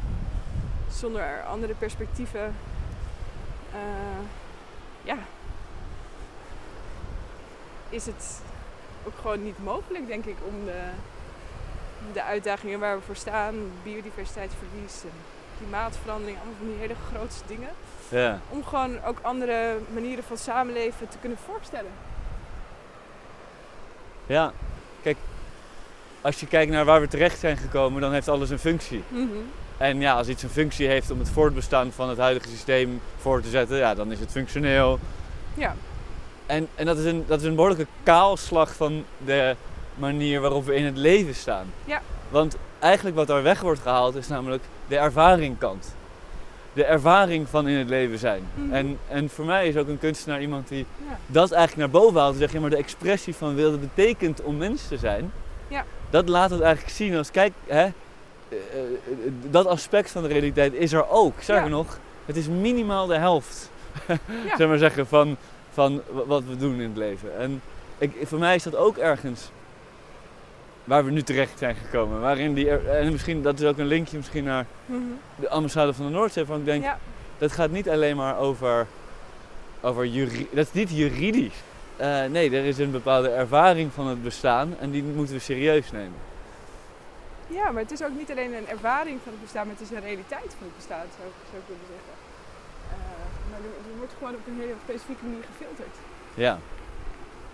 Zonder 0.91 1.43
andere 1.43 1.75
perspectieven. 1.75 2.55
eh, 3.73 3.79
ja. 5.03 5.17
Is 7.89 8.07
het 8.07 8.41
ook 9.07 9.15
gewoon 9.21 9.43
niet 9.43 9.65
mogelijk, 9.65 10.07
denk 10.07 10.25
ik, 10.25 10.37
om 10.47 10.65
de, 10.65 10.81
de 12.13 12.23
uitdagingen 12.23 12.81
waar 12.81 12.97
we 12.97 13.03
voor 13.03 13.17
staan, 13.17 13.55
biodiversiteitsverlies 13.83 15.03
en 15.03 15.13
klimaatverandering, 15.59 16.37
allemaal 16.37 16.57
van 16.59 16.67
die 16.69 16.77
hele 16.77 16.95
grootste 17.13 17.45
dingen, 17.47 17.71
ja. 18.09 18.41
om 18.49 18.65
gewoon 18.65 19.05
ook 19.05 19.19
andere 19.23 19.79
manieren 19.93 20.25
van 20.25 20.37
samenleven 20.37 21.09
te 21.09 21.19
kunnen 21.19 21.39
voorstellen. 21.39 21.91
Ja, 24.27 24.53
kijk, 25.03 25.17
als 26.21 26.41
je 26.41 26.47
kijkt 26.47 26.73
naar 26.73 26.85
waar 26.85 27.01
we 27.01 27.09
terecht 27.09 27.39
zijn 27.39 27.57
gekomen, 27.57 28.01
dan 28.01 28.13
heeft 28.13 28.29
alles 28.29 28.51
een 28.51 28.59
functie. 28.59 29.03
En 29.77 30.01
ja, 30.01 30.15
als 30.15 30.29
iets 30.29 30.43
een 30.43 30.49
functie 30.49 30.87
heeft 30.87 31.11
om 31.11 31.19
het 31.19 31.31
voortbestaan 31.31 31.93
van 31.93 32.09
het 32.09 32.19
huidige 32.19 32.49
systeem 32.49 33.01
voor 33.19 33.41
te 33.41 33.49
zetten, 33.49 33.77
ja, 33.77 33.95
dan 33.95 34.13
is 34.13 34.21
het 34.21 34.31
functioneel. 34.31 34.99
Ja, 35.55 35.75
En, 36.47 36.69
en 36.75 36.87
dat, 36.87 36.99
is 36.99 37.05
een, 37.05 37.25
dat 37.27 37.41
is 37.41 37.47
een 37.47 37.55
behoorlijke 37.55 37.87
kaalslag 38.03 38.75
van 38.75 39.05
de 39.25 39.57
manier 39.95 40.41
waarop 40.41 40.65
we 40.65 40.75
in 40.75 40.85
het 40.85 40.97
leven 40.97 41.35
staan. 41.35 41.67
Ja. 41.85 42.03
Want 42.29 42.57
eigenlijk 42.79 43.17
wat 43.17 43.27
daar 43.27 43.43
weg 43.43 43.61
wordt 43.61 43.81
gehaald 43.81 44.15
is 44.15 44.29
namelijk 44.29 44.63
de 44.89 44.97
ervaringkant. 44.97 45.95
De 46.73 46.85
ervaring 46.85 47.49
van 47.49 47.69
in 47.69 47.79
het 47.79 47.89
leven 47.89 48.19
zijn. 48.19 48.43
Mhm. 48.55 48.75
En, 48.75 48.99
en 49.09 49.31
voor 49.31 49.45
mij 49.45 49.69
is 49.69 49.77
ook 49.77 49.89
een 49.89 49.99
kunstenaar 49.99 50.41
iemand 50.41 50.69
die 50.69 50.87
ja, 51.09 51.19
dat 51.27 51.51
eigenlijk 51.51 51.93
naar 51.93 52.03
boven 52.03 52.21
haalt. 52.21 52.33
En 52.33 52.39
zegt, 52.39 52.53
ja, 52.53 52.61
maar 52.61 52.71
de 52.71 52.77
expressie 52.77 53.35
van 53.35 53.59
het 53.59 53.81
betekent 53.81 54.43
om 54.43 54.57
mens 54.57 54.89
te 54.89 54.97
zijn. 54.97 55.33
Ja. 55.69 55.85
Dat 56.11 56.29
laat 56.29 56.51
het 56.51 56.61
eigenlijk 56.61 56.95
zien 56.97 57.17
als, 57.17 57.31
kijk, 57.31 57.53
hè, 57.67 57.83
eh, 57.83 57.89
eh, 58.49 58.59
dat 59.51 59.67
aspect 59.67 60.11
van 60.11 60.23
de 60.23 60.29
realiteit 60.29 60.73
is 60.75 60.93
er 60.93 61.09
ook. 61.09 61.33
Sterker 61.41 61.65
Ja. 61.65 61.71
nog, 61.71 61.99
het 62.27 62.37
is 62.37 62.49
minimaal 62.49 63.07
de 63.07 63.17
helft. 63.19 63.71
Ja. 64.07 64.57
Zeg 64.57 64.69
maar 64.69 64.79
zeggen, 64.79 65.07
van, 65.07 65.37
van 65.73 66.03
wat 66.27 66.43
we 66.45 66.57
doen 66.57 66.75
in 66.81 66.89
het 66.89 66.97
leven. 66.97 67.39
En 67.39 67.63
ik, 67.99 68.13
voor 68.25 68.39
mij 68.39 68.55
is 68.55 68.63
dat 68.63 68.77
ook 68.77 68.97
ergens 68.97 69.51
waar 70.85 71.05
we 71.05 71.11
nu 71.11 71.23
terecht 71.23 71.59
zijn 71.59 71.75
gekomen. 71.77 72.21
Waarin 72.21 72.55
die, 72.55 72.71
en 72.71 73.13
misschien, 73.13 73.43
dat 73.43 73.61
is 73.61 73.67
ook 73.67 73.79
een 73.79 73.87
linkje 73.87 74.17
misschien 74.17 74.45
naar 74.45 74.67
Mhm. 74.87 75.01
de 75.37 75.49
ambassade 75.49 75.93
van 75.95 76.07
de 76.07 76.13
Noordzee. 76.13 76.45
Van 76.45 76.59
ik 76.59 76.65
denk, 76.65 76.83
ja, 76.83 76.99
dat 77.39 77.53
gaat 77.53 77.71
niet 77.71 77.89
alleen 77.89 78.17
maar 78.17 78.39
over, 78.39 78.87
over 79.81 80.07
juri- 80.07 80.49
dat 80.53 80.67
is 80.67 80.73
niet 80.73 80.91
juridisch. 80.91 81.55
Eh, 81.99 82.25
nee, 82.25 82.51
er 82.51 82.65
is 82.65 82.79
een 82.79 82.91
bepaalde 82.91 83.29
ervaring 83.29 83.93
van 83.93 84.07
het 84.07 84.23
bestaan 84.23 84.77
en 84.81 84.91
die 84.91 85.03
moeten 85.03 85.35
we 85.35 85.41
serieus 85.41 85.91
nemen. 85.91 86.19
ja, 87.47 87.71
maar 87.71 87.83
het 87.83 87.93
is 87.93 88.03
ook 88.03 88.17
niet 88.17 88.31
alleen 88.31 88.55
een 88.55 88.69
ervaring 88.69 89.21
van 89.23 89.33
het 89.33 89.43
bestaan, 89.43 89.67
maar 89.67 89.77
het 89.79 89.91
is 89.91 89.97
een 89.97 90.01
realiteit 90.01 90.55
van 90.59 90.67
het 90.67 90.77
bestaan, 90.77 91.07
zou 91.17 91.29
ik, 91.29 91.61
ik 91.61 91.67
willen 91.67 91.89
zeggen. 91.95 92.15
Eh, 92.91 93.51
maar 93.51 93.59
er, 93.59 93.91
er 93.93 93.99
wordt 93.99 94.13
gewoon 94.19 94.35
op 94.35 94.47
een 94.47 94.59
hele 94.61 94.75
specifieke 94.85 95.25
manier 95.25 95.45
gefilterd. 95.51 95.97
Ja. 96.35 96.53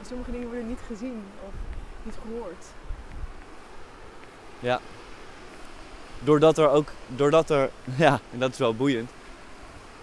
En 0.00 0.06
sommige 0.06 0.30
dingen 0.30 0.46
worden 0.46 0.68
niet 0.68 0.84
gezien 0.86 1.22
of 1.46 1.54
niet 2.02 2.16
gehoord. 2.22 2.64
Doordat 6.18 6.58
er 6.58 6.68
ook, 6.68 6.88
doordat 7.06 7.50
er, 7.50 7.70
ja, 8.04 8.20
en 8.32 8.38
dat 8.38 8.50
is 8.50 8.58
wel 8.58 8.74
boeiend. 8.74 9.10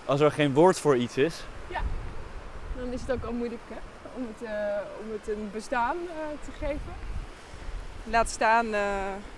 Als 0.06 0.20
er 0.20 0.32
geen 0.32 0.54
woord 0.54 0.80
voor 0.80 0.96
iets 0.96 1.18
is, 1.18 1.44
Dan 2.78 2.92
is 2.92 3.02
het 3.02 3.12
ook 3.12 3.24
al 3.24 3.34
moeilijk 3.34 3.62
hè? 3.68 3.76
Om, 4.16 4.28
het, 4.34 4.48
eh, 4.50 4.78
om 5.04 5.12
het 5.12 5.28
een 5.28 5.50
bestaan 5.54 5.98
eh, 5.98 6.46
te 6.46 6.52
geven. 6.52 6.94
Laat 8.04 8.30
staan, 8.30 8.74
eh, 8.74 8.82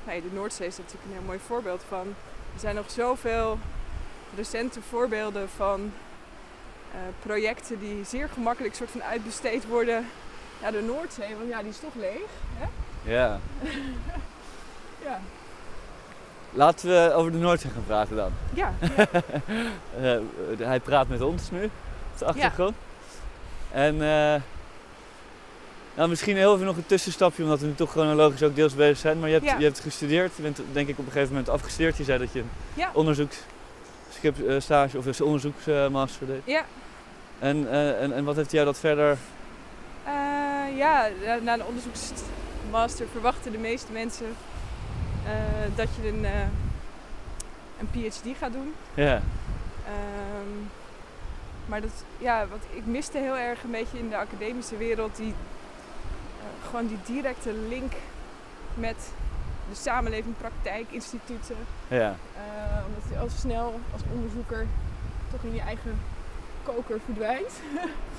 nee, 0.04 0.22
de 0.22 0.28
Noordzee 0.34 0.68
is 0.68 0.78
natuurlijk 0.78 1.06
een 1.06 1.18
heel 1.18 1.26
mooi 1.26 1.40
voorbeeld 1.40 1.84
van. 1.88 2.08
Er 2.54 2.60
zijn 2.60 2.76
nog 2.76 2.92
zoveel 2.92 3.58
recente 4.36 4.82
voorbeelden 4.82 5.50
van 5.50 5.92
eh, 6.92 7.00
projecten 7.20 7.80
die 7.80 8.06
zeer 8.06 8.30
gemakkelijk 8.30 8.76
soort 8.76 8.92
van 8.92 9.04
uitbesteed 9.04 9.68
worden 9.68 10.06
naar 10.62 10.72
de 10.72 10.82
Noordzee. 10.82 11.36
Want 11.36 11.50
ja, 11.50 11.60
die 11.60 11.70
is 11.70 11.80
toch 11.80 11.94
leeg. 11.96 12.30
Hè? 12.58 12.68
ja. 13.12 13.40
Ja, 15.04 15.20
Laten 16.52 16.90
we 16.90 17.14
over 17.14 17.32
de 17.32 17.38
Noordzee 17.38 17.72
gaan 17.72 17.86
praten 17.86 18.16
dan. 18.16 18.32
ja, 18.54 18.74
ja. 20.02 20.20
Eh, 20.58 20.68
hij 20.68 20.80
praat 20.80 21.08
met 21.08 21.22
ons 21.22 21.52
nu, 21.52 21.64
op 21.64 22.18
de 22.18 22.26
achtergrond. 22.26 22.76
En 23.72 24.02
eh, 24.02 24.42
nou, 25.96 26.10
misschien 26.10 26.38
heel 26.38 26.54
even 26.54 26.66
nog 26.66 26.78
een 26.78 26.86
tussenstapje, 26.86 27.44
omdat 27.44 27.60
we 27.60 27.66
nu 27.66 27.76
toch 27.76 27.92
chronologisch 27.92 28.44
ook 28.44 28.56
deels 28.56 28.76
bezig 28.76 28.98
zijn. 28.98 29.20
Maar 29.20 29.28
je 29.30 29.34
hebt, 29.36 29.46
Ja. 29.48 29.58
je 29.58 29.64
hebt 29.64 29.80
gestudeerd, 29.80 30.36
je 30.36 30.42
bent 30.42 30.60
denk 30.72 30.88
ik 30.88 31.00
op 31.00 31.06
een 31.06 31.12
gegeven 31.12 31.30
moment 31.34 31.50
afgestudeerd. 31.50 31.98
Je 31.98 32.04
zei 32.04 32.20
dat 32.20 32.32
je 32.34 32.40
een 32.40 32.50
Ja. 32.74 32.90
onderzoeksstage 32.94 34.98
of 34.98 35.06
een 35.06 35.26
onderzoeksmaster 35.26 36.28
deed. 36.28 36.42
ja. 36.46 36.66
En, 37.40 37.70
eh, 37.72 38.02
en, 38.02 38.14
en 38.14 38.24
wat 38.24 38.36
heeft 38.36 38.52
jou 38.52 38.66
dat 38.66 38.80
verder... 38.80 39.18
Eh, 40.06 40.78
ja, 40.78 41.08
na- 41.44 41.54
een 41.54 41.66
onderzoeksmaster 41.66 43.06
verwachten 43.12 43.52
de 43.52 43.58
meeste 43.58 43.92
mensen 43.92 44.26
eh, 45.26 45.32
dat 45.76 45.88
je 46.02 46.08
een, 46.08 46.26
eh, 46.26 46.32
een 47.80 47.90
PhD 47.92 48.38
gaat 48.38 48.54
doen. 48.54 48.74
Ja, 48.94 49.22
Ehm, 49.86 50.58
maar 51.66 51.82
dat, 51.82 52.04
ja, 52.18 52.48
wat 52.50 52.60
ik 52.74 52.86
miste 52.86 53.18
heel 53.18 53.38
erg 53.38 53.64
een 53.64 53.72
beetje 53.72 53.98
in 53.98 54.10
de 54.10 54.18
academische 54.18 54.78
wereld, 54.78 55.16
die, 55.16 55.28
eh, 55.28 55.34
gewoon 56.70 56.88
die 56.88 56.98
directe 57.06 57.54
link 57.70 57.92
met 58.74 58.96
de 59.70 59.76
samenleving, 59.76 60.38
praktijk, 60.38 60.86
instituten. 60.90 61.56
ja, 61.88 62.16
Eh, 62.36 62.42
omdat 62.88 63.04
je 63.12 63.18
al 63.20 63.30
snel 63.30 63.80
als 63.94 64.02
onderzoeker 64.14 64.66
toch 65.32 65.42
in 65.44 65.54
je 65.54 65.62
eigen 65.62 66.00
koker 66.64 67.00
verdwijnt. 67.06 67.52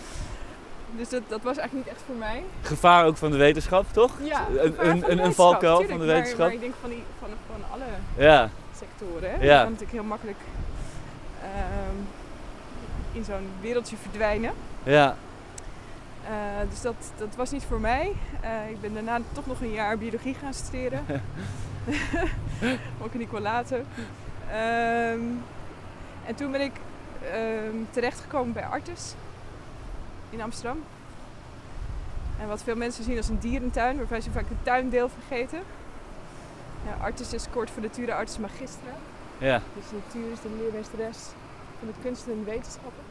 dus 0.98 1.08
dat, 1.08 1.22
dat 1.28 1.42
was 1.42 1.56
eigenlijk 1.56 1.86
niet 1.86 1.96
echt 1.96 2.04
voor 2.06 2.14
mij. 2.14 2.42
gevaar 2.62 3.04
ook 3.06 3.16
van 3.16 3.30
de 3.30 3.36
wetenschap, 3.36 3.84
toch? 3.92 4.10
Ja, 4.22 4.46
Een- 4.58 5.10
een- 5.10 5.24
een- 5.24 5.34
valkuil 5.34 5.78
tuurlijk, 5.78 5.98
van 5.98 6.06
de 6.06 6.12
wetenschap. 6.12 6.38
Maar, 6.38 6.52
ik 6.52 6.60
denk 6.60 6.74
van, 6.80 6.90
die, 6.90 7.02
van, 7.18 7.28
van 7.50 7.62
alle 7.72 7.84
Ja, 8.16 8.50
sectoren. 8.76 9.30
Hè? 9.30 9.36
Ja. 9.36 9.42
Je 9.42 9.62
kan 9.62 9.72
natuurlijk 9.72 9.92
heel 9.92 10.02
makkelijk 10.04 10.38
ehm, 11.42 11.96
in 13.12 13.24
zo'n 13.24 13.48
wereldje 13.60 13.96
verdwijnen. 13.96 14.52
ja, 14.82 15.16
Eh, 16.24 16.70
dus 16.70 16.80
dat, 16.80 16.94
dat 17.16 17.36
was 17.36 17.50
niet 17.50 17.64
voor 17.64 17.80
mij. 17.80 18.12
Eh, 18.40 18.70
ik 18.70 18.80
ben 18.80 18.94
daarna 18.94 19.20
toch 19.32 19.46
nog 19.46 19.60
een 19.60 19.72
jaar 19.72 19.98
biologie 19.98 20.34
gaan 20.34 20.54
studeren. 20.54 21.04
Ook 23.02 23.12
ik 23.12 23.18
niet 23.18 23.30
wel 23.30 23.40
laten. 23.40 23.86
Ehm, 24.50 25.20
en 26.26 26.34
toen 26.34 26.50
ben 26.50 26.60
ik 26.60 26.72
ehm, 27.32 27.76
terechtgekomen 27.90 28.52
bij 28.52 28.64
Artis 28.64 29.14
in 30.30 30.40
Amsterdam. 30.40 30.82
En 32.40 32.48
wat 32.48 32.62
veel 32.62 32.76
mensen 32.76 33.04
zien 33.04 33.16
als 33.16 33.28
een 33.28 33.38
dierentuin, 33.38 33.96
waarbij 33.96 34.20
ze 34.20 34.30
vaak 34.30 34.48
het 34.48 34.64
tuindeel 34.64 35.08
vergeten. 35.08 35.62
Ja, 36.86 37.04
Artis 37.04 37.32
is 37.32 37.46
kort 37.52 37.70
voor 37.70 37.82
Natura 37.82 38.16
Artis 38.16 38.38
Magistra. 38.38 38.92
ja. 39.38 39.60
Dus 39.74 39.84
natuur 39.92 40.32
is 40.32 40.40
de 40.40 40.56
leermeesteres 40.58 41.18
van 41.78 41.88
de 41.88 41.94
kunsten 42.02 42.32
en 42.32 42.44
wetenschappen. 42.44 43.03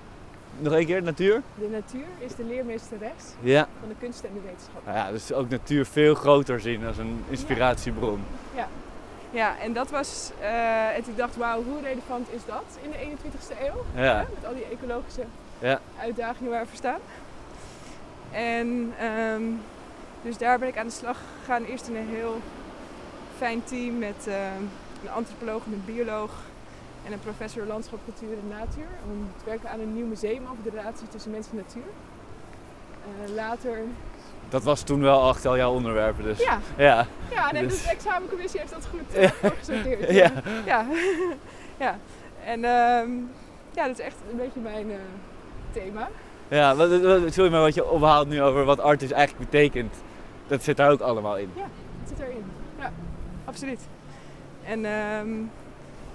Nog 0.60 0.74
één 0.74 0.86
keer, 0.86 1.04
natuur? 1.04 1.42
De 1.60 1.68
natuur 1.72 2.06
is 2.20 2.36
de 2.36 2.44
leermeesteres 2.44 3.24
Ja. 3.40 3.68
van 3.80 3.90
de 3.90 3.96
kunsten 4.00 4.30
en 4.30 4.34
de 4.36 4.42
wetenschappen. 4.46 4.94
Nou 4.94 4.98
ja, 5.06 5.12
dus 5.12 5.34
ook 5.34 5.50
natuur 5.50 5.86
veel 5.86 6.16
groter 6.16 6.60
zien 6.60 6.86
als 6.86 6.98
een 6.98 7.24
inspiratiebron. 7.30 8.24
Ja, 9.32 9.60
en 9.60 9.74
dat 9.74 9.90
was. 9.90 10.32
eh 10.42 10.88
en 10.96 10.98
ik 11.08 11.18
dacht, 11.18 11.36
wauw, 11.36 11.64
hoe 11.64 11.82
relevant 11.82 12.28
is 12.32 12.42
dat 12.46 12.64
in 12.82 12.92
de 12.92 12.98
21ste 12.98 13.62
eeuw? 13.62 14.02
Ja, 14.04 14.26
Met 14.36 14.46
al 14.48 14.54
die 14.54 14.66
ecologische 14.72 15.24
Ja. 15.60 15.80
uitdagingen 16.00 16.52
waar 16.52 16.64
we 16.72 16.76
staan. 16.76 17.00
En 18.32 18.94
ehm, 19.00 19.42
dus 20.22 20.38
daar 20.38 20.60
ben 20.60 20.68
ik 20.68 20.78
aan 20.78 20.86
de 20.88 20.92
slag 20.94 21.18
gegaan. 21.40 21.64
Eerst 21.64 21.88
in 21.88 21.96
een 21.96 22.08
heel 22.10 22.40
fijn 23.38 23.64
team 23.64 23.98
met 23.98 24.28
ehm, 24.28 24.62
een 25.04 25.10
antropoloog 25.16 25.66
en 25.66 25.74
een 25.74 25.84
bioloog 25.86 26.32
en 27.06 27.12
een 27.14 27.20
professor 27.20 27.66
landschap, 27.66 28.00
cultuur 28.04 28.38
en 28.38 28.48
natuur. 28.48 28.88
Om 29.12 29.28
te 29.38 29.46
werken 29.46 29.70
aan 29.70 29.80
een 29.80 29.94
nieuw 29.94 30.06
museum 30.06 30.42
over 30.52 30.64
de 30.64 30.70
relatie 30.70 31.08
tussen 31.08 31.32
mens 31.32 31.48
en 31.50 31.56
natuur. 31.56 31.90
Eh, 33.04 33.34
later, 33.36 33.78
dat 34.50 34.64
was 34.64 34.82
toen 34.82 35.02
wel 35.02 35.22
acht 35.22 35.46
al 35.46 35.58
jouw 35.58 35.74
onderwerpen 35.74 36.24
dus. 36.24 36.40
ja, 36.40 36.60
Ja, 36.78 37.06
ja 37.32 37.52
nee, 37.52 37.68
Dus- 37.68 37.84
de 37.84 37.90
examencommissie 37.90 38.60
heeft 38.60 38.72
dat 38.72 38.86
goed 38.86 39.14
Ja. 39.14 39.22
uh, 39.22 39.30
voorgesorteerd. 39.32 40.10
Ja. 40.22 40.32
ja. 40.66 40.86
ja. 41.86 41.98
En 42.46 42.64
ehm, 42.64 43.10
ja, 43.72 43.88
dat 43.88 44.00
is 44.00 44.06
echt 44.06 44.16
een 44.32 44.38
beetje 44.38 44.60
mijn 44.60 44.92
eh, 44.92 44.98
thema. 45.72 46.10
ja 46.48 46.76
wat, 46.76 47.02
wat, 47.02 47.34
sorry, 47.34 47.52
maar 47.52 47.62
wat 47.62 47.74
je 47.74 47.90
ophaalt 47.90 48.28
nu 48.30 48.42
over 48.42 48.66
wat 48.66 48.80
artis 48.80 49.12
eigenlijk 49.12 49.50
betekent, 49.50 49.94
dat 50.48 50.64
zit 50.64 50.78
daar 50.78 50.92
ook 50.92 51.00
allemaal 51.02 51.38
in. 51.38 51.50
Het 51.56 52.10
zit 52.10 52.20
erin. 52.20 52.44
Ja, 52.80 52.92
absoluut. 53.46 53.80
En 54.64 54.86
ehm, 54.86 55.40
ik 55.42 55.48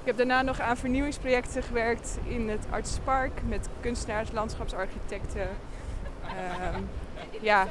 heb 0.09 0.17
daarna 0.17 0.43
nog 0.43 0.61
aan 0.61 0.77
vernieuwingsprojecten 0.77 1.63
gewerkt 1.63 2.19
in 2.25 2.49
het 2.49 2.67
Artspark 2.71 3.33
met 3.49 3.69
kunstenaars, 3.81 4.33
landschapsarchitecten. 4.33 5.49
ehm, 6.23 6.83
ja, 7.41 7.67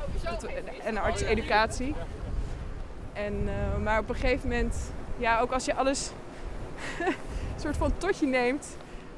en 0.83 0.97
artseducatie. 0.97 1.95
En, 3.13 3.47
eh, 3.47 3.83
maar 3.83 3.99
op 3.99 4.09
een 4.09 4.15
gegeven 4.15 4.49
moment, 4.49 4.91
ja, 5.17 5.39
ook 5.39 5.51
als 5.51 5.65
je 5.65 5.75
alles 5.75 6.11
een 7.05 7.59
soort 7.59 7.77
van 7.77 7.97
tot 7.97 8.19
je 8.19 8.25
neemt 8.25 8.77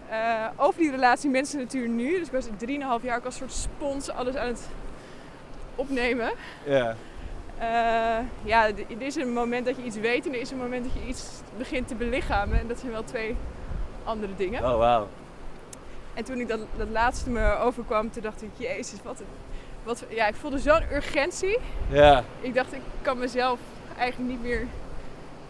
eh, 0.09 0.45
over 0.55 0.79
die 0.79 0.91
relatie 0.91 1.29
mensen-natuur 1.29 1.87
nu. 1.87 2.17
Dus 2.17 2.27
ik 2.27 2.33
was 2.33 2.47
3,5 2.57 3.03
jaar 3.03 3.17
ook 3.17 3.25
als 3.25 3.35
soort 3.35 3.53
spons 3.53 4.09
alles 4.09 4.35
aan 4.35 4.47
het 4.47 4.67
opnemen. 5.75 6.31
Ja. 6.65 6.95
Eh, 7.59 8.17
ja, 8.43 8.67
er 8.67 9.01
is 9.01 9.15
een 9.15 9.33
moment 9.33 9.65
dat 9.65 9.75
je 9.75 9.83
iets 9.83 9.95
weet 9.97 10.25
en 10.25 10.33
er 10.33 10.39
is 10.39 10.51
een 10.51 10.57
moment 10.57 10.83
dat 10.83 10.93
je 10.93 11.07
iets 11.07 11.41
begint 11.57 11.87
te 11.87 11.95
belichamen. 11.95 12.59
En 12.59 12.67
dat 12.67 12.79
zijn 12.79 12.91
wel 12.91 13.03
twee 13.03 13.35
andere 14.03 14.35
dingen. 14.35 14.63
Oh, 14.63 14.77
wauw. 14.77 15.07
En 16.13 16.23
toen 16.23 16.39
ik 16.39 16.47
dat, 16.47 16.59
dat 16.77 16.89
laatste 16.89 17.29
me 17.29 17.57
overkwam, 17.57 18.11
toen 18.11 18.23
dacht 18.23 18.41
ik, 18.41 18.49
jezus, 18.57 18.99
wat. 19.03 19.21
Wat, 19.83 20.05
ja, 20.09 20.27
ik 20.27 20.35
voelde 20.35 20.59
zo'n 20.59 20.83
urgentie. 20.93 21.57
Ja, 21.89 22.23
Ik 22.41 22.53
dacht, 22.53 22.73
ik 22.73 22.81
kan 23.01 23.17
mezelf 23.17 23.59
eigenlijk 23.97 24.31
niet 24.31 24.41
meer 24.41 24.67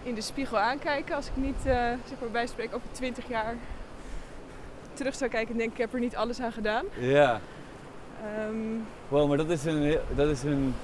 in 0.04 0.15
de 0.15 0.22
spiegel 0.22 0.58
aankijken 0.60 1.15
als 1.15 1.28
ik 1.28 1.36
niet, 1.36 1.65
eh 1.65 1.74
zeg 2.08 2.19
maar 2.19 2.30
bij 2.32 2.48
spreken 2.48 2.76
over 2.76 2.88
20 2.91 3.28
jaar 3.28 3.56
terug 4.93 5.15
zou 5.15 5.30
kijken 5.30 5.52
en 5.52 5.58
denk 5.58 5.72
ik 5.72 5.78
heb 5.78 5.93
er 5.93 6.00
niet 6.00 6.15
alles 6.15 6.41
aan 6.41 6.52
gedaan. 6.52 6.86
ja. 7.00 7.39
Ehm, 8.24 8.56
Wow, 9.08 9.28
maar 9.28 9.38
dat 9.38 9.50
is 9.50 9.65
een, 9.65 9.98
dat 10.15 10.30
is 10.30 10.43
een, 10.43 10.76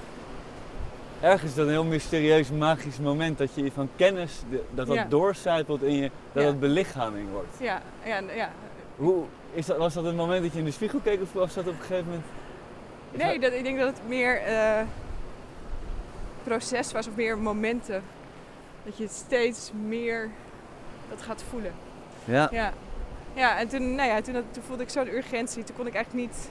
ergens 1.22 1.56
dan 1.56 1.66
een 1.66 1.72
heel 1.72 1.84
mysterieus, 1.84 2.52
magisch 2.52 3.00
moment 3.00 3.38
dat 3.38 3.50
je 3.56 3.72
van 3.72 3.90
kennis, 3.96 4.42
dat 4.74 4.88
dat 4.88 4.96
Ja. 4.96 5.06
doorcijpelt 5.06 5.82
in 5.84 5.96
je, 5.96 6.12
dat 6.32 6.44
Ja. 6.44 6.50
dat 6.50 6.60
belichaming 6.60 7.30
wordt. 7.32 7.56
ja, 7.60 7.82
ja, 8.06 8.20
ja, 8.36 8.50
Hoe, 8.96 9.24
is 9.54 9.66
dat, 9.66 9.78
was 9.78 9.94
dat 9.94 10.06
een 10.06 10.16
moment 10.16 10.44
dat 10.44 10.52
je 10.54 10.60
in 10.60 10.66
de 10.66 10.72
spiegel 10.72 11.00
keek 11.04 11.22
of 11.22 11.34
was 11.34 11.54
dat 11.54 11.68
op 11.68 11.74
een 11.74 11.80
gegeven 11.80 12.06
moment? 12.06 12.24
Nee, 13.12 13.40
dat, 13.40 13.54
ik 13.54 13.64
denk 13.64 13.78
dat 13.80 13.88
het 13.88 14.08
meer 14.08 14.42
eh, 14.42 14.82
proces 16.44 16.92
was 16.92 17.08
of 17.08 17.16
meer 17.16 17.38
momenten. 17.38 18.04
Dat 18.84 18.98
je 18.98 19.04
het 19.04 19.12
steeds 19.14 19.72
meer 19.88 20.30
dat 21.10 21.22
gaat 21.22 21.44
voelen. 21.50 21.74
Ja. 22.26 22.48
Ja, 22.52 22.74
ja 23.34 23.58
en 23.58 23.68
toen, 23.68 23.96
nou 23.96 24.10
ja, 24.10 24.22
toen, 24.22 24.34
toen 24.52 24.64
voelde 24.64 24.84
ik 24.84 24.90
zo'n 24.90 25.08
urgentie. 25.08 25.64
Toen 25.64 25.76
kon 25.76 25.88
ik 25.88 25.94
eigenlijk 25.94 26.28
niet, 26.28 26.50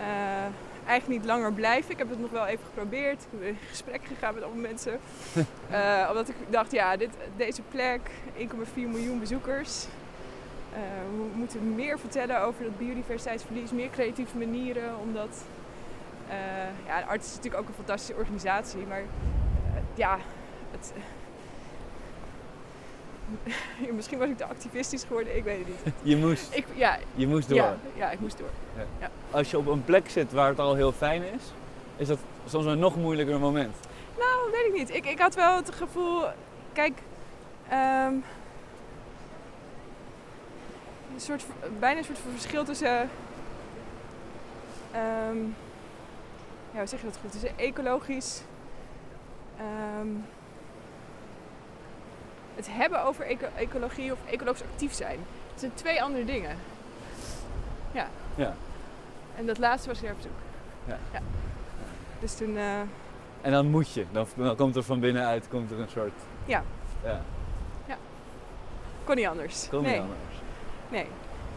eh, 0.00 0.04
eigenlijk 0.86 1.20
niet 1.20 1.30
langer 1.30 1.52
blijven. 1.52 1.90
Ik 1.90 1.98
heb 1.98 2.10
het 2.10 2.20
nog 2.20 2.30
wel 2.30 2.46
even 2.46 2.64
geprobeerd. 2.64 3.22
Ik 3.30 3.38
ben 3.38 3.48
in 3.48 3.58
gesprek 3.68 4.00
gegaan 4.04 4.34
met 4.34 4.42
allemaal 4.42 4.62
mensen. 4.62 4.98
Eh, 5.70 6.06
omdat 6.08 6.28
ik 6.28 6.34
dacht, 6.48 6.72
ja, 6.72 6.96
dit, 6.96 7.10
deze 7.36 7.62
plek, 7.62 8.00
1,4 8.36 8.44
miljoen 8.74 9.18
bezoekers. 9.18 9.84
Eh, 10.72 10.78
we 11.16 11.38
moeten 11.38 11.74
meer 11.74 11.98
vertellen 11.98 12.40
over 12.40 12.64
dat 12.64 12.78
biodiversiteitsverlies, 12.78 13.70
meer 13.70 13.90
creatieve 13.90 14.38
manieren. 14.38 14.98
Omdat, 15.00 15.44
eh 16.28 16.36
ja, 16.86 17.00
Arts 17.00 17.26
is 17.26 17.34
natuurlijk 17.34 17.62
ook 17.62 17.68
een 17.68 17.74
fantastische 17.74 18.14
organisatie, 18.14 18.86
maar 18.86 19.02
ja, 19.94 20.18
het, 20.70 20.92
Misschien 23.96 24.18
was 24.18 24.28
ik 24.28 24.36
te 24.36 24.44
activistisch 24.44 25.04
geworden, 25.04 25.36
ik 25.36 25.44
weet 25.44 25.58
het 25.58 25.66
niet. 25.84 25.94
Je 26.12 26.16
moest, 26.16 26.54
Ik, 26.54 26.66
ja, 26.74 26.98
je 27.14 27.26
moest 27.26 27.48
door. 27.48 27.58
ja, 27.58 27.76
ja, 27.94 28.10
ik 28.10 28.20
moest 28.20 28.38
door. 28.38 28.50
Als 29.30 29.50
je 29.50 29.58
op 29.58 29.66
een 29.66 29.84
plek 29.84 30.10
zit 30.10 30.32
waar 30.32 30.48
het 30.48 30.58
al 30.58 30.74
heel 30.74 30.92
fijn 30.92 31.22
is, 31.22 31.42
is 31.96 32.08
dat 32.08 32.18
soms 32.46 32.64
een 32.66 32.78
nog 32.78 32.96
moeilijker 32.96 33.38
moment. 33.40 33.76
Nou, 34.18 34.50
weet 34.50 34.66
ik 34.66 34.72
niet. 34.72 34.94
Ik, 34.94 35.06
ik 35.06 35.18
had 35.18 35.34
wel 35.34 35.56
het 35.56 35.70
gevoel, 35.74 36.22
kijk, 36.72 36.98
ehm, 37.68 38.12
een 41.14 41.20
soort, 41.20 41.44
bijna 41.78 41.98
een 41.98 42.04
soort 42.04 42.18
van 42.18 42.30
verschil 42.30 42.64
tussen, 42.64 43.08
ehm, 44.92 45.38
ja, 46.72 46.78
hoe 46.78 46.86
zeg 46.86 47.00
je 47.00 47.06
dat 47.06 47.18
goed? 47.20 47.32
Tussen 47.32 47.58
ecologisch, 47.58 48.42
ehm, 49.56 50.08
het 52.54 52.66
hebben 52.70 53.04
over 53.04 53.24
eco- 53.26 53.48
ecologie 53.56 54.12
of 54.12 54.18
ecologisch 54.30 54.62
actief 54.72 54.92
zijn. 54.92 55.18
Het 55.50 55.60
zijn 55.60 55.74
twee 55.74 56.02
andere 56.02 56.24
dingen. 56.24 56.56
Ja. 57.92 58.08
Ja. 58.34 58.54
En 59.36 59.46
dat 59.46 59.58
laatste 59.58 59.88
was 59.88 59.98
ik 59.98 60.04
naar 60.04 60.12
op 60.14 60.20
zoek. 60.20 60.32
Ja. 61.12 61.20
Dus 62.20 62.34
toen, 62.34 62.56
eh, 62.56 62.80
En 63.40 63.50
dan 63.52 63.66
moet 63.66 63.92
je, 63.92 64.06
dan, 64.12 64.26
dan 64.36 64.56
komt 64.56 64.76
er 64.76 64.82
van 64.82 65.00
binnenuit 65.00 65.48
komt 65.48 65.70
er 65.70 65.80
een 65.80 65.88
soort. 65.88 66.12
Ja. 66.44 66.62
Ja, 67.04 67.20
kon 69.04 69.16
niet 69.16 69.26
anders. 69.26 69.68
kon 69.70 69.82
nee. 69.82 69.92
niet 69.92 70.00
anders. 70.00 70.34
Nee. 70.88 71.06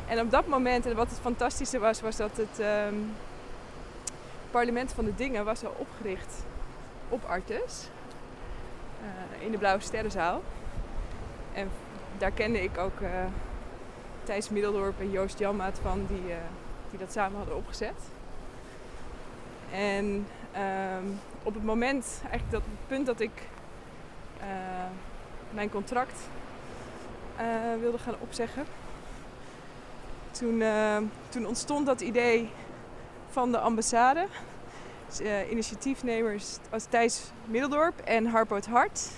En 0.07 0.19
op 0.19 0.31
dat 0.31 0.47
moment, 0.47 0.86
en 0.86 0.95
wat 0.95 1.10
het 1.10 1.19
fantastische 1.19 1.79
was, 1.79 2.01
was 2.01 2.15
dat 2.15 2.38
het 2.38 2.60
ehm, 2.60 2.93
parlement 4.51 4.93
van 4.93 5.05
de 5.05 5.15
dingen 5.15 5.45
was 5.45 5.65
al 5.65 5.75
opgericht 5.77 6.45
op 7.10 7.23
Artes. 7.25 7.88
eh, 9.01 9.45
in 9.45 9.51
de 9.51 9.57
Blauwe 9.57 9.81
Sterrenzaal. 9.81 10.41
En 11.58 11.70
daar 12.17 12.32
kende 12.32 12.63
ik 12.63 12.78
ook 12.78 13.02
eh 13.02 13.26
Thijs 14.28 14.50
Middeldorp 14.50 15.00
en 15.00 15.12
Joost 15.12 15.39
Janmaat 15.39 15.80
van, 15.82 16.06
die, 16.08 16.32
eh, 16.32 16.38
die 16.89 17.00
dat 17.00 17.12
samen 17.12 17.38
hadden 17.38 17.56
opgezet. 17.56 18.02
En 19.72 20.28
ehm, 20.52 21.06
op 21.43 21.54
het 21.54 21.63
moment, 21.63 22.06
eigenlijk 22.22 22.52
dat 22.52 22.62
het 22.62 22.88
punt 22.88 23.06
dat 23.06 23.20
ik 23.20 23.32
eh, 24.39 24.48
mijn 25.50 25.70
contract 25.70 26.20
wilde 27.80 27.98
gaan 27.98 28.15
opzeggen, 28.20 28.65
toen, 30.32 30.62
eh, 30.62 30.98
toen 31.30 31.46
ontstond 31.46 31.86
dat 31.86 32.02
idee 32.02 32.50
van 33.30 33.52
de 33.52 33.60
ambassade. 33.60 34.28
Dus, 35.08 35.22
initiatiefnemers 35.50 36.58
als 36.70 36.86
Thijs 36.86 37.32
Middeldorp 37.46 38.00
en 38.00 38.26
Harpo 38.26 38.56
het 38.56 38.67
Hart. 38.67 39.10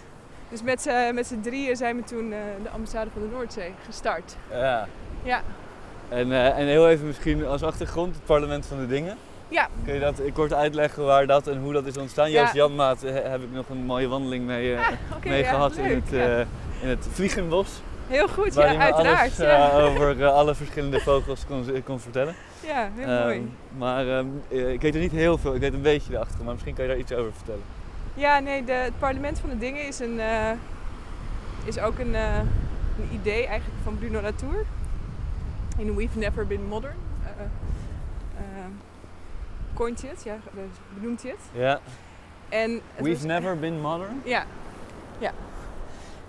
Dus 0.50 0.64
met 0.64 0.82
z'n 0.82 1.14
met 1.14 1.28
z'n 1.28 1.40
drieën 1.42 1.76
zijn 1.76 1.96
we 1.96 2.04
toen 2.04 2.32
eh, 2.32 2.38
de 2.64 2.70
ambassade 2.70 3.10
van 3.14 3.22
de 3.22 3.28
Noordzee 3.28 3.74
gestart. 3.86 4.36
Ja. 4.52 4.88
Ja. 5.24 5.42
En, 6.10 6.32
eh, 6.32 6.58
en 6.60 6.66
heel 6.68 6.90
even 6.90 7.06
misschien 7.08 7.46
als 7.46 7.64
achtergrond, 7.64 8.16
het 8.16 8.26
parlement 8.26 8.66
van 8.66 8.78
de 8.80 8.88
dingen. 8.88 9.18
Ja. 9.48 9.68
Kun 9.86 9.94
je 9.94 10.00
dat 10.00 10.22
kort 10.34 10.54
uitleggen 10.54 11.06
waar 11.06 11.28
dat 11.28 11.48
en 11.48 11.60
hoe 11.60 11.74
dat 11.74 11.86
is 11.86 11.98
ontstaan? 11.98 12.32
Ja. 12.32 12.42
Joost 12.42 12.54
Janmaat 12.54 13.04
eh, 13.04 13.14
heb 13.14 13.42
ik 13.42 13.52
nog 13.52 13.70
een 13.70 13.86
mooie 13.86 14.08
wandeling 14.08 14.46
mee, 14.46 14.76
eh, 14.76 14.88
Oké, 15.16 15.30
mee 15.30 15.42
ja, 15.44 15.50
gehad 15.50 15.76
in 15.76 15.96
het, 15.96 16.14
eh, 16.14 16.40
in 16.82 16.88
het 16.90 17.08
Vliegenbos. 17.12 17.82
Heel 18.08 18.28
goed, 18.28 18.54
ja, 18.54 18.62
uiteraard. 18.78 19.20
alles 19.20 19.38
ja. 19.38 19.70
eh, 19.72 19.84
over 19.86 20.24
eh, 20.24 20.34
alle 20.34 20.56
verschillende 20.56 21.00
vogels 21.00 21.46
kon, 21.48 21.66
kon 21.86 22.00
vertellen. 22.00 22.36
ja, 22.66 22.90
heel 22.96 23.08
Ehm, 23.08 23.24
mooi. 23.24 23.52
maar 23.78 24.08
ehm, 24.08 24.26
eh, 24.50 24.72
ik 24.72 24.82
weet 24.82 24.94
er 24.96 25.02
niet 25.02 25.12
heel 25.12 25.38
veel, 25.38 25.54
ik 25.56 25.62
weet 25.62 25.74
een 25.74 25.82
beetje 25.82 26.14
erachter, 26.14 26.44
maar 26.44 26.54
misschien 26.54 26.74
kan 26.76 26.84
je 26.84 26.90
daar 26.90 27.00
iets 27.00 27.14
over 27.14 27.32
vertellen. 27.34 27.62
Ja, 28.20 28.40
nee, 28.40 28.64
de, 28.64 28.72
het 28.72 29.00
parlement 29.00 29.40
van 29.40 29.50
de 29.50 29.58
dingen 29.58 29.88
is, 29.88 30.00
een, 30.00 30.20
eh, 30.20 30.52
is 31.66 31.80
ook 31.80 32.00
een, 32.00 32.16
eh, 32.16 32.38
een 33.00 33.10
idee 33.12 33.46
eigenlijk 33.48 33.80
van 33.84 33.98
Bruno 33.98 34.22
Latour. 34.22 34.66
In 35.78 35.96
We've 35.96 36.18
Never 36.18 36.48
Been 36.48 36.66
Modern. 36.68 36.96
eh 37.24 37.44
coint 39.74 40.02
hij 40.02 40.10
het, 40.10 40.24
ja, 40.24 40.38
benoemt 40.94 41.22
hij 41.22 41.32
het. 41.32 41.40
Ja. 41.52 41.80
En 42.50 42.72
het 42.72 42.82
We've 43.06 43.14
was- 43.16 43.24
never 43.24 43.60
been 43.60 43.82
modern? 43.82 44.22
Ja, 44.24 44.44
ja. 45.20 45.32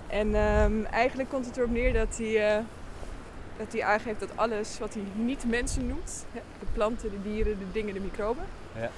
En 0.07 0.35
ehm, 0.35 0.85
eigenlijk 0.85 1.29
komt 1.29 1.47
het 1.47 1.57
erop 1.57 1.71
neer 1.71 1.93
dat 1.93 2.17
hij, 2.19 2.63
dat 3.57 3.73
hij 3.73 3.85
aangeeft 3.85 4.21
dat 4.21 4.37
alles 4.37 4.79
wat 4.79 4.95
hij 4.95 5.03
niet 5.15 5.45
mensen 5.49 5.87
noemt, 5.87 6.25
hè, 6.33 6.41
de 6.61 6.67
planten, 6.73 7.11
de 7.11 7.23
dieren, 7.23 7.59
de 7.59 7.65
dingen, 7.73 7.95
de 7.95 8.01
microben, 8.01 8.45
Ja. 8.79 8.91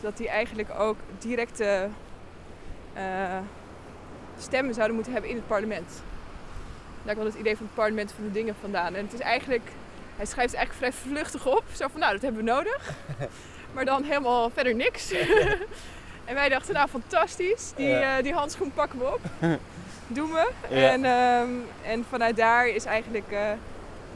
dat 0.00 0.16
die 0.16 0.28
eigenlijk 0.28 0.70
ook 0.78 0.96
directe 1.18 1.88
stemmen 4.38 4.74
zouden 4.74 4.94
moeten 4.94 5.12
hebben 5.12 5.30
in 5.30 5.36
het 5.36 5.46
parlement. 5.46 6.02
Daar 7.02 7.14
kwam 7.14 7.26
het 7.26 7.34
idee 7.34 7.56
van 7.56 7.66
het 7.66 7.74
parlement 7.74 8.12
van 8.12 8.24
de 8.24 8.32
dingen 8.32 8.54
vandaan. 8.60 8.94
En 8.94 9.04
het 9.04 9.12
is 9.12 9.20
eigenlijk, 9.20 9.68
hij 10.16 10.26
schrijft 10.26 10.50
het 10.52 10.60
eigenlijk 10.60 10.92
vrij 10.94 11.12
vluchtig 11.12 11.46
op, 11.46 11.64
zo 11.72 11.86
van 11.90 12.00
nou 12.00 12.12
dat 12.12 12.22
hebben 12.22 12.44
we 12.44 12.50
nodig, 12.50 12.90
maar 13.74 13.84
dan 13.84 14.02
helemaal 14.02 14.50
verder 14.50 14.74
niks. 14.74 15.12
En 16.24 16.36
wij 16.36 16.48
dachten, 16.48 16.74
nou 16.74 16.88
fantastisch, 16.88 17.72
die, 17.76 17.88
Ja. 17.88 18.16
eh, 18.16 18.22
die 18.22 18.32
handschoen 18.32 18.72
pakken 18.74 18.98
we 18.98 19.04
op. 19.04 19.20
Doen 20.06 20.30
we. 20.32 20.50
Ja. 20.68 20.90
En, 20.90 21.04
ehm, 21.04 21.50
en 21.92 22.04
vanuit 22.08 22.36
daar 22.36 22.68
is 22.68 22.84
eigenlijk 22.84 23.30
eh, 23.32 23.40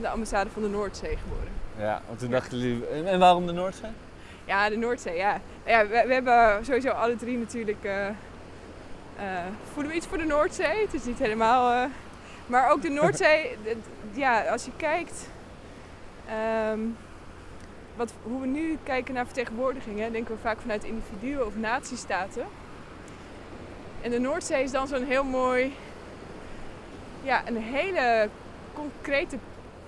de 0.01 0.09
ambassade 0.09 0.51
van 0.51 0.63
de 0.63 0.69
Noordzee 0.69 1.17
geboren. 1.17 1.49
Ja, 1.79 2.03
want 2.07 2.19
toen 2.19 2.31
dachten 2.31 2.59
jullie, 2.59 2.87
en 3.05 3.19
waarom 3.19 3.47
de 3.47 3.53
Noordzee? 3.53 3.91
Ja, 4.45 4.69
de 4.69 4.77
Noordzee, 4.77 5.17
ja. 5.17 5.41
Ja 5.67 5.87
we, 5.87 6.05
we 6.07 6.13
hebben 6.13 6.65
sowieso 6.65 6.89
alle 6.91 7.17
drie 7.17 7.39
natuurlijk... 7.39 7.85
eh, 7.85 8.07
eh, 8.07 8.15
voelen 9.73 9.91
we 9.93 9.97
iets 9.97 10.07
voor 10.07 10.19
de 10.19 10.25
Noordzee? 10.25 10.81
Het 10.81 10.95
is 10.95 11.05
niet 11.05 11.19
helemaal... 11.19 11.83
eh, 11.83 11.91
maar 12.47 12.71
ook 12.71 12.83
de 12.83 12.89
Noordzee, 13.01 13.57
ja, 14.13 14.43
als 14.43 14.65
je 14.65 14.71
kijkt... 14.77 15.29
ehm, 16.29 16.81
wat, 17.97 18.13
hoe 18.23 18.41
we 18.41 18.47
nu 18.47 18.79
kijken 18.83 19.15
naar 19.15 19.25
vertegenwoordigingen, 19.25 20.13
denken 20.13 20.35
we 20.35 20.41
vaak 20.41 20.61
vanuit 20.61 20.85
individuen 20.85 21.47
of 21.47 21.57
natiestaten. 21.57 22.45
En 24.01 24.11
de 24.11 24.19
Noordzee 24.19 24.63
is 24.63 24.71
dan 24.71 24.89
zo'n 24.89 25.05
heel 25.05 25.25
mooi, 25.25 25.75
ja, 27.23 27.43
een 27.47 27.57
hele 27.57 28.29
concrete 28.73 29.37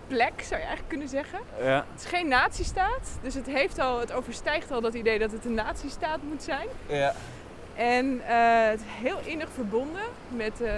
plek, 0.07 0.33
zou 0.37 0.61
je 0.61 0.66
eigenlijk 0.66 0.88
kunnen 0.88 1.09
zeggen. 1.09 1.38
Ja. 1.59 1.85
Het 1.92 2.01
is 2.03 2.07
geen 2.07 2.29
natiestaat, 2.29 3.18
dus 3.22 3.35
het, 3.35 3.46
heeft 3.46 3.79
al, 3.79 4.01
het 4.01 4.12
overstijgt 4.12 4.70
al 4.70 4.81
dat 4.81 4.94
idee 4.94 5.18
dat 5.18 5.33
het 5.33 5.44
een 5.44 5.55
natiestaat 5.55 6.18
moet 6.22 6.42
zijn. 6.42 6.68
Ja. 6.87 7.14
En 7.77 8.21
eh, 8.27 8.69
het 8.69 8.81
is 8.81 8.87
heel 8.87 9.19
innig 9.25 9.49
verbonden 9.55 10.03
met 10.29 10.61
eh, 10.61 10.73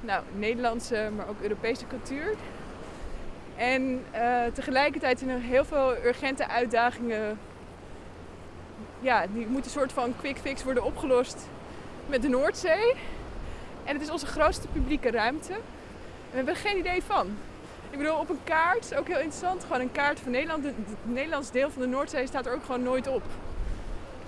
nou, 0.00 0.22
Nederlandse, 0.34 1.10
maar 1.16 1.28
ook 1.28 1.40
Europese 1.40 1.86
cultuur. 1.86 2.34
En 3.56 4.04
eh, 4.10 4.44
tegelijkertijd 4.52 5.18
zijn 5.18 5.30
er 5.30 5.40
heel 5.40 5.64
veel 5.64 5.96
urgente 6.04 6.48
uitdagingen. 6.48 7.38
Ja, 9.00 9.26
die 9.26 9.46
moeten 9.46 9.72
een 9.72 9.78
soort 9.78 9.92
van 9.92 10.14
quick 10.16 10.38
fix 10.38 10.64
worden 10.64 10.84
opgelost 10.84 11.48
met 12.06 12.22
de 12.22 12.28
Noordzee. 12.28 12.94
En 13.84 13.92
het 13.92 14.02
is 14.02 14.10
onze 14.10 14.26
grootste 14.26 14.68
publieke 14.68 15.10
ruimte. 15.10 15.52
We 16.30 16.36
hebben 16.36 16.54
er 16.54 16.60
geen 16.60 16.78
idee 16.78 17.02
van. 17.02 17.26
Ik 17.90 17.98
bedoel, 17.98 18.18
op 18.18 18.28
een 18.28 18.44
kaart, 18.44 18.94
ook 18.94 19.06
heel 19.06 19.18
interessant, 19.18 19.62
gewoon 19.62 19.80
een 19.80 19.92
kaart 19.92 20.20
van 20.20 20.30
Nederland. 20.30 20.64
Het 20.64 20.74
Nederlands 21.02 21.50
deel 21.50 21.70
van 21.70 21.82
de 21.82 21.88
Noordzee 21.88 22.26
staat 22.26 22.46
er 22.46 22.54
ook 22.54 22.64
gewoon 22.64 22.82
nooit 22.82 23.06
op. 23.06 23.22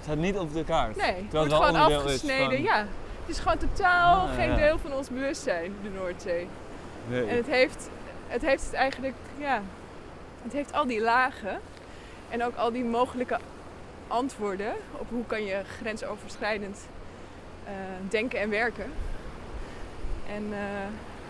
Het 0.03 0.11
staat 0.11 0.17
niet 0.23 0.39
op 0.39 0.53
de 0.55 0.65
kaart. 0.65 0.97
Nee, 0.97 1.07
het 1.15 1.33
wordt 1.33 1.53
het 1.53 1.63
gewoon 1.65 1.81
afgesneden. 1.97 2.47
van- 2.53 2.63
Ja, 2.63 2.79
het 3.21 3.29
is 3.29 3.39
gewoon 3.39 3.59
totaal 3.59 4.17
Ah, 4.29 4.35
geen 4.35 4.49
ja. 4.51 4.57
deel 4.57 4.79
van 4.79 4.93
ons 4.93 5.09
bewustzijn, 5.09 5.73
de 5.83 5.89
Noordzee. 5.99 6.47
Nee. 7.09 7.27
En 7.27 7.37
het 7.37 7.47
heeft, 7.47 7.89
het 8.29 8.43
heeft 8.43 8.65
het 8.65 8.73
eigenlijk, 8.75 9.15
ja, 9.39 9.63
het 10.43 10.53
heeft 10.53 10.73
al 10.73 10.87
die 10.87 11.01
lagen 11.01 11.61
en 12.29 12.45
ook 12.45 12.57
al 12.57 12.73
die 12.73 12.85
mogelijke 12.85 13.39
antwoorden 14.09 14.73
op 14.93 15.07
hoe 15.11 15.27
kan 15.27 15.45
je 15.45 15.61
grensoverschrijdend 15.81 16.79
eh, 17.65 17.73
denken 18.09 18.41
en 18.41 18.51
werken. 18.51 18.87
En 20.35 20.45
eh, 20.51 20.59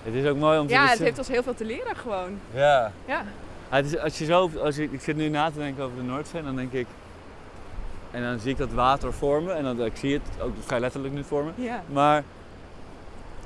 Het 0.04 0.14
is 0.14 0.26
ook 0.26 0.36
mooi 0.36 0.58
om 0.58 0.66
te 0.66 0.72
ja, 0.72 0.78
het 0.80 0.82
beseffen- 0.90 1.04
heeft 1.06 1.18
ons 1.18 1.28
heel 1.28 1.42
veel 1.42 1.54
te 1.54 1.64
leren 1.64 1.96
gewoon. 1.96 2.38
Ja. 2.54 2.92
Ja, 3.06 3.24
het 3.68 3.86
is, 3.86 3.98
als 3.98 4.18
je 4.18 4.24
zo, 4.24 4.50
als 4.62 4.78
ik, 4.78 4.92
ik 4.92 5.00
zit 5.00 5.16
nu 5.16 5.28
na 5.28 5.50
te 5.50 5.58
denken 5.58 5.84
over 5.84 5.96
de 5.96 6.02
Noordzee 6.02 6.42
dan 6.42 6.56
denk 6.56 6.72
ik... 6.72 6.86
En 8.12 8.22
dan 8.22 8.38
zie 8.40 8.50
ik 8.50 8.56
dat 8.58 8.72
water 8.72 9.12
vormen 9.12 9.56
en 9.56 9.64
dan, 9.64 9.84
ik 9.84 9.96
zie 9.96 10.12
het 10.12 10.22
ook 10.42 10.52
vrij 10.60 10.80
letterlijk 10.80 11.14
nu 11.14 11.24
vormen. 11.24 11.54
ja. 11.56 11.82
Maar 11.92 12.22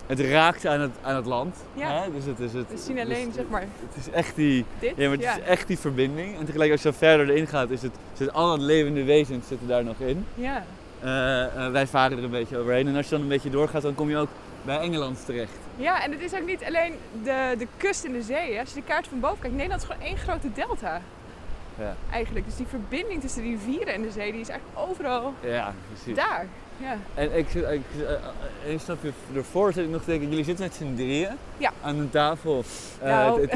het 0.07 0.21
raakt 0.21 0.67
aan 0.67 0.81
het, 0.81 0.91
aan 1.03 1.17
het 1.17 1.27
land. 1.27 1.57
Ja. 1.75 2.03
Hè? 2.03 2.13
Dus 2.13 2.25
het 2.25 2.39
is 2.41 2.53
het, 2.53 2.69
We 2.71 2.77
zien 2.77 2.99
alleen, 2.99 3.27
dus 3.27 3.35
zeg 3.35 3.45
maar, 3.49 3.61
Het 3.61 4.07
is 4.07 4.11
echt 4.11 4.37
die, 4.37 4.65
dit. 4.79 4.93
ja, 4.97 5.09
maar 5.09 5.17
het 5.19 5.39
is 5.39 5.45
echt 5.45 5.67
die 5.67 5.79
verbinding. 5.79 6.39
En 6.39 6.45
tegelijk 6.45 6.71
als 6.71 6.83
je 6.83 6.89
dan 6.89 6.99
verder 6.99 7.31
erin 7.31 7.47
gaat, 7.47 7.71
is 7.71 7.83
het, 7.83 7.93
zit 8.13 8.33
al 8.33 8.53
het 8.53 8.61
levende 8.61 9.05
wezens 9.05 9.49
zitten 9.49 9.69
daar 9.69 9.85
nog 9.85 9.97
in. 9.99 10.27
ja. 10.35 10.65
Eh, 11.01 11.45
eh, 11.67 11.73
wij 11.73 11.87
varen 11.87 12.19
er 12.19 12.25
een 12.25 12.31
beetje 12.31 12.57
overheen. 12.59 12.89
En 12.89 12.97
als 12.97 13.05
je 13.05 13.11
dan 13.11 13.21
een 13.21 13.29
beetje 13.29 13.51
doorgaat, 13.51 13.83
dan 13.83 13.95
kom 13.95 14.11
je 14.11 14.17
ook 14.17 14.29
bij 14.63 14.79
Engeland 14.79 15.25
terecht. 15.27 15.53
Ja, 15.77 16.05
en 16.05 16.11
het 16.11 16.21
is 16.21 16.35
ook 16.35 16.47
niet 16.47 16.65
alleen 16.65 16.93
de, 17.23 17.55
de 17.59 17.67
kust 17.77 18.05
en 18.05 18.13
de 18.13 18.23
zee. 18.23 18.53
Hè. 18.55 18.61
Als 18.61 18.69
je 18.69 18.75
de 18.75 18.87
kaart 18.87 19.09
van 19.09 19.21
boven 19.21 19.39
kijkt, 19.39 19.55
Nederland 19.57 19.83
is 19.83 19.89
gewoon 19.89 20.03
één 20.03 20.17
grote 20.17 20.53
delta. 20.55 21.01
Ja. 21.79 21.95
Eigenlijk. 22.11 22.45
Dus 22.45 22.57
die 22.57 22.67
verbinding 22.67 23.21
tussen 23.21 23.43
de 23.43 23.49
rivieren 23.49 23.95
en 23.95 24.03
de 24.03 24.11
zee, 24.11 24.33
die 24.33 24.41
is 24.41 24.49
eigenlijk 24.49 24.79
overal 24.89 25.35
Ja, 25.41 25.75
precies. 25.89 26.15
daar. 26.17 26.47
Ja. 26.81 26.97
En 27.15 27.37
ik, 27.37 27.55
ik, 27.55 27.65
uh, 27.65 28.71
een 28.73 28.81
stapje 28.81 29.11
ervoor 29.37 29.73
zit 29.73 29.85
ik 29.85 29.91
nog 29.91 30.03
te 30.03 30.11
denken, 30.11 30.29
jullie 30.29 30.45
zitten 30.45 30.65
met 30.65 30.75
z'n 30.75 30.95
drieën 30.95 31.29
Ja. 31.59 31.73
aan 31.83 31.99
een 31.99 32.11
tafel. 32.11 32.65
Eh, 33.01 33.09
Nou, 33.09 33.41
We 33.47 33.49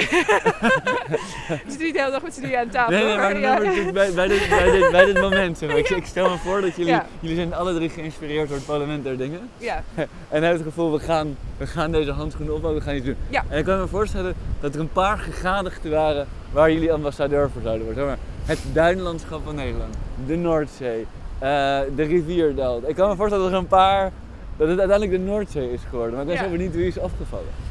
zitten 1.66 1.84
niet 1.84 1.92
de 1.94 1.98
hele 1.98 2.10
dag 2.10 2.22
met 2.22 2.34
z'n 2.34 2.40
drieën 2.40 2.58
aan 2.58 2.68
tafel. 2.68 2.92
nee, 2.92 3.04
nee, 3.04 3.16
maar, 3.16 3.38
Ja. 3.38 3.52
maar 3.58 3.92
bij, 3.92 4.12
bij, 4.12 4.28
dit, 4.28 4.48
bij, 4.48 4.70
dit, 4.70 4.90
bij 4.90 5.04
dit 5.04 5.20
moment. 5.20 5.62
Ik, 5.62 5.88
ik 5.90 6.06
stel 6.06 6.30
me 6.30 6.36
voor 6.36 6.60
dat 6.60 6.76
jullie, 6.76 6.98
jullie 7.20 7.36
zijn 7.36 7.54
alle 7.54 7.74
drie 7.74 7.88
geïnspireerd 7.88 8.48
door 8.48 8.56
het 8.56 8.66
parlement 8.66 9.04
der 9.04 9.16
dingen. 9.16 9.48
Ja. 9.58 9.82
En 10.28 10.42
hebben 10.42 10.50
het 10.50 10.62
gevoel, 10.62 10.92
we 10.92 10.98
gaan, 10.98 11.36
we 11.56 11.66
gaan 11.66 11.92
deze 11.92 12.10
handschoenen 12.10 12.54
ophouden, 12.54 12.82
we 12.82 12.88
gaan 12.88 12.96
iets 12.98 13.06
doen. 13.06 13.16
Ja. 13.28 13.44
En 13.48 13.58
ik 13.58 13.64
kan 13.64 13.78
me 13.78 13.86
voorstellen 13.86 14.34
dat 14.60 14.74
er 14.74 14.80
een 14.80 14.92
paar 14.92 15.18
gegadigden 15.18 15.90
waren 15.90 16.26
waar 16.52 16.72
jullie 16.72 16.92
ambassadeur 16.92 17.50
voor 17.50 17.62
zouden 17.62 17.84
worden. 17.84 18.04
Zeg 18.04 18.16
maar, 18.16 18.24
het 18.56 18.74
duinlandschap 18.74 19.40
van 19.44 19.54
Nederland, 19.54 19.94
de 20.26 20.36
Noordzee, 20.36 21.06
eh, 21.40 21.80
de 21.96 22.02
rivierdelta. 22.02 22.86
Ik 22.88 22.94
kan 22.94 23.08
me 23.08 23.16
voorstellen 23.16 23.44
dat 23.44 23.52
er 23.52 23.58
een 23.58 23.66
paar, 23.66 24.10
dat 24.56 24.68
het 24.68 24.78
uiteindelijk 24.78 25.18
de 25.18 25.30
Noordzee 25.30 25.72
is 25.72 25.80
geworden. 25.88 26.12
Maar 26.12 26.20
ik 26.22 26.26
ben 26.28 26.36
Ja. 26.36 26.42
zo 26.44 26.50
benieuwd 26.50 26.74
wie 26.74 26.86
is 26.86 26.98
afgevallen. 27.00 27.68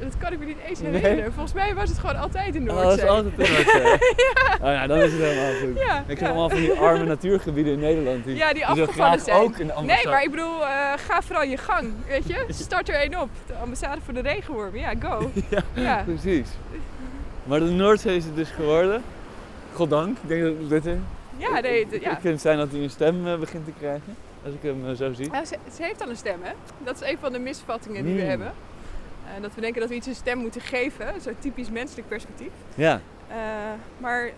Dat 0.00 0.16
kan 0.18 0.32
ik 0.32 0.38
me 0.38 0.44
niet 0.44 0.56
eens 0.68 0.80
Nee? 0.80 0.92
herinneren. 0.92 1.32
Volgens 1.32 1.54
mij 1.54 1.74
was 1.74 1.88
het 1.88 1.98
gewoon 1.98 2.16
altijd 2.16 2.52
de 2.52 2.58
Oh, 2.60 2.66
dat 2.66 2.74
Noordzee. 2.74 3.04
is 3.04 3.10
altijd 3.10 3.36
de 3.36 3.42
Noordzee. 3.42 3.96
Oh 4.68 4.72
ja, 4.74 4.86
dan 4.86 4.98
is 4.98 5.12
het 5.12 5.20
helemaal 5.20 5.52
goed. 5.60 5.78
Ja, 5.78 6.04
Ik 6.06 6.18
ja. 6.18 6.24
heb 6.24 6.26
allemaal 6.26 6.48
van 6.48 6.58
die 6.58 6.72
arme 6.72 7.04
natuurgebieden 7.04 7.72
in 7.72 7.78
Nederland 7.78 8.24
die, 8.24 8.36
Ja, 8.36 8.52
die 8.52 8.66
afgevallen 8.66 8.92
graag 8.94 9.20
zijn. 9.20 9.36
ook 9.36 9.58
een 9.58 9.72
ambassade... 9.72 10.02
Nee, 10.04 10.12
maar 10.12 10.22
ik 10.22 10.30
bedoel, 10.30 10.66
eh, 10.66 10.92
ga 10.96 11.22
vooral 11.22 11.42
je 11.44 11.56
gang, 11.56 11.92
weet 12.08 12.26
je? 12.28 12.44
Start 12.48 12.88
er 12.88 12.94
één 12.94 13.20
op. 13.20 13.28
De 13.46 13.54
ambassade 13.62 14.00
voor 14.04 14.14
de 14.14 14.20
regenworm. 14.20 14.76
Ja, 14.76 14.92
go. 15.00 15.30
Ja, 15.50 15.62
Ja. 15.74 16.02
precies. 16.06 16.48
Maar 17.44 17.58
de 17.58 17.64
Noordzee 17.70 18.16
is 18.16 18.24
het 18.24 18.36
dus 18.36 18.50
geworden. 18.50 19.02
Goddank. 19.74 20.16
Ik 20.22 20.28
denk 20.28 20.42
dat 20.42 20.68
dit 20.68 20.86
er... 20.86 20.98
Ja, 21.38 21.60
nee, 21.60 21.86
ja. 22.00 22.10
vind 22.20 22.22
het 22.34 22.40
fijn 22.40 22.58
dat 22.58 22.70
hij 22.70 22.80
een 22.80 22.90
stem 22.90 23.26
eh, 23.26 23.38
begint 23.38 23.64
te 23.64 23.72
krijgen. 23.78 24.16
Als 24.44 24.54
ik 24.54 24.62
hem 24.62 24.88
eh, 24.88 24.94
zo 24.94 25.12
zie. 25.12 25.32
Ja, 25.32 25.44
ze, 25.44 25.56
ze 25.76 25.82
heeft 25.82 26.02
al 26.02 26.08
een 26.08 26.16
stem, 26.16 26.38
hè? 26.42 26.52
Dat 26.84 27.02
is 27.02 27.10
een 27.10 27.18
van 27.20 27.32
de 27.32 27.38
misvattingen 27.38 28.04
die 28.04 28.14
we 28.14 28.20
Hmm. 28.20 28.28
hebben. 28.28 28.52
Eh, 29.26 29.42
dat 29.42 29.54
we 29.54 29.60
denken 29.60 29.80
dat 29.80 29.90
we 29.90 29.96
iets 29.96 30.06
een 30.06 30.14
stem 30.14 30.38
moeten 30.38 30.60
geven. 30.60 31.20
Zo'n 31.20 31.36
typisch 31.38 31.70
menselijk 31.70 32.08
perspectief. 32.08 32.50
Ja. 32.74 33.00
Maar 33.98 34.30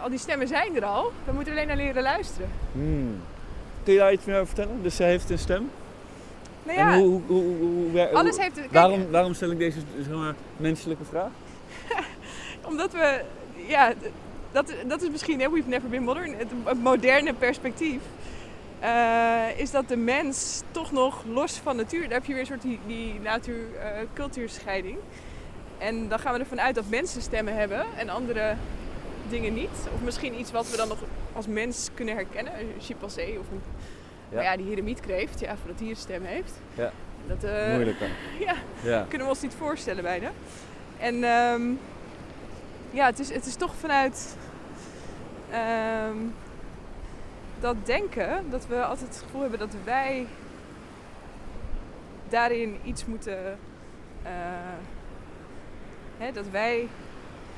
al 0.00 0.08
die 0.10 0.18
stemmen 0.18 0.48
zijn 0.48 0.76
er 0.76 0.84
al. 0.84 1.12
We 1.24 1.32
moeten 1.32 1.52
alleen 1.52 1.66
naar 1.66 1.76
leren 1.76 2.02
luisteren. 2.02 2.48
Hmm. 2.72 3.20
Kun 3.84 3.92
je 3.92 3.98
daar 3.98 4.12
iets 4.12 4.24
meer 4.24 4.34
over 4.40 4.54
vertellen? 4.54 4.82
Dus 4.82 4.96
ze 4.96 5.02
heeft 5.02 5.30
een 5.30 5.38
stem. 5.38 5.70
Nou 6.62 6.78
En 6.78 6.86
ja, 6.86 6.98
hoe, 6.98 7.20
hoe, 7.26 7.42
hoe, 7.42 7.90
hoe, 7.90 8.08
alles 8.12 8.36
heeft... 8.36 8.54
Kijk, 8.54 8.72
waarom, 8.72 9.10
waarom 9.10 9.34
stel 9.34 9.50
ik 9.50 9.58
deze 9.58 9.78
zeg 10.04 10.14
maar, 10.16 10.34
menselijke 10.56 11.04
vraag? 11.04 11.30
Omdat 12.70 12.92
we, 12.92 13.20
ja, 13.66 13.92
dat, 14.52 14.74
dat 14.86 15.02
is 15.02 15.10
misschien, 15.10 15.40
hè, 15.40 15.50
we've 15.50 15.68
never 15.68 15.88
been 15.88 16.02
modern, 16.02 16.34
het, 16.36 16.48
het 16.64 16.82
moderne 16.82 17.34
perspectief. 17.34 18.00
eh, 18.80 19.44
is 19.56 19.70
dat 19.70 19.88
de 19.88 19.96
mens 19.96 20.62
toch 20.70 20.92
nog 20.92 21.24
los 21.32 21.52
van 21.62 21.76
natuur, 21.76 22.02
daar 22.02 22.12
heb 22.18 22.24
je 22.24 22.32
weer 22.32 22.40
een 22.40 22.46
soort 22.46 22.62
die, 22.62 22.78
die 22.86 23.20
natuur-cultuurscheiding. 23.20 24.96
en 25.78 26.08
dan 26.08 26.18
gaan 26.18 26.32
we 26.34 26.38
ervan 26.40 26.60
uit 26.60 26.74
dat 26.74 26.84
mensen 26.88 27.22
stemmen 27.22 27.56
hebben 27.56 27.84
en 27.96 28.08
andere 28.08 28.54
dingen 29.28 29.54
niet. 29.54 29.70
Of 29.94 30.00
misschien 30.04 30.40
iets 30.40 30.50
wat 30.50 30.70
we 30.70 30.76
dan 30.76 30.88
nog 30.88 30.98
als 31.32 31.46
mens 31.46 31.88
kunnen 31.94 32.14
herkennen, 32.14 32.52
een 32.58 32.72
chimpansee 32.80 33.38
of 33.38 33.44
een, 33.50 33.60
Ja. 34.28 34.34
nou 34.36 34.44
ja, 34.48 34.56
die 34.56 34.66
heremietkreeft, 34.66 35.40
ja, 35.40 35.56
voordat 35.56 35.78
die 35.78 35.90
een 35.90 35.96
stem 35.96 36.22
heeft. 36.24 36.52
Ja. 36.74 36.92
Dat, 37.26 37.44
eh, 37.44 37.72
Moeilijker. 37.74 38.08
ja. 38.46 38.54
Ja. 38.82 39.06
kunnen 39.08 39.26
we 39.26 39.32
ons 39.32 39.42
niet 39.42 39.54
voorstellen 39.58 40.02
bijna. 40.02 40.30
En 40.98 41.24
ehm, 41.24 41.62
ja, 42.90 43.06
het 43.06 43.18
is, 43.18 43.32
het 43.32 43.46
is 43.46 43.54
toch 43.54 43.74
vanuit 43.74 44.36
ehm, 45.50 46.16
dat 47.60 47.76
denken 47.84 48.44
dat 48.50 48.66
we 48.66 48.84
altijd 48.84 49.08
het 49.08 49.22
gevoel 49.24 49.40
hebben 49.40 49.58
dat 49.58 49.74
wij 49.84 50.26
daarin 52.28 52.76
iets 52.84 53.06
moeten. 53.06 53.58
eh, 54.22 54.30
hè, 56.18 56.32
dat 56.32 56.44
wij 56.50 56.88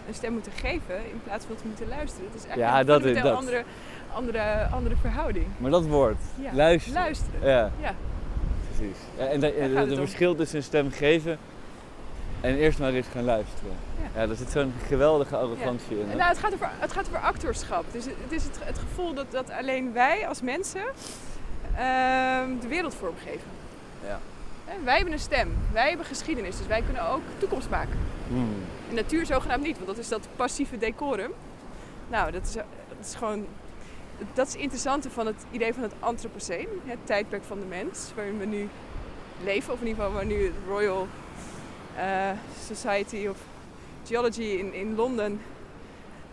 een 0.08 0.14
stem 0.14 0.32
moeten 0.32 0.52
geven 0.52 0.96
in 0.96 1.20
plaats 1.24 1.44
van 1.44 1.56
we 1.62 1.68
moeten 1.68 1.88
luisteren. 1.88 2.26
Het 2.26 2.34
is 2.40 2.44
eigenlijk 2.46 2.72
Ja, 2.74 2.80
een 2.80 2.86
dat 2.86 2.98
is- 3.00 3.04
fundamenteel 3.04 3.40
dat. 3.40 3.40
andere, 3.40 3.64
andere, 4.12 4.66
andere 4.72 4.96
verhouding. 4.96 5.46
Maar 5.58 5.70
dat 5.70 5.86
woord. 5.86 6.16
Ja. 6.40 6.52
Luisteren. 6.54 7.00
Luisteren. 7.02 7.40
Ja, 7.50 7.70
Ja. 7.80 7.94
precies. 8.76 8.96
Ja, 9.18 9.24
en 9.26 9.42
het 9.76 9.94
verschil 9.94 10.34
tussen 10.34 10.56
een 10.58 10.62
stem 10.64 10.90
geven 10.90 11.38
en 12.42 12.56
eerst 12.56 12.78
maar 12.78 12.92
eens 12.92 13.06
gaan 13.06 13.24
luisteren. 13.24 13.72
Ja. 14.14 14.20
Ja, 14.20 14.26
daar 14.26 14.36
zit 14.36 14.50
zo'n 14.50 14.72
geweldige 14.86 15.36
arrogantie 15.36 15.98
in. 16.00 16.08
hè? 16.08 16.14
Nou, 16.16 16.28
het 16.28 16.38
gaat 16.38 16.52
over, 16.54 16.70
het 16.78 16.92
gaat 16.92 17.06
over 17.06 17.20
actorschap. 17.20 17.84
Dus 17.92 18.04
het, 18.04 18.14
het 18.22 18.32
is 18.32 18.44
het, 18.44 18.58
het 18.60 18.78
gevoel 18.78 19.14
dat, 19.14 19.26
dat 19.30 19.50
alleen 19.50 19.92
wij 19.92 20.28
als 20.28 20.42
mensen 20.42 20.82
ehm, 21.76 22.48
de 22.60 22.66
wereld 22.68 22.94
vormgeven. 22.94 23.50
Ja. 24.06 24.18
Hè, 24.64 24.74
Wij 24.84 24.94
hebben 24.96 25.12
een 25.12 25.18
stem, 25.18 25.56
wij 25.72 25.88
hebben 25.88 26.06
geschiedenis, 26.06 26.56
dus 26.56 26.66
wij 26.66 26.82
kunnen 26.82 27.08
ook 27.08 27.20
toekomst 27.38 27.70
maken. 27.70 27.98
Hmm. 28.28 28.54
En 28.88 28.94
natuur 28.94 29.26
zogenaamd 29.26 29.62
niet, 29.62 29.74
want 29.74 29.86
dat 29.86 29.98
is 29.98 30.08
dat 30.08 30.28
passieve 30.36 30.78
decorum. 30.78 31.30
Nou, 32.08 32.32
dat 32.32 32.42
is, 32.42 32.52
dat 32.52 33.06
is 33.06 33.14
gewoon... 33.14 33.46
Dat 34.34 34.46
is 34.46 34.52
het 34.52 34.62
interessante 34.62 35.10
van 35.10 35.26
het 35.26 35.44
idee 35.50 35.74
van 35.74 35.82
het 35.82 35.92
Anthropoceen, 36.00 36.68
het 36.84 36.98
tijdperk 37.04 37.44
van 37.44 37.58
de 37.60 37.66
mens, 37.66 38.10
waarin 38.14 38.38
we 38.38 38.44
nu 38.44 38.68
leven. 39.44 39.72
Of 39.72 39.80
in 39.80 39.86
ieder 39.86 40.02
geval 40.02 40.16
waar 40.18 40.26
nu 40.26 40.44
het 40.44 40.52
Royal 40.68 41.06
Society 42.66 43.26
of 43.26 43.36
Geology 44.04 44.42
in, 44.42 44.74
in 44.74 44.94
Londen 44.94 45.40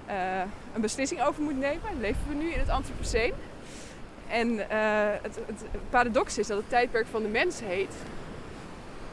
eh, 0.09 0.41
een 0.73 0.81
beslissing 0.81 1.21
over 1.23 1.43
moet 1.43 1.57
nemen. 1.57 1.99
Leven 1.99 2.21
we 2.27 2.33
nu 2.33 2.51
in 2.51 2.59
het 2.59 2.69
Anthropoceen. 2.69 3.33
En 4.27 4.69
eh, 4.69 4.79
het, 5.21 5.39
het 5.45 5.65
paradox 5.89 6.37
is 6.37 6.47
dat 6.47 6.57
het 6.57 6.69
tijdperk 6.69 7.07
van 7.07 7.21
de 7.21 7.27
mens 7.27 7.59
heet. 7.59 7.95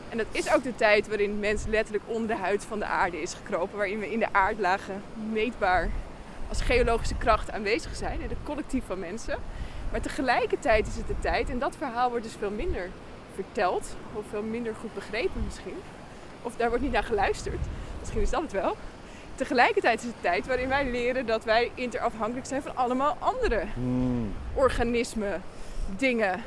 En 0.09 0.19
dat 0.19 0.27
is 0.31 0.53
ook 0.53 0.63
de 0.63 0.75
tijd 0.75 1.09
waarin 1.09 1.31
de 1.31 1.41
mens 1.41 1.65
letterlijk 1.67 2.05
onder 2.07 2.29
de 2.29 2.43
huid 2.43 2.65
van 2.65 2.79
de 2.79 2.85
aarde 2.85 3.23
is 3.23 3.35
gekropen. 3.35 3.77
Waarin 3.77 3.99
we 3.99 4.13
in 4.13 4.19
de 4.19 4.33
aardlagen 4.33 5.03
meetbaar 5.33 5.91
als 6.49 6.61
geologische 6.61 7.17
kracht 7.17 7.51
aanwezig 7.51 7.97
zijn. 7.97 8.23
Het 8.23 8.33
collectief 8.45 8.85
van 8.87 8.99
mensen. 8.99 9.39
Maar 9.91 10.01
tegelijkertijd 10.01 10.87
is 10.87 10.97
het 10.97 11.07
de 11.07 11.19
tijd, 11.21 11.51
en 11.51 11.59
dat 11.59 11.77
verhaal 11.77 12.09
wordt 12.09 12.25
dus 12.25 12.37
veel 12.39 12.51
minder 12.51 12.91
verteld. 13.35 13.97
Of 14.13 14.25
veel 14.31 14.43
minder 14.43 14.75
goed 14.81 14.95
begrepen 14.95 15.45
misschien. 15.45 15.83
Of 16.47 16.57
daar 16.57 16.69
wordt 16.69 16.83
niet 16.83 16.93
naar 16.93 17.03
geluisterd. 17.05 17.59
Misschien 18.01 18.21
is 18.23 18.31
dat 18.31 18.43
het 18.43 18.53
wel. 18.53 18.77
Tegelijkertijd 19.35 19.99
is 20.01 20.07
het 20.07 20.15
tijd 20.21 20.47
waarin 20.47 20.69
wij 20.69 20.91
leren 20.91 21.27
dat 21.27 21.45
wij 21.45 21.71
interafhankelijk 21.75 22.47
zijn 22.47 22.63
van 22.63 22.77
allemaal 22.77 23.17
andere 23.19 23.65
Hmm. 23.75 24.33
organismen, 24.55 25.43
dingen. 25.97 26.43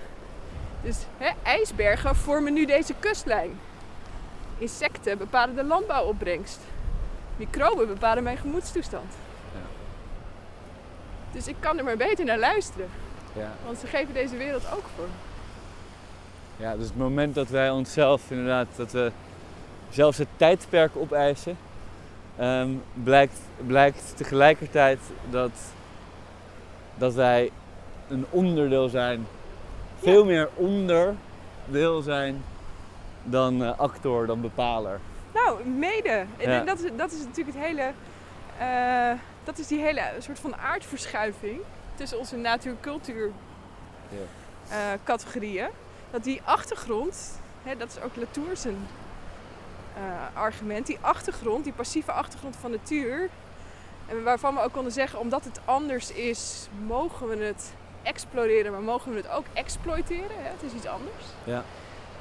Dus 0.84 0.98
hè, 1.18 1.30
ijsbergen 1.44 2.16
vormen 2.16 2.54
nu 2.54 2.66
deze 2.66 2.94
kustlijn. 3.00 3.60
Insecten 4.58 5.18
bepalen 5.18 5.56
de 5.56 5.64
landbouwopbrengst. 5.64 6.60
Microben 7.38 7.88
bepalen 7.88 8.24
mijn 8.24 8.38
gemoedstoestand. 8.38 9.14
Ja. 9.54 9.60
Dus 11.32 11.48
ik 11.48 11.56
kan 11.60 11.78
er 11.78 11.84
maar 11.84 11.98
beter 11.98 12.26
naar 12.26 12.38
luisteren, 12.40 12.90
Ja. 13.34 13.52
want 13.66 13.78
ze 13.78 13.88
geven 13.88 14.14
deze 14.14 14.38
wereld 14.38 14.64
ook 14.74 14.84
vorm. 14.96 15.10
ja, 16.58 16.76
dus 16.76 16.86
het 16.88 16.98
moment 16.98 17.36
dat 17.36 17.50
wij 17.50 17.70
onszelf 17.70 18.32
inderdaad, 18.32 18.68
dat 18.76 18.92
we 18.92 19.12
zelfs 19.90 20.18
het 20.18 20.28
tijdperk 20.36 20.92
opeisen, 20.96 21.58
ehm, 22.38 22.70
blijkt, 22.94 23.40
blijkt 23.68 24.14
tegelijkertijd 24.18 25.00
dat, 25.30 25.52
dat 26.96 27.14
wij 27.14 27.52
een 28.08 28.26
onderdeel 28.30 28.90
zijn, 28.90 29.28
veel 30.02 30.26
meer 30.26 30.50
onderdeel 30.56 32.02
zijn 32.02 32.44
dan 33.24 33.64
eh, 33.64 33.80
actor, 33.80 34.26
dan 34.28 34.42
bepaler. 34.42 35.00
Nou, 35.34 35.66
mede. 35.66 36.26
En 36.38 36.66
dat, 36.66 36.80
is, 36.80 36.90
dat 36.96 37.12
is 37.12 37.24
natuurlijk 37.26 37.58
het 37.58 37.66
hele. 37.66 37.92
eh, 38.60 39.12
dat 39.44 39.58
is 39.58 39.68
die 39.68 39.80
hele 39.82 40.02
soort 40.20 40.40
van 40.40 40.56
aardverschuiving 40.56 41.60
tussen 41.96 42.20
onze 42.20 42.36
natuur-cultuur 42.36 43.32
Ja. 44.10 44.18
eh, 44.76 45.00
categorieën. 45.04 45.68
Dat 46.12 46.24
die 46.24 46.42
achtergrond, 46.44 47.40
hè, 47.64 47.78
dat 47.78 47.90
is 47.90 48.02
ook 48.02 48.16
Latour 48.16 48.58
zijn 48.58 48.76
argument, 50.34 50.86
die 50.88 50.98
achtergrond, 51.02 51.64
die 51.64 51.74
passieve 51.74 52.12
achtergrond 52.12 52.56
van 52.62 52.72
natuur, 52.72 53.30
en 54.08 54.24
waarvan 54.24 54.56
we 54.56 54.62
ook 54.62 54.72
konden 54.74 54.92
zeggen, 54.92 55.20
omdat 55.20 55.44
het 55.44 55.60
anders 55.66 56.12
is, 56.12 56.68
mogen 56.86 57.28
we 57.28 57.38
het 57.44 57.74
exploreren, 58.04 58.72
maar 58.72 58.82
mogen 58.82 59.12
we 59.12 59.18
het 59.18 59.30
ook 59.30 59.46
exploiteren. 59.54 60.38
Hè? 60.38 60.50
Het 60.50 60.64
is 60.66 60.74
iets 60.74 60.86
anders. 60.88 61.24
Ja. 61.44 61.64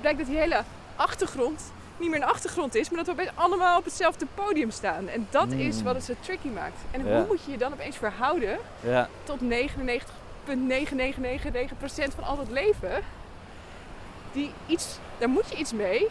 Blijkt 0.01 0.19
dat 0.19 0.27
die 0.29 0.39
hele 0.39 0.63
achtergrond 0.97 1.73
niet 1.97 2.11
meer 2.11 2.23
een 2.23 2.29
achtergrond 2.29 2.75
is, 2.75 2.89
maar 2.91 3.05
dat 3.05 3.07
we 3.07 3.13
opeens 3.23 3.37
allemaal 3.37 3.79
op 3.79 3.85
hetzelfde 3.85 4.27
podium 4.35 4.71
staan. 4.71 5.09
En 5.09 5.27
dat 5.31 5.51
is 5.53 5.77
Mm. 5.79 5.85
wat 5.85 5.95
het 5.95 6.05
zo 6.05 6.15
tricky 6.21 6.49
maakt. 6.49 6.79
En 6.91 7.07
Ja. 7.07 7.17
hoe 7.17 7.27
moet 7.27 7.45
je 7.45 7.51
je 7.51 7.59
dan 7.59 7.73
opeens 7.73 7.97
verhouden 7.97 8.59
Ja, 8.81 9.09
tot 9.25 9.41
99,9999% 9.41 12.15
van 12.15 12.25
al 12.25 12.39
het 12.39 12.51
leven? 12.51 13.03
Die 14.33 14.51
iets, 14.67 14.99
daar 15.19 15.29
moet 15.29 15.51
je 15.51 15.57
iets 15.57 15.73
mee. 15.73 16.07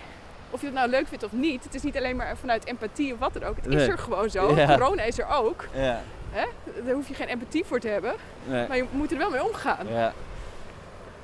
Of 0.49 0.59
je 0.59 0.65
het 0.65 0.75
nou 0.75 0.89
leuk 0.89 1.07
vindt 1.07 1.23
of 1.23 1.31
niet. 1.31 1.63
Het 1.63 1.75
is 1.75 1.81
niet 1.83 1.97
alleen 1.97 2.15
maar 2.15 2.37
vanuit 2.37 2.65
empathie 2.65 3.13
of 3.13 3.19
wat 3.19 3.33
dan 3.33 3.43
ook. 3.43 3.55
Het 3.55 3.65
is 3.73 3.87
er 3.87 3.97
gewoon 3.97 4.29
zo. 4.29 4.55
Ja. 4.55 4.65
Corona 4.77 5.03
is 5.03 5.19
er 5.19 5.27
ook. 5.29 5.67
ja. 5.73 6.01
Hè? 6.31 6.45
Daar 6.85 6.93
hoef 6.93 7.07
je 7.07 7.13
geen 7.13 7.27
empathie 7.27 7.65
voor 7.65 7.79
te 7.79 7.87
hebben. 7.87 8.13
Nee. 8.45 8.67
Maar 8.67 8.77
je 8.77 8.85
moet 8.91 9.11
er 9.11 9.17
wel 9.17 9.29
mee 9.29 9.43
omgaan. 9.43 9.87
Ja. 9.89 10.13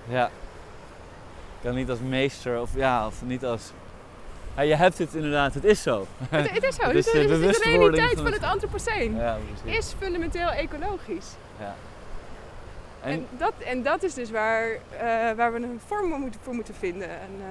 Ja. 0.08 0.26
Ik 0.26 1.70
kan 1.70 1.76
niet 1.76 1.90
als 1.90 2.00
meester 2.00 2.62
of 2.62 2.70
ja, 2.76 3.08
of 3.08 3.22
niet 3.26 3.46
als. 3.46 3.72
Ja, 4.56 4.62
je 4.62 4.76
hebt 4.76 4.98
het 4.98 5.14
inderdaad, 5.14 5.54
het 5.54 5.64
is 5.64 5.82
zo. 5.82 6.08
Het, 6.30 6.52
het 6.52 6.64
is 6.64 6.76
zo. 6.76 6.82
Het 6.88 6.96
is 6.96 7.12
de 7.12 7.60
realiteit 7.64 8.22
van 8.22 8.32
het- 8.32 8.44
antropoceen. 8.44 9.16
Ja. 9.16 9.38
Is 9.64 9.94
fundamenteel 10.00 10.50
ecologisch. 10.52 11.28
Ja. 11.60 11.76
En, 13.02 13.12
En, 13.12 13.28
dat, 13.38 13.54
en 13.66 13.84
dat 13.84 14.04
is 14.04 14.14
dus 14.14 14.32
waar, 14.32 14.70
eh, 14.72 15.32
waar 15.36 15.54
we 15.54 15.58
een 15.60 15.82
vorm 15.86 16.32
voor 16.42 16.54
moeten, 16.54 16.76
vinden. 16.76 17.10
Een, 17.10 17.42
eh, 17.42 17.46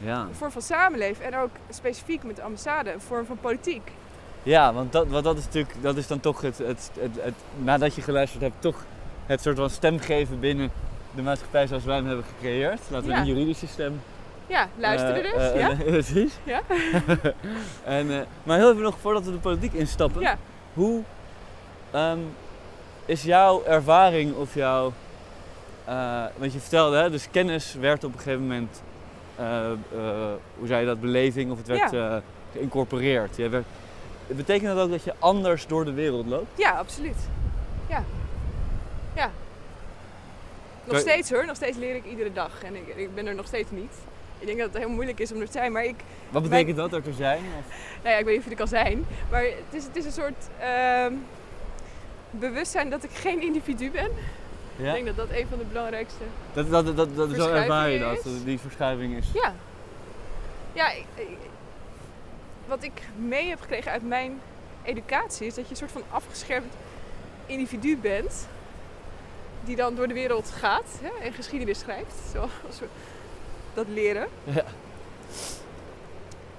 ja. 0.00 0.20
een 0.20 0.34
vorm 0.34 0.50
van 0.50 0.62
samenleven. 0.62 1.24
En 1.24 1.36
ook 1.36 1.50
specifiek 1.70 2.22
met 2.22 2.36
de 2.36 2.42
ambassade, 2.42 2.92
een 2.92 3.00
vorm 3.00 3.26
van 3.26 3.38
politiek. 3.40 3.90
ja, 4.42 4.72
want 4.72 4.92
dat, 4.92 5.06
want 5.08 5.24
dat 5.24 5.38
is 5.38 5.44
natuurlijk, 5.44 5.74
dat 5.80 5.96
is 5.96 6.06
dan 6.06 6.20
toch 6.20 6.40
het, 6.40 6.58
het, 6.58 6.90
het, 7.00 7.10
het, 7.22 7.34
nadat 7.56 7.94
je 7.94 8.02
geluisterd 8.02 8.42
hebt, 8.42 8.54
toch 8.58 8.84
het 9.26 9.40
soort 9.42 9.56
van 9.56 9.70
stem 9.70 9.98
geven 9.98 10.40
binnen 10.40 10.70
de 11.14 11.22
maatschappij 11.22 11.66
zoals 11.66 11.84
wij 11.84 11.96
hem 11.96 12.06
hebben 12.06 12.24
gecreëerd. 12.24 12.80
Laten 12.88 13.06
we 13.08 13.12
Ja. 13.14 13.20
een 13.20 13.26
juridische 13.26 13.66
stem. 13.66 14.00
Ja, 14.46 14.68
luisteren 14.76 15.24
eh, 15.24 15.32
dus. 15.32 15.52
eh, 15.52 15.60
ja? 15.60 15.74
precies. 15.92 16.32
Ja. 16.44 16.60
en, 17.98 18.10
eh, 18.10 18.20
maar 18.42 18.58
heel 18.58 18.70
even 18.70 18.82
nog 18.82 18.98
voordat 19.00 19.24
we 19.24 19.30
de 19.30 19.36
politiek 19.38 19.72
instappen. 19.72 20.20
ja. 20.20 20.38
Hoe 20.74 21.02
ehm, 21.90 22.18
is 23.04 23.22
jouw 23.22 23.64
ervaring 23.64 24.34
of 24.36 24.54
jouw. 24.54 24.92
want 26.36 26.52
je 26.52 26.60
vertelde, 26.60 26.96
hè, 26.96 27.10
dus 27.10 27.28
kennis 27.30 27.74
werd 27.74 28.04
op 28.04 28.12
een 28.12 28.18
gegeven 28.18 28.40
moment. 28.42 28.82
Eh, 29.40 29.70
eh, 29.70 29.78
hoe 30.58 30.66
zei 30.66 30.80
je 30.80 30.86
dat? 30.86 31.00
Beleving 31.00 31.50
of 31.50 31.58
het 31.58 31.66
werd 31.66 31.92
eh, 31.92 32.16
geïncorporeerd. 32.52 33.36
Je 33.36 33.48
werd, 33.48 33.64
betekent 34.26 34.74
dat 34.74 34.84
ook 34.84 34.90
dat 34.90 35.04
je 35.04 35.14
anders 35.18 35.66
door 35.66 35.84
de 35.84 35.92
wereld 35.92 36.26
loopt? 36.26 36.58
Ja, 36.58 36.70
absoluut. 36.70 37.16
Ja. 37.88 38.04
Ja. 39.14 39.30
Nog 40.84 40.98
steeds 40.98 41.30
hoor, 41.30 41.46
nog 41.46 41.56
steeds 41.56 41.76
leer 41.76 41.94
ik 41.94 42.04
iedere 42.04 42.32
dag. 42.32 42.62
En 42.62 42.74
ik, 42.74 42.96
ik 42.96 43.14
ben 43.14 43.26
er 43.26 43.34
nog 43.34 43.46
steeds 43.46 43.70
niet. 43.70 43.94
Ik 44.38 44.46
denk 44.46 44.58
dat 44.58 44.68
het 44.72 44.78
heel 44.78 44.88
moeilijk 44.90 45.18
is 45.18 45.32
om 45.32 45.40
er 45.40 45.46
te 45.46 45.52
zijn, 45.52 45.72
maar 45.72 45.84
ik, 45.84 45.96
Wat 46.30 46.42
betekent 46.42 46.76
dat 46.76 46.92
er 46.92 47.02
te 47.02 47.12
zijn? 47.12 47.42
Of? 47.58 47.64
nou 48.02 48.14
ja, 48.14 48.18
ik 48.18 48.24
weet 48.24 48.34
niet 48.34 48.38
of 48.38 48.44
je 48.44 48.50
er 48.50 48.56
kan 48.56 48.68
zijn, 48.68 49.06
maar 49.30 49.42
het 49.42 49.52
is, 49.70 49.84
het 49.84 49.96
is 49.96 50.04
een 50.04 50.12
soort 50.12 50.48
ehm, 50.58 51.12
bewustzijn 52.30 52.90
dat 52.90 53.04
ik 53.04 53.10
geen 53.10 53.42
individu 53.42 53.90
ben. 53.90 54.10
Ja? 54.80 54.94
Ik 54.94 55.04
denk 55.04 55.16
dat 55.16 55.28
dat 55.28 55.36
een 55.38 55.46
van 55.48 55.58
de 55.58 55.64
belangrijkste. 55.64 56.22
Dat, 56.52 56.70
dat, 56.70 56.96
dat, 56.96 57.16
dat, 57.16 57.30
zo 57.34 57.48
ervaar 57.52 57.88
je 57.90 57.98
dat, 57.98 58.18
die 58.44 58.58
verschuiving 58.58 59.16
is. 59.16 59.26
Ja. 59.34 59.54
Ja, 60.72 60.90
ik, 60.90 61.04
ik- 61.14 61.38
wat 62.66 62.82
ik 62.82 63.02
mee 63.16 63.48
heb 63.48 63.60
gekregen 63.60 63.92
uit 63.92 64.08
mijn 64.08 64.40
educatie 64.82 65.46
is 65.46 65.54
dat 65.54 65.64
je 65.64 65.70
een 65.70 65.76
soort 65.76 65.92
van 65.92 66.02
afgeschermd 66.10 66.72
individu 67.46 67.96
bent. 67.96 68.46
Die 69.64 69.76
dan 69.76 69.94
door 69.94 70.08
de 70.08 70.14
wereld 70.14 70.50
gaat 70.50 70.98
hè, 71.02 71.24
en 71.26 71.32
geschiedenis 71.32 71.78
schrijft, 71.78 72.14
zoals 72.32 72.50
we 72.78 72.86
dat 73.74 73.86
leren. 73.88 74.28
Ja. 74.44 74.64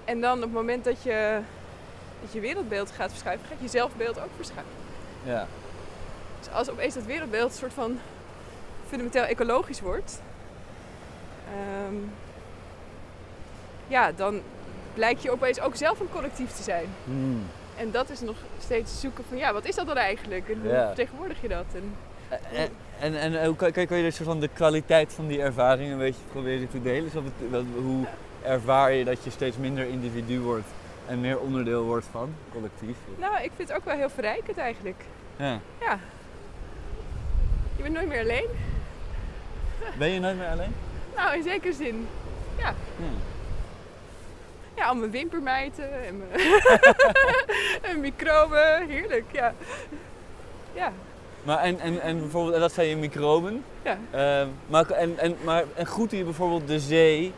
En 0.05 0.21
dan 0.21 0.35
op 0.37 0.41
het 0.43 0.51
moment 0.53 0.83
dat 0.83 1.03
je, 1.03 1.39
dat 2.21 2.33
je 2.33 2.39
wereldbeeld 2.39 2.91
gaat 2.91 3.09
verschuiven, 3.09 3.47
gaat 3.47 3.57
je 3.61 3.67
zelfbeeld 3.67 4.19
ook 4.19 4.29
verschuiven. 4.35 4.73
Ja. 5.23 5.47
Dus 6.43 6.53
als 6.53 6.69
opeens 6.69 6.93
dat 6.93 7.05
wereldbeeld 7.05 7.51
een 7.51 7.57
soort 7.57 7.73
van 7.73 7.99
fundamenteel 8.87 9.23
ecologisch 9.23 9.81
wordt, 9.81 10.21
ehm, 11.53 11.95
ja, 13.87 14.11
dan 14.11 14.41
blijkt 14.93 15.21
je 15.21 15.31
opeens 15.31 15.59
ook 15.59 15.75
zelf 15.75 15.99
een 15.99 16.09
collectief 16.11 16.51
te 16.51 16.63
zijn. 16.63 16.85
Hmm. 17.03 17.43
En 17.77 17.91
dat 17.91 18.09
is 18.09 18.21
nog 18.21 18.35
steeds 18.59 18.99
zoeken 18.99 19.23
van, 19.27 19.37
ja, 19.37 19.53
wat 19.53 19.65
is 19.65 19.75
dat 19.75 19.87
dan 19.87 19.97
eigenlijk? 19.97 20.49
En 20.49 20.59
hoe 20.61 20.69
Ja. 20.71 20.85
vertegenwoordig 20.85 21.41
je 21.41 21.47
dat? 21.47 21.65
En, 21.75 21.93
En, 22.53 22.69
en, 22.99 23.15
en 23.15 23.45
hoe 23.45 23.55
kan, 23.55 23.71
kan 23.71 23.97
je 23.97 24.03
dus 24.03 24.15
soort 24.15 24.27
van 24.29 24.39
de 24.39 24.47
kwaliteit 24.47 25.13
van 25.13 25.27
die 25.27 25.41
ervaring 25.41 25.91
een 25.91 25.97
beetje 25.97 26.21
proberen 26.31 26.69
te 26.69 26.81
delen? 26.81 27.11
Hoe 27.75 28.05
ervaar 28.43 28.91
je 28.91 29.03
dat 29.03 29.23
je 29.23 29.29
steeds 29.29 29.57
minder 29.57 29.87
individu 29.87 30.39
wordt 30.39 30.67
en 31.07 31.21
meer 31.21 31.39
onderdeel 31.39 31.83
wordt 31.83 32.05
van 32.11 32.33
collectief? 32.51 32.97
nou, 33.17 33.33
ik 33.43 33.51
vind 33.55 33.67
het 33.67 33.77
ook 33.77 33.85
wel 33.85 33.95
heel 33.95 34.09
verrijkend 34.09 34.57
eigenlijk. 34.57 35.03
Ja. 35.35 35.59
Ja. 35.79 35.99
Je 37.83 37.87
bent 37.91 37.99
nooit 37.99 38.07
meer 38.09 38.21
alleen. 38.21 38.47
Ben 39.97 40.09
je 40.09 40.19
nooit 40.19 40.37
meer 40.37 40.47
alleen? 40.47 40.73
Nou, 41.15 41.35
in 41.37 41.43
zekere 41.43 41.73
zin. 41.73 42.07
Ja. 42.57 42.73
Ja, 44.75 44.85
al 44.85 44.95
mijn 44.95 45.11
wimpermijten 45.11 46.05
en 46.05 46.17
mijn, 46.17 46.41
en 47.91 47.99
microben. 47.99 48.87
Heerlijk, 48.87 49.23
ja. 49.31 49.53
Ja, 50.73 50.91
Maar 51.43 51.57
en, 51.57 51.79
en, 51.79 52.01
en 52.01 52.19
bijvoorbeeld, 52.19 52.53
en 52.55 52.59
dat 52.61 52.71
zijn 52.71 52.87
je 52.87 52.95
microben. 52.97 53.63
ja. 53.81 53.97
Ehm, 54.11 54.47
maar, 54.67 54.89
en, 54.89 55.17
en, 55.17 55.35
maar 55.43 55.63
en 55.75 55.85
groet 55.85 56.11
je 56.11 56.23
bijvoorbeeld 56.23 56.67
de 56.67 56.79
zee? 56.79 57.33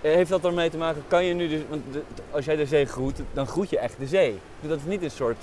Eh, 0.00 0.12
Heeft 0.12 0.30
dat 0.30 0.44
ermee 0.44 0.70
te 0.70 0.76
maken? 0.76 1.02
Kan 1.08 1.24
je 1.24 1.34
nu 1.34 1.48
dus, 1.48 1.60
want 1.68 1.82
de- 1.92 2.02
als 2.30 2.44
jij 2.44 2.56
de 2.56 2.66
zee 2.66 2.86
groet, 2.86 3.20
dan 3.32 3.46
groet 3.46 3.70
je 3.70 3.78
echt 3.78 3.98
de 3.98 4.06
zee. 4.06 4.38
Dus 4.60 4.68
dat 4.70 4.78
is 4.78 4.84
niet 4.84 5.02
een 5.02 5.10
soort 5.10 5.36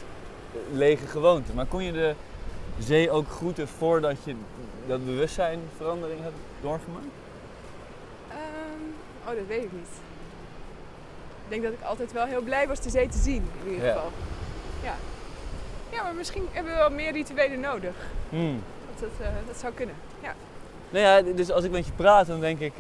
eh, 0.54 0.60
lege 0.78 1.08
gewoonte. 1.08 1.54
Maar 1.54 1.66
kon 1.66 1.84
je 1.84 1.92
de 1.92 2.14
zee 2.80 3.12
ook 3.12 3.30
groeten 3.30 3.68
voordat 3.68 4.16
je 4.24 4.36
dat 4.88 5.06
bewustzijnverandering 5.06 6.22
hebt 6.22 6.36
doorgemaakt? 6.62 7.06
Ehm, 8.30 9.28
oh, 9.30 9.36
dat 9.36 9.48
weet 9.48 9.64
ik 9.64 9.72
niet. 9.72 9.88
Ik 11.44 11.50
denk 11.52 11.64
dat 11.64 11.72
ik 11.74 11.82
altijd 11.82 12.12
wel 12.12 12.26
heel 12.26 12.42
blij 12.42 12.68
was 12.68 12.80
de 12.80 12.90
zee 12.90 13.08
te 13.10 13.18
zien, 13.18 13.50
in 13.64 13.72
ieder 13.72 13.88
geval. 13.88 14.12
Ja. 14.84 14.94
Ja, 15.90 16.04
maar 16.04 16.16
misschien 16.16 16.48
hebben 16.52 16.72
we 16.74 16.78
wel 16.78 16.90
meer 16.90 17.12
rituelen 17.12 17.60
nodig. 17.60 17.96
Hmm. 18.30 18.64
Dat, 19.00 19.10
dat, 19.10 19.28
eh, 19.28 19.34
dat 19.48 19.58
zou 19.58 19.74
kunnen. 19.74 19.96
Ja. 20.22 20.34
Nou 20.90 21.06
ja, 21.06 21.34
dus 21.34 21.52
als 21.52 21.64
ik 21.64 21.72
met 21.72 21.86
je 21.86 21.92
praat, 21.92 22.28
dan 22.28 22.40
denk 22.40 22.60
ik. 22.60 22.74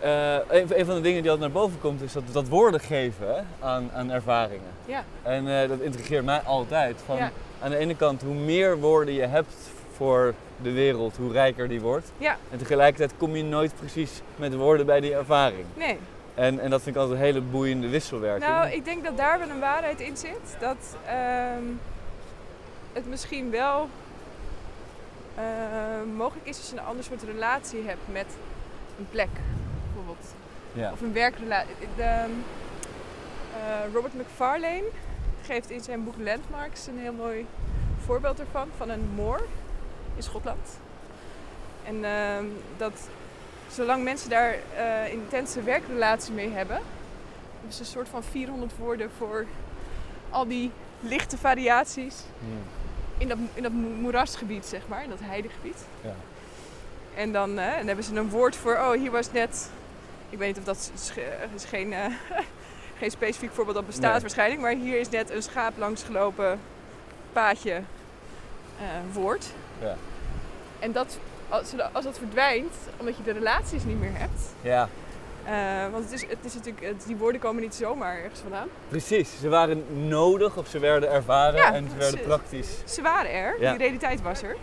eh, 0.00 0.34
een, 0.34 0.78
een 0.78 0.84
van 0.86 0.94
de 0.94 1.00
dingen 1.00 1.22
die 1.22 1.30
altijd 1.30 1.52
naar 1.52 1.62
boven 1.62 1.80
komt, 1.80 2.02
is 2.02 2.12
dat, 2.12 2.22
dat 2.32 2.48
woorden 2.48 2.80
geven 2.80 3.46
aan, 3.60 3.90
aan 3.94 4.10
ervaringen. 4.10 4.70
Ja. 4.86 5.04
En 5.22 5.60
eh, 5.62 5.68
dat 5.68 5.80
intrigeert 5.80 6.24
mij 6.24 6.40
altijd. 6.40 6.96
Van, 7.06 7.16
Ja. 7.16 7.30
Aan 7.62 7.70
de 7.70 7.76
ene 7.76 7.96
kant, 7.96 8.22
hoe 8.22 8.34
meer 8.34 8.78
woorden 8.78 9.14
je 9.14 9.26
hebt 9.26 9.54
voor 9.96 10.34
de 10.62 10.72
wereld, 10.72 11.16
hoe 11.16 11.32
rijker 11.32 11.68
die 11.68 11.80
wordt. 11.80 12.12
Ja. 12.18 12.36
En 12.50 12.58
tegelijkertijd 12.58 13.12
kom 13.18 13.36
je 13.36 13.44
nooit 13.44 13.72
precies 13.78 14.20
met 14.36 14.54
woorden 14.54 14.86
bij 14.86 15.00
die 15.00 15.14
ervaring. 15.14 15.64
Nee. 15.76 15.98
En, 16.34 16.60
en 16.60 16.70
dat 16.70 16.82
vind 16.82 16.94
ik 16.94 17.00
altijd 17.02 17.18
een 17.18 17.24
hele 17.24 17.40
boeiende 17.40 17.88
wisselwerking. 17.88 18.50
Nou, 18.50 18.70
ik 18.70 18.84
denk 18.84 19.04
dat 19.04 19.16
daar 19.16 19.38
wel 19.38 19.48
een 19.48 19.60
waarheid 19.60 20.00
in 20.00 20.16
zit. 20.16 20.56
Dat 20.60 20.96
ehm, 21.06 21.64
het 22.92 23.08
misschien 23.08 23.50
wel 23.50 23.88
eh, 25.34 25.42
mogelijk 26.16 26.46
is 26.46 26.56
als 26.56 26.70
je 26.70 26.76
een 26.76 26.84
ander 26.84 27.04
soort 27.04 27.22
relatie 27.22 27.82
hebt 27.86 28.00
met 28.12 28.26
een 28.98 29.06
plek, 29.10 29.28
bijvoorbeeld. 29.84 30.26
ja. 30.72 30.92
Of 30.92 31.00
een 31.00 31.12
werkrelatie. 31.12 31.74
De, 31.96 32.02
eh, 32.02 32.26
Robert 33.92 34.14
McFarlane 34.14 34.84
geeft 35.44 35.70
in 35.70 35.80
zijn 35.80 36.04
boek 36.04 36.14
Landmarks 36.18 36.86
een 36.86 36.98
heel 36.98 37.12
mooi 37.12 37.46
voorbeeld 38.04 38.40
ervan. 38.40 38.68
Van 38.76 38.88
een 38.88 39.08
moor 39.14 39.40
in 40.16 40.22
Schotland. 40.22 40.68
En 41.84 42.04
ehm, 42.04 42.44
dat 42.76 42.92
zolang 43.70 44.04
mensen 44.04 44.30
daar 44.30 44.54
eh 44.76 45.12
intense 45.12 45.62
werkrelatie 45.62 46.32
mee 46.32 46.50
hebben, 46.50 46.76
hebben 47.56 47.72
ze 47.74 47.80
een 47.80 47.86
soort 47.86 48.08
van 48.08 48.22
400 48.22 48.72
woorden 48.78 49.10
voor 49.16 49.46
al 50.30 50.46
die 50.46 50.70
lichte 51.00 51.38
variaties 51.38 52.16
Hmm. 52.38 52.58
in 53.18 53.28
dat, 53.28 53.38
in 53.54 53.62
dat 53.62 53.72
mo- 53.72 53.88
moerasgebied, 53.88 54.66
zeg 54.66 54.88
maar, 54.88 55.02
in 55.02 55.10
dat 55.10 55.18
heidegebied. 55.22 55.76
Ja. 56.00 56.14
En 57.14 57.32
dan, 57.32 57.58
eh, 57.58 57.76
dan 57.76 57.86
hebben 57.86 58.04
ze 58.04 58.14
een 58.16 58.30
woord 58.30 58.56
voor, 58.56 58.72
oh, 58.74 58.90
hier 58.92 59.10
was 59.10 59.32
net, 59.32 59.70
ik 60.30 60.38
weet 60.38 60.48
niet 60.48 60.58
of 60.58 60.64
dat 60.64 60.90
is, 60.94 61.12
is 61.54 61.64
geen, 61.64 61.92
eh, 61.92 62.04
geen 63.00 63.10
specifiek 63.10 63.50
voorbeeld 63.52 63.76
dat 63.76 63.86
bestaat 63.86 64.12
Nee. 64.12 64.20
waarschijnlijk, 64.20 64.60
maar 64.60 64.72
hier 64.74 65.00
is 65.00 65.08
net 65.08 65.30
een 65.30 65.42
schaap 65.42 65.72
langsgelopen 65.78 66.60
paadje 67.32 67.72
eh, 67.72 68.84
woord. 69.12 69.46
Ja. 69.82 69.96
En 70.78 70.92
dat, 70.92 71.18
als, 71.48 71.72
als 71.92 72.04
dat 72.04 72.18
verdwijnt, 72.18 72.74
omdat 72.96 73.16
je 73.16 73.22
de 73.22 73.32
relaties 73.32 73.84
niet 73.84 74.00
meer 74.00 74.12
hebt, 74.14 74.40
ja, 74.60 74.88
eh, 75.44 75.92
want 75.92 76.04
het 76.04 76.12
is, 76.12 76.22
het 76.28 76.38
is 76.42 76.54
natuurlijk, 76.54 76.84
het- 76.86 77.04
die 77.06 77.16
woorden 77.16 77.40
komen 77.40 77.62
niet 77.62 77.74
zomaar 77.74 78.16
ergens 78.18 78.40
vandaan. 78.40 78.68
precies. 78.88 79.40
Ze 79.40 79.48
waren 79.48 80.08
nodig 80.08 80.56
of 80.56 80.66
ze 80.68 80.78
werden 80.78 81.10
ervaren 81.10 81.54
Ja, 81.56 81.74
en 81.74 81.88
ze 81.90 81.96
werden 81.96 82.18
ze- 82.18 82.24
praktisch. 82.26 82.68
Ze 82.84 83.02
waren 83.02 83.32
er, 83.32 83.60
Ja. 83.60 83.70
die 83.70 83.78
realiteit 83.78 84.22
was 84.22 84.42
er. 84.42 84.56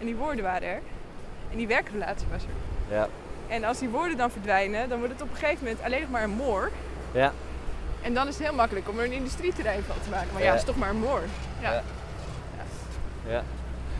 En 0.00 0.06
die 0.06 0.16
woorden 0.16 0.44
waren 0.44 0.68
er. 0.68 0.80
En 1.50 1.56
die 1.56 1.66
werkrelatie 1.66 2.26
was 2.32 2.42
er. 2.42 2.94
Ja. 2.96 3.08
En 3.48 3.64
als 3.64 3.78
die 3.78 3.88
woorden 3.88 4.16
dan 4.16 4.30
verdwijnen, 4.30 4.88
dan 4.88 4.98
wordt 4.98 5.12
het 5.12 5.22
op 5.22 5.30
een 5.30 5.36
gegeven 5.36 5.64
moment 5.64 5.84
alleen 5.84 6.00
nog 6.00 6.10
maar 6.10 6.22
een 6.22 6.30
moor. 6.30 6.70
Ja. 7.12 7.32
En 8.06 8.14
dan 8.14 8.28
is 8.28 8.34
het 8.38 8.46
heel 8.46 8.54
makkelijk 8.54 8.88
om 8.88 8.98
er 8.98 9.04
een 9.04 9.12
industrieterrein 9.12 9.82
van 9.82 9.96
te 10.04 10.10
maken. 10.10 10.28
Maar 10.32 10.42
ja, 10.42 10.50
het 10.50 10.58
is 10.58 10.66
toch 10.66 10.76
maar 10.76 10.90
een 10.90 10.98
moor. 10.98 11.22
Ja. 11.60 11.72
Ja. 11.72 11.82
Ja, 13.28 13.42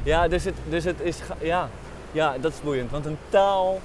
ja 0.02 0.28
dus, 0.28 0.44
het, 0.44 0.54
dus 0.68 0.84
het 0.84 1.00
is. 1.00 1.18
Ja. 1.40 1.68
ja, 2.12 2.38
dat 2.38 2.52
is 2.52 2.60
boeiend. 2.60 2.90
Want 2.90 3.06
een 3.06 3.18
taal 3.28 3.80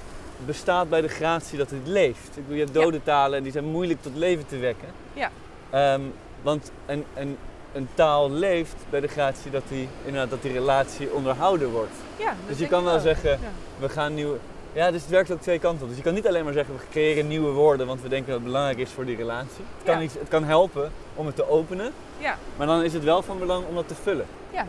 bestaat 0.46 0.88
bij 0.88 1.00
de 1.00 1.08
gratie 1.08 1.58
dat 1.58 1.70
het 1.70 1.86
leeft. 1.86 2.28
Ik 2.28 2.42
bedoel, 2.42 2.54
je 2.54 2.62
hebt 2.62 2.74
dode 2.74 3.02
talen 3.02 3.36
en 3.38 3.42
die 3.42 3.52
zijn 3.52 3.64
moeilijk 3.64 4.02
tot 4.02 4.16
leven 4.16 4.46
te 4.46 4.58
wekken. 4.58 4.88
Ja. 5.12 5.30
Ehm, 5.70 6.00
want 6.42 6.70
en, 6.86 7.04
en 7.14 7.36
een 7.72 7.88
taal 7.94 8.30
leeft 8.30 8.76
bij 8.90 9.00
de 9.00 9.08
gratie 9.08 9.50
dat 9.50 9.62
die, 9.68 9.88
inderdaad, 10.04 10.30
dat 10.30 10.42
die 10.42 10.52
relatie 10.52 11.12
onderhouden 11.12 11.70
wordt. 11.70 11.94
Ja, 12.16 12.34
Dus 12.46 12.58
je 12.58 12.68
kan 12.68 12.84
wel 12.84 13.00
zeggen, 13.00 13.30
Ja. 13.30 13.38
we 13.78 13.88
gaan 13.88 14.14
nieuwe... 14.14 14.38
Ja, 14.72 14.90
dus 14.90 15.00
het 15.00 15.10
werkt 15.10 15.30
ook 15.30 15.40
twee 15.40 15.58
kanten 15.58 15.82
op. 15.82 15.88
Dus 15.88 15.96
je 15.96 16.02
kan 16.04 16.14
niet 16.14 16.26
alleen 16.28 16.44
maar 16.44 16.52
zeggen, 16.52 16.74
we 16.74 16.80
creëren 16.90 17.28
nieuwe 17.28 17.50
woorden, 17.50 17.86
want 17.86 18.02
we 18.02 18.08
denken 18.08 18.26
dat 18.26 18.36
het 18.36 18.44
belangrijk 18.46 18.78
is 18.78 18.90
voor 18.90 19.04
die 19.04 19.16
relatie. 19.16 19.64
Het 19.76 19.84
kan, 19.84 19.96
Ja. 19.96 20.02
iets, 20.02 20.14
het 20.14 20.28
kan 20.28 20.44
helpen 20.44 20.92
om 21.14 21.26
het 21.26 21.36
te 21.36 21.48
openen, 21.48 21.92
Ja, 22.18 22.36
maar 22.56 22.66
dan 22.66 22.82
is 22.82 22.92
het 22.92 23.04
wel 23.04 23.22
van 23.22 23.38
belang 23.38 23.66
om 23.66 23.74
dat 23.74 23.88
te 23.88 23.94
vullen. 23.94 24.26
ja, 24.52 24.66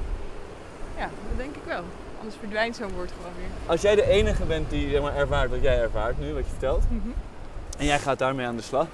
dat 0.97 1.37
denk 1.37 1.55
ik 1.55 1.61
wel. 1.65 1.81
Anders 2.19 2.35
verdwijnt 2.39 2.75
zo'n 2.75 2.91
woord 2.95 3.11
gewoon 3.17 3.31
weer. 3.37 3.47
Als 3.65 3.81
jij 3.81 3.95
de 3.95 4.07
enige 4.07 4.43
bent 4.43 4.69
die 4.69 4.89
zeg 4.89 5.01
maar, 5.01 5.15
ervaart 5.15 5.49
wat 5.49 5.61
jij 5.61 5.79
ervaart 5.81 6.19
nu, 6.19 6.33
wat 6.33 6.43
je 6.43 6.49
vertelt, 6.49 6.83
Mhm. 6.89 7.07
en 7.77 7.85
jij 7.85 7.99
gaat 7.99 8.19
daarmee 8.19 8.45
aan 8.45 8.55
de 8.55 8.61
slag, 8.61 8.87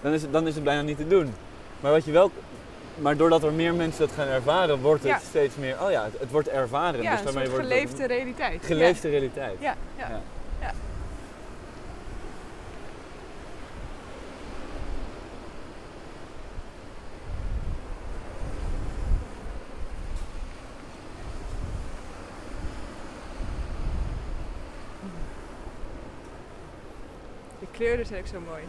dan 0.00 0.12
is 0.12 0.22
het, 0.22 0.32
dan 0.32 0.46
is 0.46 0.54
het 0.54 0.64
bijna 0.64 0.82
niet 0.82 0.96
te 0.96 1.06
doen. 1.08 1.34
Maar, 1.80 1.92
wat 1.92 2.04
je 2.04 2.12
wel, 2.12 2.30
maar 2.98 3.16
doordat 3.16 3.42
er 3.42 3.52
meer 3.52 3.74
mensen 3.74 4.06
dat 4.06 4.16
gaan 4.16 4.26
ervaren, 4.26 4.80
wordt 4.80 5.02
het 5.02 5.12
Ja. 5.12 5.18
steeds 5.28 5.56
meer, 5.56 5.76
oh 5.82 5.90
ja, 5.90 6.04
het, 6.04 6.20
het 6.20 6.30
wordt 6.30 6.48
ervaren. 6.48 7.02
Ja, 7.02 7.10
dus 7.10 7.22
daarmee 7.22 7.50
wordt 7.50 7.62
het 7.64 7.72
geleefde 7.72 8.06
realiteit. 8.06 8.64
geleefde 8.64 9.08
realiteit. 9.08 9.56
Ja, 9.60 9.74
ja, 9.98 10.08
Ja. 10.08 10.20
ja. 10.60 10.70
De 27.58 27.65
kleuren 27.76 28.06
zijn 28.06 28.20
ook 28.20 28.26
zo 28.26 28.40
mooi. 28.40 28.62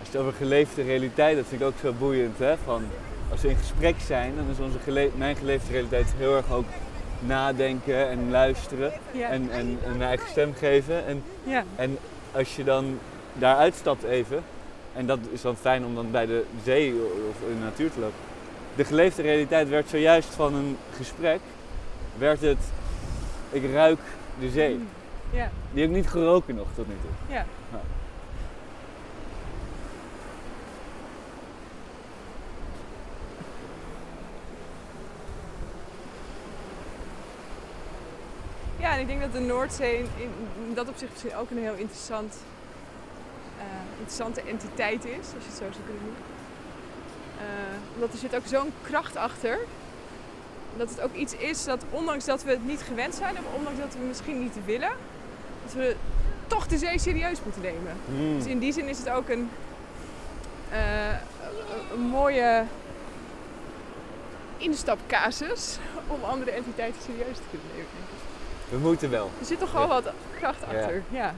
Als 0.00 0.08
je 0.10 0.12
het 0.12 0.20
over 0.26 0.32
geleefde 0.32 0.82
realiteit, 0.82 1.36
dat 1.36 1.46
vind 1.48 1.60
ik 1.60 1.66
ook 1.66 1.74
zo 1.82 1.92
boeiend. 1.92 2.38
Hè? 2.38 2.54
Van, 2.64 2.82
als 3.30 3.40
we 3.40 3.48
in 3.48 3.56
gesprek 3.56 3.94
zijn, 4.06 4.32
dan 4.36 4.44
is 4.50 4.58
onze 4.58 4.78
gele- 4.78 5.10
mijn 5.16 5.36
geleefde 5.36 5.72
realiteit 5.72 6.06
heel 6.16 6.36
erg 6.36 6.50
ook 6.52 6.64
nadenken 7.20 8.08
en 8.08 8.30
luisteren 8.30 8.92
Ja. 9.12 9.28
en, 9.28 9.50
en 9.50 9.78
een 9.84 10.02
eigen 10.02 10.28
stem 10.28 10.54
geven. 10.54 11.06
En, 11.06 11.22
ja. 11.44 11.64
en 11.76 11.98
als 12.32 12.56
je 12.56 12.64
dan 12.64 12.98
daar 13.32 13.56
uitstapt 13.56 14.02
even, 14.02 14.42
en 14.94 15.06
dat 15.06 15.18
is 15.32 15.40
dan 15.40 15.56
fijn 15.56 15.84
om 15.84 15.94
dan 15.94 16.10
bij 16.10 16.26
de 16.26 16.44
zee 16.64 16.92
of 17.30 17.48
in 17.50 17.58
de 17.58 17.64
natuur 17.64 17.90
te 17.92 18.00
lopen. 18.00 18.16
De 18.76 18.84
geleefde 18.84 19.22
realiteit 19.22 19.68
werd 19.68 19.88
zojuist 19.88 20.28
van 20.34 20.54
een 20.54 20.76
gesprek, 20.96 21.40
werd 22.18 22.40
het, 22.40 22.58
ik 23.50 23.72
ruik 23.72 24.00
de 24.40 24.50
zee. 24.50 24.80
Ja, 25.30 25.50
Die 25.72 25.80
heb 25.80 25.90
ik 25.90 25.96
niet 25.96 26.08
geroken 26.08 26.54
nog 26.54 26.66
tot 26.74 26.88
nu 26.88 26.94
toe. 27.02 27.34
ja. 27.34 27.44
Ja. 27.72 27.80
Ja, 38.78 38.92
en 38.94 39.00
ik 39.00 39.06
denk 39.06 39.20
dat 39.20 39.32
de 39.32 39.40
Noordzee 39.40 39.98
in, 40.16 40.30
dat 40.74 40.88
opzicht 40.88 41.10
misschien 41.12 41.36
ook 41.36 41.50
een 41.50 41.58
heel 41.58 41.74
interessant, 41.74 42.36
eh, 43.58 43.64
interessante 43.98 44.42
entiteit 44.42 45.04
is, 45.04 45.16
als 45.16 45.44
je 45.44 45.48
het 45.50 45.58
zo 45.58 45.64
zou 45.72 45.84
kunnen 45.84 46.02
noemen. 46.02 46.22
Eh, 47.38 47.94
omdat 47.94 48.12
er 48.12 48.18
zit 48.18 48.36
ook 48.36 48.46
zo'n 48.46 48.72
kracht 48.82 49.16
achter. 49.16 49.58
Dat 50.76 50.88
het 50.90 51.00
ook 51.00 51.14
iets 51.14 51.34
is 51.34 51.64
dat, 51.64 51.84
ondanks 51.90 52.24
dat 52.24 52.42
we 52.44 52.50
het 52.50 52.66
niet 52.66 52.80
gewend 52.82 53.14
zijn, 53.14 53.32
of 53.38 53.44
ondanks 53.56 53.78
dat 53.80 53.92
we 53.92 54.04
misschien 54.08 54.40
niet 54.42 54.54
willen, 54.64 54.90
dat 55.64 55.72
we 55.74 55.96
toch 56.46 56.66
de 56.66 56.78
zee 56.78 56.98
serieus 56.98 57.38
moeten 57.44 57.62
nemen. 57.62 57.92
Hmm. 58.06 58.38
Dus 58.38 58.46
in 58.46 58.58
die 58.58 58.72
zin 58.72 58.88
is 58.88 58.98
het 58.98 59.10
ook 59.10 59.28
een, 59.28 59.50
eh, 60.70 61.08
een- 61.08 61.92
een 61.92 62.00
mooie 62.06 62.64
instapcasus 64.56 65.78
om 66.06 66.24
andere 66.24 66.50
entiteiten 66.50 67.00
serieus 67.02 67.36
te 67.36 67.42
kunnen 67.50 67.66
nemen. 67.74 67.88
We 68.70 68.76
moeten 68.88 69.10
wel. 69.10 69.30
Er 69.40 69.46
zit 69.46 69.58
toch 69.58 69.70
gewoon 69.70 69.88
wat 69.88 70.10
kracht 70.38 70.62
achter. 70.62 71.02
Ja. 71.10 71.34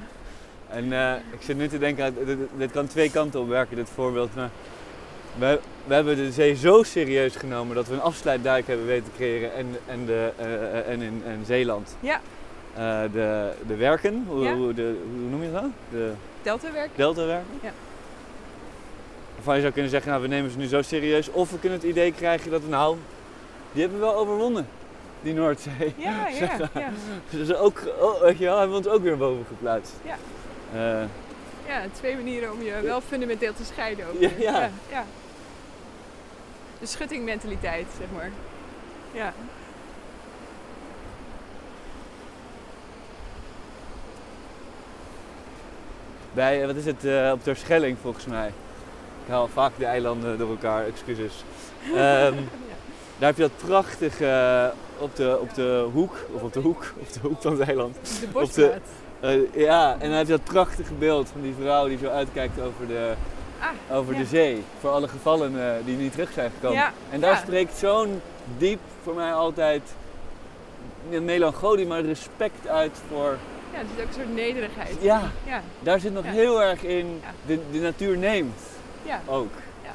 En 0.69 0.93
eh, 0.93 1.15
ik 1.15 1.43
zit 1.43 1.57
nu 1.57 1.69
te 1.69 1.79
denken, 1.79 2.27
dit, 2.27 2.39
dit 2.57 2.71
kan 2.71 2.87
twee 2.87 3.11
kanten 3.11 3.41
op 3.41 3.49
werken, 3.49 3.77
dit 3.77 3.89
voorbeeld. 3.95 4.35
Maar 4.35 4.51
we, 5.39 5.61
we 5.87 5.95
hebben 5.95 6.17
de 6.17 6.33
zee 6.33 6.55
zo 6.55 6.83
serieus 6.83 7.37
genomen 7.37 7.75
dat 7.75 7.87
we 7.89 7.95
een 7.95 8.01
afsluitdijk 8.01 8.67
hebben 8.67 8.87
weten 8.87 9.05
te 9.05 9.11
creëren 9.17 9.55
en, 9.55 9.77
en, 9.87 10.07
de, 10.07 10.31
eh, 10.37 10.89
en 10.93 11.01
in 11.03 11.23
en 11.27 11.43
Zeeland. 11.47 11.97
Ja. 12.01 12.21
Eh, 12.75 13.01
de, 13.13 13.51
de 13.67 13.77
werken, 13.77 14.25
hoe, 14.29 14.43
Ja. 14.45 14.55
hoe, 14.55 14.75
de, 14.75 14.95
hoe 15.21 15.31
noem 15.31 15.43
je 15.43 15.53
dat? 15.53 15.65
De 15.91 16.13
Deltawerk. 16.43 16.91
deltawerken. 16.95 17.59
Ja. 17.63 17.71
Waarvan 19.35 19.55
je 19.55 19.61
zou 19.61 19.73
kunnen 19.73 19.91
zeggen, 19.91 20.11
nou 20.11 20.23
we 20.23 20.29
nemen 20.29 20.51
ze 20.51 20.59
nu 20.59 20.67
zo 20.67 20.83
serieus. 20.83 21.31
Of 21.31 21.51
we 21.51 21.59
kunnen 21.59 21.79
het 21.79 21.89
idee 21.89 22.13
krijgen 22.13 22.51
dat, 22.51 22.69
nou, 22.69 22.97
die 23.73 23.83
hebben 23.83 24.01
we 24.01 24.07
wel 24.07 24.15
overwonnen, 24.15 24.67
die 25.23 25.35
Noordzee. 25.35 25.95
Ja, 25.97 26.29
ja, 26.29 26.59
ja. 26.81 26.91
Dus 27.31 27.55
ook, 27.55 27.83
oh, 28.01 28.21
weet 28.21 28.39
je 28.39 28.45
wel, 28.45 28.59
hebben 28.59 28.81
we 28.81 28.87
ons 28.89 28.97
ook 28.97 29.03
weer 29.03 29.17
boven 29.17 29.45
geplaatst. 29.49 29.93
Ja. 30.05 30.17
Eh, 30.75 31.05
Ja, 31.69 31.83
twee 31.93 32.15
manieren 32.17 32.53
om 32.53 32.63
je 32.63 32.81
wel 32.83 33.01
fundamenteel 33.01 33.53
te 33.55 33.65
scheiden. 33.65 34.07
Ook. 34.07 34.21
Ja, 34.21 34.29
weer. 34.29 34.41
ja. 34.43 34.61
ja, 34.61 34.71
ja. 34.91 35.05
De 36.81 36.87
schuttingmentaliteit, 36.87 37.87
zeg 37.99 38.07
maar. 38.15 38.31
Ja. 39.13 39.33
Bij, 46.33 46.61
eh, 46.61 46.67
wat 46.67 46.77
is 46.77 46.85
het, 46.85 47.05
eh, 47.05 47.31
op 47.33 47.43
Terschelling 47.43 47.97
volgens 48.03 48.27
mij. 48.27 48.47
Ik 49.25 49.29
haal 49.29 49.49
vaak 49.49 49.73
de 49.79 49.85
eilanden 49.85 50.39
door 50.39 50.51
elkaar, 50.51 50.87
excuses. 50.87 51.33
Ehm, 51.95 52.35
daar 53.19 53.29
heb 53.29 53.37
je 53.37 53.43
dat 53.43 53.57
prachtige, 53.57 54.27
eh, 54.27 55.03
op, 55.03 55.17
de, 55.17 55.39
op 55.41 55.55
de 55.55 55.89
hoek, 55.93 56.17
of 56.33 56.43
op 56.43 56.53
de 56.53 56.61
hoek, 56.61 56.93
op 56.99 57.13
de 57.13 57.21
hoek 57.23 57.43
van 57.43 57.53
het 57.53 57.61
eiland. 57.61 57.97
De 58.21 58.27
bosstraat. 58.27 58.81
Eh, 59.21 59.55
ja, 59.55 59.93
en 59.93 60.09
dan 60.09 60.19
heb 60.19 60.27
je 60.27 60.33
dat 60.33 60.45
prachtige 60.45 60.95
beeld 60.95 61.29
van 61.29 61.41
die 61.41 61.55
vrouw 61.61 61.89
die 61.89 61.99
zo 61.99 62.09
uitkijkt 62.09 62.61
over 62.61 62.87
de, 62.87 63.13
Ah, 63.61 63.97
over 63.97 64.13
ja. 64.13 64.19
de 64.19 64.27
zee. 64.27 64.63
Voor 64.81 64.91
alle 64.91 65.09
gevallenen 65.09 65.85
die 65.85 65.97
niet 65.97 66.13
terug 66.13 66.33
zijn 66.33 66.51
gekomen. 66.51 66.79
Ja, 66.79 66.93
En 67.11 67.21
daar 67.21 67.31
ja. 67.31 67.37
spreekt 67.37 67.77
zo'n 67.77 68.21
diep, 68.59 68.81
voor 69.03 69.15
mij 69.15 69.33
altijd, 69.33 69.83
melancholie, 71.09 71.87
maar 71.87 72.01
respect 72.01 72.69
uit 72.69 72.99
voor... 73.09 73.39
Ja, 73.73 73.79
er 73.79 73.85
zit 73.95 74.03
ook 74.03 74.09
een 74.09 74.15
soort 74.15 74.35
nederigheid. 74.35 74.97
Ja, 75.01 75.31
Ja, 75.47 75.63
daar 75.81 76.01
zit 76.01 76.13
nog 76.13 76.25
heel 76.25 76.63
erg 76.63 76.83
in, 76.83 77.23
de, 77.47 77.59
de 77.71 77.79
natuur 77.79 78.17
neemt 78.17 78.61
ja. 79.03 79.21
ook. 79.27 79.53
Ja. 79.83 79.93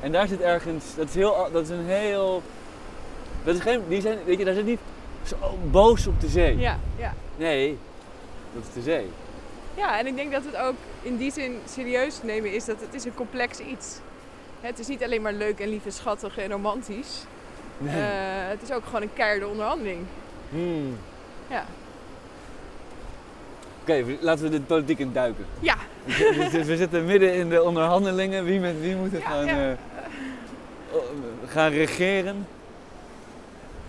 En 0.00 0.12
daar 0.12 0.28
zit 0.28 0.40
ergens, 0.40 0.84
dat 0.96 1.08
is, 1.08 1.14
heel, 1.14 1.48
dat 1.52 1.62
is 1.62 1.68
een 1.68 1.86
heel, 1.86 2.42
dat 3.44 3.54
is 3.54 3.60
geen, 3.60 3.82
die 3.88 4.00
zijn, 4.00 4.18
weet 4.24 4.38
je, 4.38 4.44
daar 4.44 4.54
zit 4.54 4.64
niet 4.64 4.80
zo 5.22 5.36
boos 5.70 6.06
op 6.06 6.20
de 6.20 6.28
zee. 6.28 6.58
ja, 6.58 6.78
ja. 6.96 7.14
Nee, 7.36 7.78
dat 8.54 8.62
is 8.62 8.74
de 8.74 8.82
zee. 8.82 9.10
Ja, 9.74 9.98
en 9.98 10.06
ik 10.06 10.16
denk 10.16 10.32
dat 10.32 10.44
het 10.44 10.56
ook 10.56 10.74
in 11.02 11.16
die 11.16 11.32
zin 11.32 11.58
serieus 11.68 12.22
nemen 12.22 12.52
is 12.52 12.64
dat 12.64 12.76
het 12.80 12.94
is 12.94 13.04
een 13.04 13.14
complex 13.14 13.58
iets. 13.58 13.98
Het 14.60 14.78
is 14.78 14.86
niet 14.86 15.02
alleen 15.04 15.22
maar 15.22 15.32
leuk 15.32 15.60
en 15.60 15.68
lief 15.68 15.84
en 15.84 15.92
schattig 15.92 16.38
en 16.38 16.50
romantisch. 16.50 17.24
Nee. 17.78 17.94
Eh, 17.96 18.48
het 18.48 18.62
is 18.62 18.72
ook 18.72 18.84
gewoon 18.84 19.02
een 19.02 19.12
keiharde 19.14 19.46
onderhandeling. 19.46 20.00
Hmm. 20.50 20.96
Ja. 21.50 21.64
Oké, 23.82 24.04
laten 24.20 24.44
we 24.44 24.50
de 24.50 24.60
politiek 24.60 24.98
in 24.98 25.12
duiken. 25.12 25.46
Ja, 25.60 25.76
we, 26.04 26.12
zitten- 26.12 26.64
we 26.64 26.76
zitten 26.76 27.04
midden 27.04 27.34
in 27.34 27.48
de 27.48 27.62
onderhandelingen. 27.62 28.44
Wie 28.44 28.60
met 28.60 28.80
wie 28.80 28.96
moet 28.96 29.12
er 29.12 29.18
Ja, 29.18 29.24
gaan, 29.30 29.46
ja. 29.46 29.70
eh, 29.70 29.76
oh, 30.90 31.02
gaan 31.46 31.70
regeren? 31.70 32.46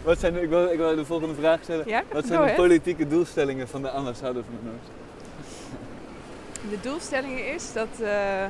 Wat 0.04 0.20
zijn 0.20 0.42
ik, 0.42 0.50
wil, 0.50 0.72
ik 0.72 0.78
wil 0.78 0.96
de 0.96 1.06
volgende 1.06 1.36
vraag 1.36 1.60
stellen. 1.64 1.88
ja? 1.88 2.04
Wat 2.12 2.26
zijn 2.26 2.46
de 2.48 2.54
politieke 2.54 3.08
doelstellingen 3.08 3.68
van 3.68 3.82
de 3.82 3.90
ambassadeur 3.90 4.44
van 4.44 4.54
de 4.64 4.70
Noord? 4.70 5.01
De 6.70 6.80
doelstelling 6.82 7.40
is 7.40 7.74
dat 7.74 7.88
eh, 7.92 8.46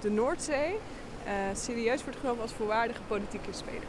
de 0.00 0.10
Noordzee 0.10 0.78
eh, 1.24 1.32
serieus 1.54 2.02
wordt 2.02 2.18
genomen 2.18 2.42
als 2.42 2.52
volwaardige 2.52 3.00
politieke 3.06 3.52
speler. 3.52 3.82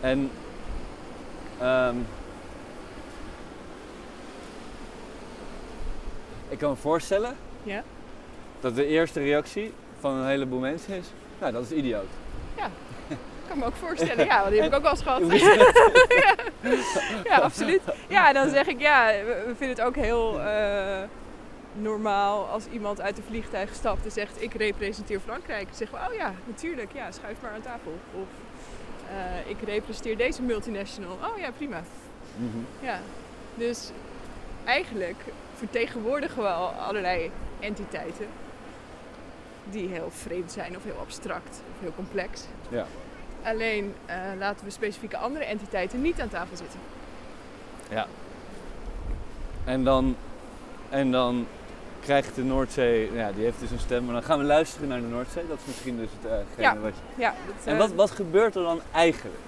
En 0.00 0.30
ehm, 1.60 1.96
ik 6.48 6.58
kan 6.58 6.70
me 6.70 6.76
voorstellen 6.76 7.36
Ja? 7.62 7.82
dat 8.60 8.74
de 8.74 8.86
eerste 8.86 9.20
reactie 9.20 9.72
van 10.00 10.14
een 10.14 10.26
heleboel 10.26 10.58
mensen 10.58 10.96
is, 10.96 11.06
nou 11.40 11.52
dat 11.52 11.62
is 11.62 11.70
idioot. 11.70 12.08
Ik 12.54 12.62
kan 13.48 13.58
me 13.58 13.64
ook 13.64 13.76
voorstellen, 13.76 14.24
ja, 14.26 14.38
want 14.38 14.50
die 14.50 14.60
heb 14.60 14.70
ik 14.70 14.76
ook 14.76 14.82
wel 14.82 14.90
eens 14.90 15.02
gehad. 15.02 15.22
Ja. 16.08 16.34
ja, 17.24 17.36
absoluut. 17.36 17.80
Ja, 18.08 18.32
dan 18.32 18.50
zeg 18.50 18.66
ik 18.66 18.80
ja, 18.80 19.06
we 19.24 19.54
vinden 19.56 19.76
het 19.76 19.80
ook 19.80 19.96
heel 19.96 20.40
eh, 20.40 21.02
normaal 21.72 22.46
als 22.46 22.66
iemand 22.66 23.00
uit 23.00 23.18
een 23.18 23.24
vliegtuig 23.24 23.74
stapt 23.74 24.04
en 24.04 24.10
zegt 24.10 24.42
ik 24.42 24.54
representeer 24.54 25.20
Frankrijk. 25.20 25.64
Dan 25.64 25.76
zeggen 25.76 25.98
we, 25.98 26.08
oh 26.08 26.14
ja, 26.14 26.32
natuurlijk, 26.44 26.92
ja, 26.94 27.10
schuif 27.10 27.36
maar 27.42 27.50
aan 27.50 27.60
tafel. 27.60 27.98
Of 28.14 28.28
eh, 29.08 29.50
ik 29.50 29.56
representeer 29.64 30.16
deze 30.16 30.42
multinational. 30.42 31.12
Oh 31.12 31.38
ja, 31.38 31.50
prima. 31.50 31.82
Mhm. 32.36 32.58
Ja, 32.80 33.00
dus 33.54 33.90
eigenlijk 34.64 35.22
vertegenwoordigen 35.56 36.42
we 36.42 36.48
al 36.48 36.68
allerlei 36.68 37.30
entiteiten 37.60 38.26
die 39.70 39.88
heel 39.88 40.10
vreemd 40.10 40.52
zijn 40.52 40.76
of 40.76 40.84
heel 40.84 40.98
abstract 41.00 41.62
of 41.74 41.80
heel 41.80 41.92
complex. 41.96 42.44
Ja. 42.68 42.86
Alleen 43.48 43.94
eh, 44.06 44.16
laten 44.38 44.64
we 44.64 44.70
specifieke 44.70 45.16
andere 45.16 45.44
entiteiten 45.44 46.02
niet 46.02 46.20
aan 46.20 46.28
tafel 46.28 46.56
zitten. 46.56 46.80
En 49.68 49.84
dan, 49.84 50.16
en 50.88 51.10
dan 51.10 51.46
krijgt 52.00 52.34
de 52.34 52.44
Noordzee, 52.44 53.12
ja, 53.14 53.32
die 53.32 53.44
heeft 53.44 53.60
dus 53.60 53.70
een 53.70 53.78
stem, 53.78 54.04
maar 54.04 54.12
dan 54.12 54.22
gaan 54.22 54.38
we 54.38 54.44
luisteren 54.44 54.88
naar 54.88 55.00
de 55.00 55.06
Noordzee. 55.06 55.46
Dat 55.48 55.58
is 55.58 55.66
misschien 55.66 55.96
dus 55.96 56.08
het, 56.20 56.30
hetgene 56.30 56.74
Ja. 56.74 56.78
wat 56.78 56.92
je... 56.94 57.22
Ja, 57.22 57.34
dat, 57.46 57.66
En 57.66 57.72
eh, 57.72 57.78
wat, 57.78 57.92
wat 57.92 58.10
gebeurt 58.10 58.54
er 58.54 58.62
dan 58.62 58.80
eigenlijk? 58.92 59.38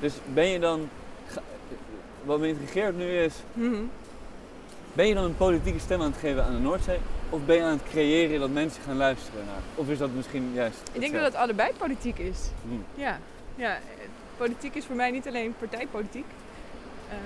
Dus 0.00 0.12
ben 0.34 0.46
je 0.46 0.58
dan, 0.58 0.88
wat 2.24 2.38
me 2.38 2.48
intrigeert 2.48 2.96
nu 2.96 3.18
is, 3.18 3.34
mhm. 3.52 3.82
ben 4.92 5.06
je 5.06 5.14
dan 5.14 5.24
een 5.24 5.36
politieke 5.36 5.78
stem 5.78 6.00
aan 6.00 6.10
het 6.10 6.20
geven 6.20 6.44
aan 6.44 6.54
de 6.54 6.60
Noordzee? 6.60 6.98
Of 7.30 7.40
ben 7.44 7.56
je 7.56 7.62
aan 7.62 7.78
het 7.78 7.88
creëren 7.90 8.40
dat 8.40 8.50
mensen 8.50 8.82
gaan 8.82 8.96
luisteren 8.96 9.44
naar? 9.44 9.62
Of 9.74 9.88
is 9.88 9.98
dat 9.98 10.10
misschien 10.14 10.50
juist 10.54 10.78
Ik 10.92 11.00
denk 11.00 11.12
dat 11.12 11.24
het 11.24 11.34
allebei 11.34 11.72
politiek 11.78 12.18
is. 12.18 12.38
Hmm. 12.62 12.84
Ja, 12.94 13.18
ja. 13.56 13.78
politiek 14.36 14.74
is 14.74 14.84
voor 14.84 14.96
mij 14.96 15.10
niet 15.10 15.26
alleen 15.26 15.54
partijpolitiek. 15.58 16.26
eh, 17.10 17.16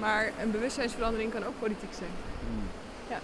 maar 0.00 0.30
een 0.42 0.50
bewustzijnsverandering 0.50 1.32
kan 1.32 1.44
ook 1.44 1.54
politiek 1.58 1.92
zijn. 1.94 2.10
Hmm. 2.48 2.68
Ja. 3.10 3.18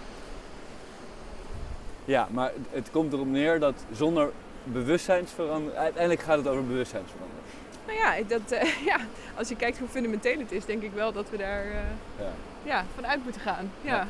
Ja, 2.05 2.27
maar 2.31 2.51
het- 2.71 2.91
komt 2.91 3.13
erop 3.13 3.27
neer 3.27 3.59
dat 3.59 3.85
zonder 3.91 4.31
bewustzijnsverandering, 4.63 5.77
uiteindelijk 5.79 6.21
gaat 6.23 6.37
het 6.37 6.47
over 6.47 6.65
bewustzijnsverandering. 6.67 7.45
Nou 7.85 7.97
ja, 7.99 8.23
dat, 8.27 8.51
eh, 8.51 8.83
ja, 8.91 8.97
als 9.37 9.49
je 9.49 9.55
kijkt 9.55 9.77
hoe 9.79 9.87
fundamenteel 9.87 10.39
het 10.39 10.51
is, 10.51 10.65
denk 10.65 10.81
ik 10.83 10.91
wel 10.93 11.11
dat 11.13 11.29
we 11.29 11.37
daar 11.37 11.65
eh, 11.65 11.71
Ja. 12.19 12.31
ja, 12.63 12.85
vanuit 12.95 13.23
moeten 13.23 13.41
gaan. 13.41 13.71
Ja. 13.81 13.95
Ja. 13.95 14.07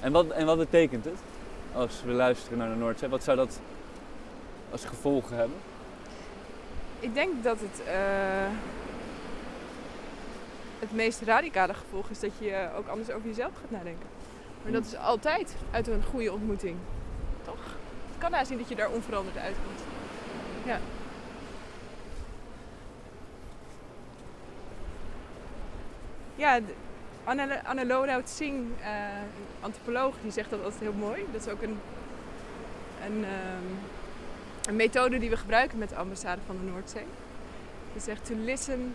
En 0.00 0.12
wat, 0.12 0.28
en 0.30 0.46
wat 0.46 0.58
betekent 0.58 1.04
het 1.04 1.18
als 1.72 2.02
we 2.04 2.12
luisteren 2.12 2.58
naar 2.58 2.68
de 2.68 2.74
Noordzee? 2.74 3.08
Wat 3.08 3.24
zou 3.24 3.36
dat 3.36 3.60
als 4.74 4.84
gevolgen 4.84 5.36
hebben? 5.36 5.56
Ik 7.00 7.14
denk 7.14 7.42
dat 7.42 7.60
het, 7.60 7.86
eh, 7.86 8.48
het 10.78 10.92
meest 10.92 11.20
radicale 11.20 11.74
gevolg 11.74 12.08
is 12.10 12.20
dat 12.20 12.30
je 12.38 12.68
ook 12.76 12.86
anders 12.86 13.10
over 13.10 13.28
jezelf 13.28 13.52
gaat 13.60 13.70
nadenken. 13.70 14.06
Maar 14.62 14.72
dat 14.72 14.84
is 14.84 14.96
altijd 14.96 15.54
uit 15.70 15.86
een 15.86 16.04
goede 16.04 16.32
ontmoeting. 16.32 16.76
Toch? 17.44 17.76
Het 18.06 18.18
kan 18.18 18.30
niet 18.48 18.58
dat 18.58 18.68
je 18.68 18.74
daar 18.74 18.90
onveranderd 18.90 19.36
uitkomt. 19.36 19.80
Ja. 20.64 20.78
Ja, 26.34 26.60
Anne, 27.64 27.86
Lodehout 27.86 28.28
Singh, 28.28 28.70
eh, 28.80 28.88
een 29.16 29.60
antropoloog, 29.60 30.14
die 30.22 30.30
zegt 30.30 30.50
dat 30.50 30.64
altijd 30.64 30.80
heel 30.80 30.92
mooi. 30.92 31.26
Dat 31.32 31.46
is 31.46 31.52
ook 31.52 31.62
een, 31.62 31.78
een, 33.06 33.24
ehm, 33.24 33.93
een 34.66 34.76
methode 34.76 35.18
die 35.18 35.30
we 35.30 35.36
gebruiken 35.36 35.78
met 35.78 35.88
de 35.88 35.96
ambassade 35.96 36.40
van 36.46 36.56
de 36.58 36.70
Noordzee. 36.70 37.06
Die 37.92 38.02
zegt, 38.02 38.24
to 38.24 38.34
listen 38.34 38.94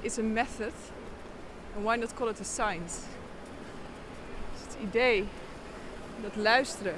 is 0.00 0.18
a 0.18 0.22
method 0.22 0.72
and 1.76 1.84
why 1.84 1.96
not 1.96 2.14
call 2.14 2.28
it 2.28 2.40
a 2.40 2.44
science? 2.44 3.00
Dus 4.52 4.60
het 4.60 4.76
idee 4.88 5.24
dat 6.22 6.36
luisteren 6.36 6.94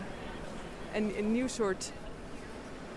een, 0.94 1.32
nieuw 1.32 1.48
soort 1.48 1.92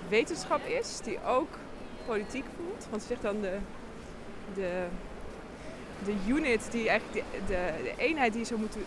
wetenschap 0.09 0.65
is, 0.65 0.99
die 1.03 1.23
ook 1.25 1.57
politiek 2.05 2.45
voelt. 2.55 2.87
Want 2.89 3.01
ze 3.01 3.07
zegt 3.07 3.21
dan 3.21 3.41
de, 3.41 3.57
de, 4.53 4.85
de 6.05 6.13
unit, 6.27 6.71
die 6.71 6.89
eigenlijk 6.89 7.25
de, 7.31 7.37
de, 7.47 7.71
de 7.83 7.93
eenheid 7.97 8.31
die 8.31 8.41
je 8.41 8.47
zou 8.47 8.59
moeten 8.59 8.81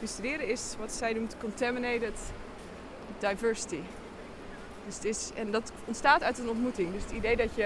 bestuderen 0.00 0.48
is 0.48 0.74
wat 0.78 0.92
zij 0.92 1.12
noemt 1.12 1.36
contaminated 1.40 2.18
diversity. 3.18 3.80
Dus 4.90 4.98
het 4.98 5.04
is, 5.16 5.30
en 5.34 5.50
dat 5.50 5.72
ontstaat 5.84 6.22
uit 6.22 6.38
een 6.38 6.48
ontmoeting. 6.48 6.92
Dus 6.92 7.02
het 7.02 7.12
idee 7.12 7.36
dat 7.36 7.54
je 7.54 7.62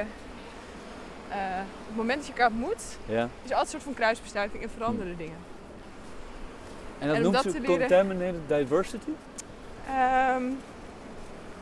eh, 1.28 1.36
op 1.80 1.86
het 1.86 1.96
moment 1.96 2.16
dat 2.18 2.26
je 2.26 2.32
elkaar 2.32 2.48
ontmoet, 2.50 2.82
Ja. 3.06 3.22
is 3.24 3.28
altijd 3.50 3.60
een 3.60 3.66
soort 3.68 3.82
van 3.82 3.94
kruisbestuiving 3.94 4.62
en 4.62 4.70
veranderen 4.70 5.16
dingen. 5.16 5.36
En 6.98 7.06
dat 7.06 7.16
En 7.16 7.22
noemt 7.22 7.34
dat 7.34 7.42
ze 7.42 7.52
te 7.52 7.60
leren- 7.60 7.78
contaminated 7.78 8.40
diversity? 8.48 9.10
Ehm, 9.88 10.42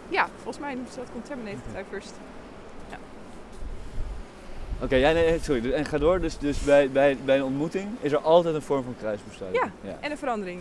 ja, 0.08 0.28
volgens 0.34 0.58
mij 0.58 0.74
noemt 0.74 0.90
ze 0.90 0.96
dat 0.96 1.08
contaminated 1.12 1.60
diversity. 1.76 2.18
Oké, 4.82 4.94
ja, 4.96 5.12
nee, 5.12 5.38
sorry. 5.42 5.60
Dus- 5.60 5.72
En 5.72 5.84
ga 5.84 5.98
door. 5.98 6.20
Dus, 6.20 6.38
dus 6.38 6.58
bij, 6.60 6.90
bij, 6.90 7.18
bij 7.24 7.36
een 7.36 7.44
ontmoeting 7.44 7.88
is 8.00 8.12
er 8.12 8.18
altijd 8.18 8.54
een 8.54 8.62
vorm 8.62 8.84
van 8.84 8.94
kruisbestuiving. 8.98 9.64
Ja. 9.82 9.96
En 10.00 10.10
een 10.10 10.18
verandering. 10.18 10.60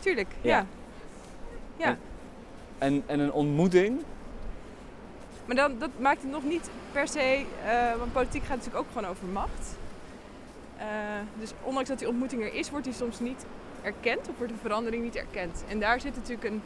Tuurlijk, 0.00 0.28
Ja. 0.40 0.50
ja. 0.50 0.66
Ja, 1.86 1.96
En, 2.78 3.02
en 3.06 3.20
een 3.20 3.32
ontmoeting, 3.32 4.02
maar 5.54 5.68
dan, 5.68 5.78
dat 5.78 5.90
maakt 5.98 6.22
het 6.22 6.30
nog 6.30 6.44
niet 6.44 6.70
per 6.92 7.08
se, 7.08 7.44
eh, 7.64 7.96
want 7.98 8.12
politiek 8.12 8.42
gaat 8.42 8.56
natuurlijk 8.56 8.84
ook 8.84 8.92
gewoon 8.92 9.10
over 9.10 9.26
macht. 9.26 9.76
Eh, 10.76 10.86
dus 11.38 11.50
ondanks 11.62 11.88
dat 11.88 11.98
die 11.98 12.08
ontmoeting 12.08 12.42
er 12.42 12.54
is, 12.54 12.70
wordt 12.70 12.84
die 12.84 12.94
soms 12.94 13.20
niet 13.20 13.44
erkend 13.82 14.28
of 14.28 14.36
wordt 14.36 14.52
de 14.52 14.58
verandering 14.58 15.02
niet 15.02 15.16
erkend. 15.16 15.64
En 15.68 15.80
daar 15.80 16.00
zit 16.00 16.16
natuurlijk 16.16 16.44
een, 16.44 16.62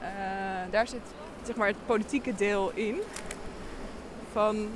eh, 0.00 0.08
daar 0.70 0.88
zit 0.88 1.00
zeg 1.42 1.56
maar 1.56 1.66
het 1.66 1.86
politieke 1.86 2.34
deel 2.34 2.70
in. 2.74 3.00
Van, 4.32 4.68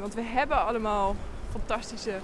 want 0.00 0.14
we 0.14 0.22
hebben 0.22 0.66
allemaal 0.66 1.16
fantastische 1.50 2.18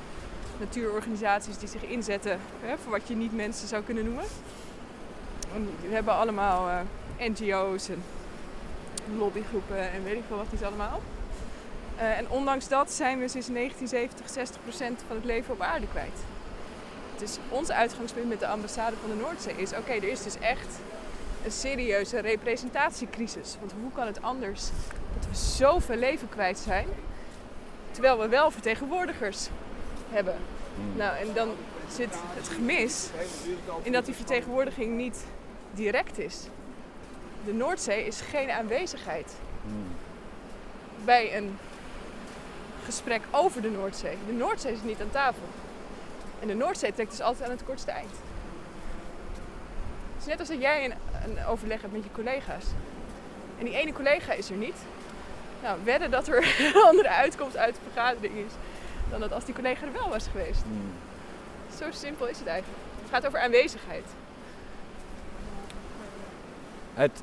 natuurorganisaties 0.61 1.59
die 1.59 1.68
zich 1.68 1.84
inzetten 1.84 2.38
hè, 2.61 2.78
voor 2.78 2.92
wat 2.92 3.09
je 3.09 3.14
niet 3.14 3.36
mensen 3.36 3.68
zou 3.68 3.82
kunnen 3.82 4.05
noemen. 4.05 4.24
En 5.55 5.68
We 5.88 5.94
hebben 5.94 6.14
allemaal 6.14 6.84
NGO's 7.18 7.88
en 7.88 8.02
lobbygroepen 9.18 9.90
en 9.90 10.05
weet 10.05 10.16
ik 10.16 10.22
veel 10.28 10.36
wat 10.36 10.52
niet 10.52 10.64
allemaal. 10.64 11.00
Eh, 11.96 12.18
en 12.18 12.28
ondanks 12.28 12.68
dat 12.68 12.92
zijn 12.92 13.18
we 13.18 13.28
sinds 13.28 13.48
1970 13.48 14.30
60% 14.30 15.05
van 15.07 15.16
het 15.16 15.24
leven 15.24 15.55
op 15.55 15.61
aarde 15.61 15.86
kwijt. 15.86 16.18
Dus 17.18 17.38
ons 17.48 17.70
uitgangspunt 17.70 18.28
met 18.28 18.40
de 18.40 18.46
ambassade 18.46 18.96
van 19.00 19.11
de 19.11 19.16
Noordzee 19.16 19.55
is: 19.57 19.72
oké, 19.72 19.92
er 19.92 20.09
is 20.09 20.22
dus 20.22 20.38
echt 20.38 20.78
een 21.44 21.50
serieuze 21.50 22.18
representatiecrisis. 22.18 23.57
Want 23.61 23.72
hoe 23.80 23.92
kan 23.92 24.07
het 24.07 24.22
anders 24.22 24.68
dat 25.14 25.28
we 25.30 25.36
zoveel 25.36 25.96
leven 25.96 26.28
kwijt 26.28 26.59
zijn, 26.59 26.86
terwijl 27.90 28.18
we 28.18 28.28
wel 28.28 28.50
vertegenwoordigers 28.50 29.48
hebben? 30.11 30.36
Nou, 30.96 31.16
en 31.16 31.26
dan 31.34 31.48
zit 31.90 32.14
het 32.34 32.48
gemis 32.48 33.09
in 33.82 33.92
dat 33.92 34.05
die 34.05 34.14
vertegenwoordiging 34.14 34.96
niet 34.96 35.24
direct 35.74 36.18
is. 36.18 36.40
De 37.45 37.53
Noordzee 37.53 38.07
is 38.07 38.20
geen 38.20 38.51
aanwezigheid 38.51 39.32
bij 41.05 41.36
een 41.36 41.59
gesprek 42.84 43.22
over 43.30 43.62
de 43.62 43.70
Noordzee. 43.70 44.16
De 44.26 44.32
Noordzee 44.32 44.72
is 44.72 44.82
niet 44.82 45.01
aan 45.01 45.11
tafel. 45.11 45.42
En 46.40 46.47
de 46.47 46.55
Noordzee 46.55 46.92
trekt 46.92 47.11
dus 47.11 47.20
altijd 47.20 47.45
aan 47.45 47.57
het 47.57 47.64
kortste 47.64 47.90
eind. 47.90 48.11
Het 50.12 50.20
is 50.20 50.26
net 50.26 50.38
als 50.38 50.49
dat 50.49 50.61
jij 50.61 50.84
een, 50.84 50.95
een 51.24 51.47
overleg 51.47 51.80
hebt 51.80 51.92
met 51.92 52.03
je 52.03 52.11
collega's. 52.12 52.64
En 53.59 53.64
die 53.64 53.76
ene 53.76 53.92
collega 53.92 54.32
is 54.32 54.51
er 54.51 54.57
niet. 54.57 54.76
Nou, 55.62 55.78
wedden 55.84 56.11
dat 56.11 56.28
er 56.28 56.36
een 56.74 56.82
andere 56.82 57.09
uitkomst 57.09 57.57
uit 57.57 57.74
de 57.74 57.80
vergadering 57.92 58.34
is 58.34 58.53
dan 59.11 59.20
dat 59.20 59.32
als 59.32 59.45
die 59.45 59.55
collega 59.55 59.86
er 59.86 59.92
wel 59.92 60.09
was 60.09 60.26
geweest. 60.26 60.62
Hmm. 60.62 60.92
Zo 61.78 61.84
simpel 61.90 62.26
is 62.26 62.38
het 62.38 62.47
eigenlijk. 62.47 62.82
Het 63.01 63.11
gaat 63.11 63.26
over 63.26 63.38
aanwezigheid. 63.38 64.05
Het, 66.95 67.22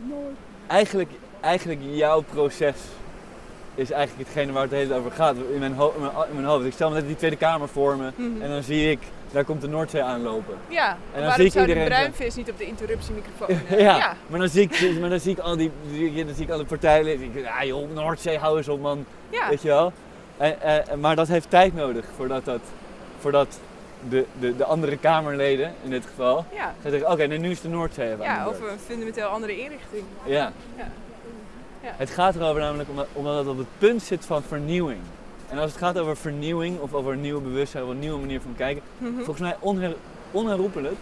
eigenlijk, 0.67 1.09
eigenlijk 1.41 1.79
jouw 1.91 2.21
proces 2.21 2.75
is 3.75 3.91
eigenlijk 3.91 4.27
hetgene 4.29 4.51
waar 4.51 4.61
het 4.63 4.71
hele 4.71 4.93
over 4.95 5.11
gaat. 5.11 5.35
In 5.53 5.59
mijn, 5.59 5.73
ho- 5.73 5.93
in 5.95 6.01
mijn, 6.01 6.13
in 6.29 6.35
mijn 6.35 6.45
hoofd. 6.47 6.65
Ik 6.65 6.73
stel 6.73 6.89
me 6.89 6.95
net 6.95 7.07
die 7.07 7.15
Tweede 7.15 7.35
Kamer 7.35 7.67
voor 7.69 7.97
me 7.97 8.11
Mhm. 8.15 8.41
en 8.41 8.49
dan 8.49 8.63
zie 8.63 8.91
ik, 8.91 8.99
daar 9.31 9.43
komt 9.43 9.61
de 9.61 9.67
Noordzee 9.67 10.03
aanlopen. 10.03 10.55
Ja, 10.67 10.87
dan 10.87 10.97
en 11.13 11.19
waarom 11.19 11.35
zie 11.35 11.45
ik 11.45 11.51
zou 11.51 11.65
de 11.65 11.73
iedereen 11.73 11.89
bruinvis 11.97 12.35
niet 12.35 12.49
op 12.49 12.57
de 12.57 12.65
interruptiemicrofoon? 12.65 13.47
eh, 13.69 13.79
ja, 13.79 13.97
ja. 13.97 14.15
Maar, 14.27 14.39
dan 14.39 14.49
zie 14.49 14.61
ik, 14.69 14.99
maar 14.99 15.09
dan 15.09 15.19
zie 15.19 15.31
ik 15.31 15.39
al 15.39 15.57
die, 15.57 15.71
die- 15.91 16.25
dan 16.25 16.35
zie 16.35 16.43
ik 16.45 16.51
al 16.51 16.57
de 16.57 16.65
partijen. 16.65 17.07
Ik 17.21 17.33
denk, 17.33 17.45
ja 17.45 17.65
joh, 17.65 17.91
Noordzee, 17.93 18.37
hou 18.37 18.57
eens 18.57 18.67
op 18.67 18.81
man. 18.81 19.05
Ja. 19.29 19.49
Weet 19.49 19.61
je 19.61 19.67
wel? 19.67 19.93
En, 20.37 20.61
eh, 20.61 20.95
maar 20.95 21.15
dat 21.15 21.27
heeft 21.27 21.49
tijd 21.49 21.75
nodig 21.75 22.05
voordat, 22.15 22.45
dat, 22.45 22.61
voordat 23.19 23.59
de, 24.09 24.25
de, 24.39 24.55
de 24.55 24.65
andere 24.65 24.97
Kamerleden, 24.97 25.73
in 25.83 25.89
dit 25.89 26.05
geval, 26.05 26.45
Ja. 26.53 26.73
gaan 26.81 26.91
zeggen, 26.91 27.11
oké, 27.11 27.25
nee, 27.25 27.37
nu 27.37 27.49
is 27.49 27.61
de 27.61 27.69
Noordzee 27.69 28.11
even 28.11 28.23
ja, 28.23 28.45
over 28.45 28.71
een 28.71 28.79
fundamenteel 28.79 29.27
andere 29.27 29.59
inrichting. 29.59 30.03
Ja. 30.25 30.51
Ja. 30.77 30.87
Ja. 31.83 31.93
Het 31.97 32.09
gaat 32.09 32.35
erover 32.35 32.61
namelijk 32.61 32.89
omdat, 32.89 33.07
omdat 33.13 33.37
het 33.37 33.47
op 33.47 33.57
het 33.57 33.67
punt 33.77 34.01
zit 34.01 34.25
van 34.25 34.43
vernieuwing. 34.43 34.99
En 35.49 35.57
als 35.57 35.71
het 35.71 35.79
gaat 35.79 35.97
over 35.99 36.17
vernieuwing 36.17 36.79
of 36.79 36.93
over 36.93 37.11
een 37.13 37.21
nieuwe 37.21 37.41
bewustzijn 37.41 37.83
of 37.83 37.89
een 37.89 37.99
nieuwe 37.99 38.19
manier 38.19 38.41
van 38.41 38.53
kijken, 38.57 38.83
Mhm. 38.97 39.15
volgens 39.15 39.39
mij 39.39 39.55
onher, 39.59 39.95
onherroepelijk 40.31 40.95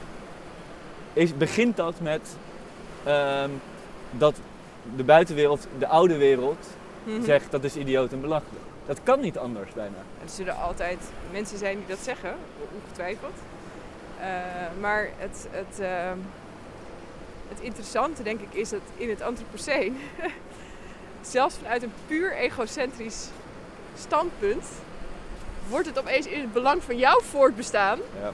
is, 1.14 1.38
begint 1.38 1.78
dat 1.78 1.93
met 2.02 2.36
ehm, 3.04 3.50
dat 4.12 4.36
de 4.95 5.04
buitenwereld, 5.04 5.68
de 5.80 5.88
oude 5.88 6.18
wereld, 6.18 6.68
Mhm. 7.04 7.24
zegt 7.24 7.52
dat 7.52 7.64
is 7.64 7.76
idioot 7.76 8.12
en 8.12 8.22
belachelijk. 8.22 8.64
Dat 8.86 9.00
kan 9.04 9.20
niet 9.20 9.38
anders 9.38 9.74
bijna. 9.74 9.95
Er 10.24 10.30
zullen 10.30 10.58
altijd 10.58 10.97
mensen 11.32 11.58
zijn 11.58 11.78
die 11.78 11.88
dat 11.88 11.97
zeggen, 12.04 12.34
ongetwijfeld. 12.74 13.34
Eh, 14.20 14.26
maar 14.80 15.09
het, 15.17 15.47
het, 15.51 15.80
ehm, 15.80 16.17
het 17.49 17.59
interessante, 17.61 18.24
denk 18.24 18.39
ik, 18.39 18.53
is 18.53 18.70
dat 18.70 18.82
in 18.95 19.09
het 19.09 19.22
Anthropoceen, 19.22 19.97
zelfs 21.22 21.55
vanuit 21.55 21.84
een 21.84 21.93
puur 22.07 22.34
egocentrisch 22.36 23.28
standpunt, 23.97 24.65
wordt 25.70 25.86
het 25.88 25.99
opeens 25.99 26.26
in 26.26 26.39
het 26.41 26.53
belang 26.53 26.84
van 26.84 26.97
jouw 26.97 27.20
voortbestaan 27.22 27.99
Ja. 28.22 28.32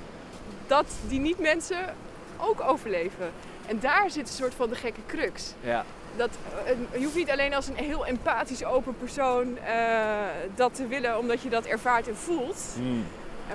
dat 0.67 0.85
die 1.07 1.19
niet-mensen 1.19 1.95
ook 2.37 2.61
overleven. 2.61 3.31
En 3.65 3.79
daar 3.79 4.09
zit 4.11 4.27
een 4.27 4.33
soort 4.33 4.53
van 4.53 4.69
de 4.69 4.75
gekke 4.75 4.99
crux. 5.05 5.53
Ja. 5.61 5.85
Dat, 6.15 6.29
eh, 6.65 6.99
je 6.99 7.03
hoeft 7.03 7.15
niet 7.15 7.31
alleen 7.31 7.53
als 7.53 7.67
een 7.67 7.75
heel 7.75 8.05
empathisch 8.05 8.63
open 8.65 8.97
persoon 8.97 9.57
eh, 9.57 10.05
dat 10.55 10.75
te 10.75 10.87
willen 10.87 11.17
omdat 11.17 11.41
je 11.41 11.49
dat 11.49 11.65
ervaart 11.65 12.07
en 12.07 12.15
voelt. 12.17 12.57
Hmm. 12.75 13.05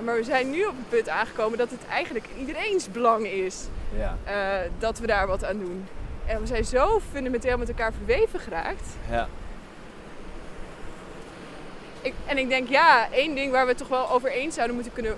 Maar 0.03 0.15
we 0.15 0.23
zijn 0.23 0.49
nu 0.49 0.65
op 0.65 0.75
het 0.77 0.89
punt 0.89 1.09
aangekomen 1.09 1.57
dat 1.57 1.69
het 1.69 1.79
eigenlijk 1.89 2.25
iedereen's 2.39 2.91
belang 2.91 3.25
is 3.27 3.65
Ja. 3.97 4.17
eh, 4.23 4.69
dat 4.79 4.99
we 4.99 5.07
daar 5.07 5.27
wat 5.27 5.45
aan 5.45 5.59
doen. 5.59 5.87
En 6.25 6.39
we 6.41 6.47
zijn 6.47 6.65
zo 6.65 6.99
fundamenteel 7.11 7.57
met 7.57 7.67
elkaar 7.69 7.93
verweven 7.93 8.39
geraakt. 8.39 8.87
Ja. 9.09 9.27
Ik, 12.01 12.13
en 12.25 12.37
ik 12.37 12.49
denk, 12.49 12.69
ja, 12.69 13.11
één 13.11 13.35
ding 13.35 13.51
waar 13.51 13.63
we 13.63 13.69
het 13.69 13.77
toch 13.77 13.87
wel 13.87 14.09
over 14.09 14.31
eens 14.31 14.55
zouden 14.55 14.75
moeten 14.75 14.93
kunnen 14.93 15.17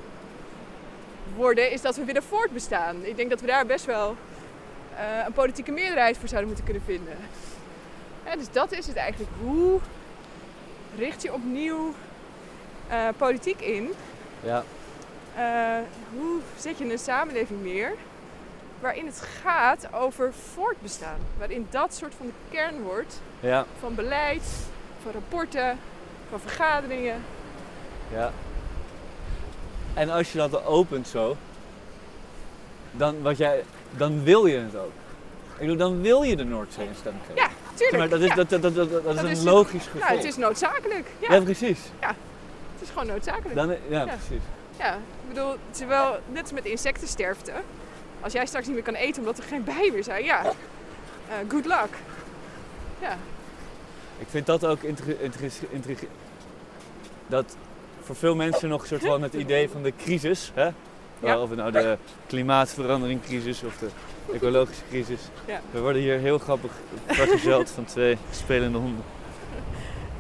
worden, 1.36 1.72
is 1.72 1.82
dat 1.82 1.96
we 1.96 2.04
willen 2.04 2.24
voortbestaan. 2.24 2.96
Ik 3.06 3.16
denk 3.16 3.30
dat 3.30 3.42
we 3.42 3.48
daar 3.48 3.66
best 3.66 3.86
wel 3.86 4.16
eh, 4.96 5.26
een 5.26 5.34
politieke 5.34 5.72
meerderheid 5.72 6.18
voor 6.18 6.28
zouden 6.28 6.48
moeten 6.50 6.66
kunnen 6.66 6.84
vinden. 6.86 7.18
Ja, 8.26 8.36
dus 8.36 8.52
dat 8.52 8.72
is 8.72 8.88
het 8.88 8.96
eigenlijk. 8.96 9.32
Hoe 9.42 9.80
richt 10.98 11.22
je 11.22 11.34
opnieuw 11.34 11.94
eh, 12.88 13.08
politiek 13.18 13.62
in? 13.62 13.94
Ja. 14.44 14.64
Eh, 15.36 15.84
hoe 16.18 16.40
zet 16.60 16.78
je 16.78 16.92
een 16.92 17.00
samenleving 17.00 17.64
neer 17.64 17.92
waarin 18.80 19.06
het 19.06 19.24
gaat 19.44 19.88
over 19.94 20.34
voortbestaan? 20.54 21.18
Waarin 21.38 21.68
dat 21.70 21.94
soort 21.94 22.14
van 22.18 22.26
de 22.26 22.34
kern 22.58 22.82
wordt 22.82 23.22
Ja. 23.40 23.66
van 23.80 23.96
beleid, 23.96 24.44
van 25.04 25.12
rapporten, 25.12 25.78
van 26.30 26.40
vergaderingen. 26.40 27.22
Ja. 28.14 28.32
En 29.94 30.10
als 30.10 30.32
je 30.32 30.38
dat 30.38 30.66
opent 30.66 31.08
zo, 31.08 31.36
dan, 32.92 33.22
wat 33.22 33.38
jij, 33.38 33.64
dan 33.98 34.24
wil 34.24 34.46
je 34.46 34.58
het 34.58 34.76
ook. 34.76 34.92
Ik 35.54 35.60
bedoel, 35.60 35.78
dan 35.78 36.02
wil 36.02 36.24
je 36.24 36.36
de 36.36 36.44
Noordzee 36.44 36.88
een 36.88 36.96
stem 36.96 37.14
geven. 37.28 37.36
Ja, 37.36 37.50
tuurlijk. 37.74 37.98
maar 37.98 38.10
dat 38.10 38.20
is, 38.20 38.28
ja. 38.28 38.36
dat, 38.36 38.50
dat, 38.50 38.62
dat, 38.62 38.76
dat, 38.76 38.90
dat 38.92 39.06
is 39.06 39.16
Dat 39.16 39.24
een 39.26 39.32
is- 39.32 39.44
logisch 39.44 39.86
gevolg. 39.86 40.10
Ja, 40.10 40.16
het 40.16 40.24
is 40.26 40.36
noodzakelijk. 40.38 41.08
Ja, 41.20 41.34
Ja, 41.34 41.42
precies. 41.42 41.80
het 42.00 42.16
is 42.84 42.90
gewoon 42.90 43.08
noodzakelijk. 43.08 43.56
Dan, 43.56 43.70
ja, 43.70 43.78
Ja. 43.90 44.06
precies. 44.06 44.44
Ja, 44.80 44.94
ik 44.94 45.28
bedoel, 45.28 45.50
het 45.52 45.80
is 45.82 45.86
wel 45.88 46.20
net 46.32 46.42
als 46.42 46.52
met 46.52 46.66
insectensterfte. 46.66 47.52
Als 48.22 48.34
jij 48.34 48.46
straks 48.46 48.66
niet 48.66 48.76
meer 48.76 48.84
kan 48.84 48.94
eten 48.94 49.20
omdat 49.22 49.38
er 49.38 49.44
geen 49.44 49.64
bijen 49.64 49.94
meer 49.94 50.04
zijn, 50.04 50.24
ja, 50.24 50.44
eh, 50.46 51.36
good 51.48 51.66
luck. 51.66 51.90
Ja, 53.02 53.18
Ik 54.18 54.28
vind 54.30 54.46
dat 54.46 54.66
ook 54.66 54.84
interessant. 54.84 56.00
Dat 57.28 57.56
voor 58.04 58.16
veel 58.16 58.36
mensen 58.36 58.70
nog 58.70 58.82
een 58.82 58.88
soort 58.88 59.06
van 59.06 59.22
het 59.22 59.34
idee 59.34 59.70
van 59.70 59.84
de 59.84 59.94
crisis, 59.98 60.52
hè? 60.54 60.70
Ja. 61.20 61.40
Of 61.40 61.56
nou 61.56 61.72
de 61.72 61.98
klimaatveranderingcrisis 62.28 63.64
of 63.64 63.78
de 63.78 63.88
ecologische 64.34 64.84
crisis. 64.90 65.20
Ja. 65.46 65.62
We 65.72 65.80
worden 65.82 66.02
hier 66.02 66.18
heel 66.20 66.38
grappig 66.38 66.72
vergezeld 67.08 67.70
van 67.70 67.86
twee 67.86 68.18
spelende 68.32 68.78
honden. 68.78 69.04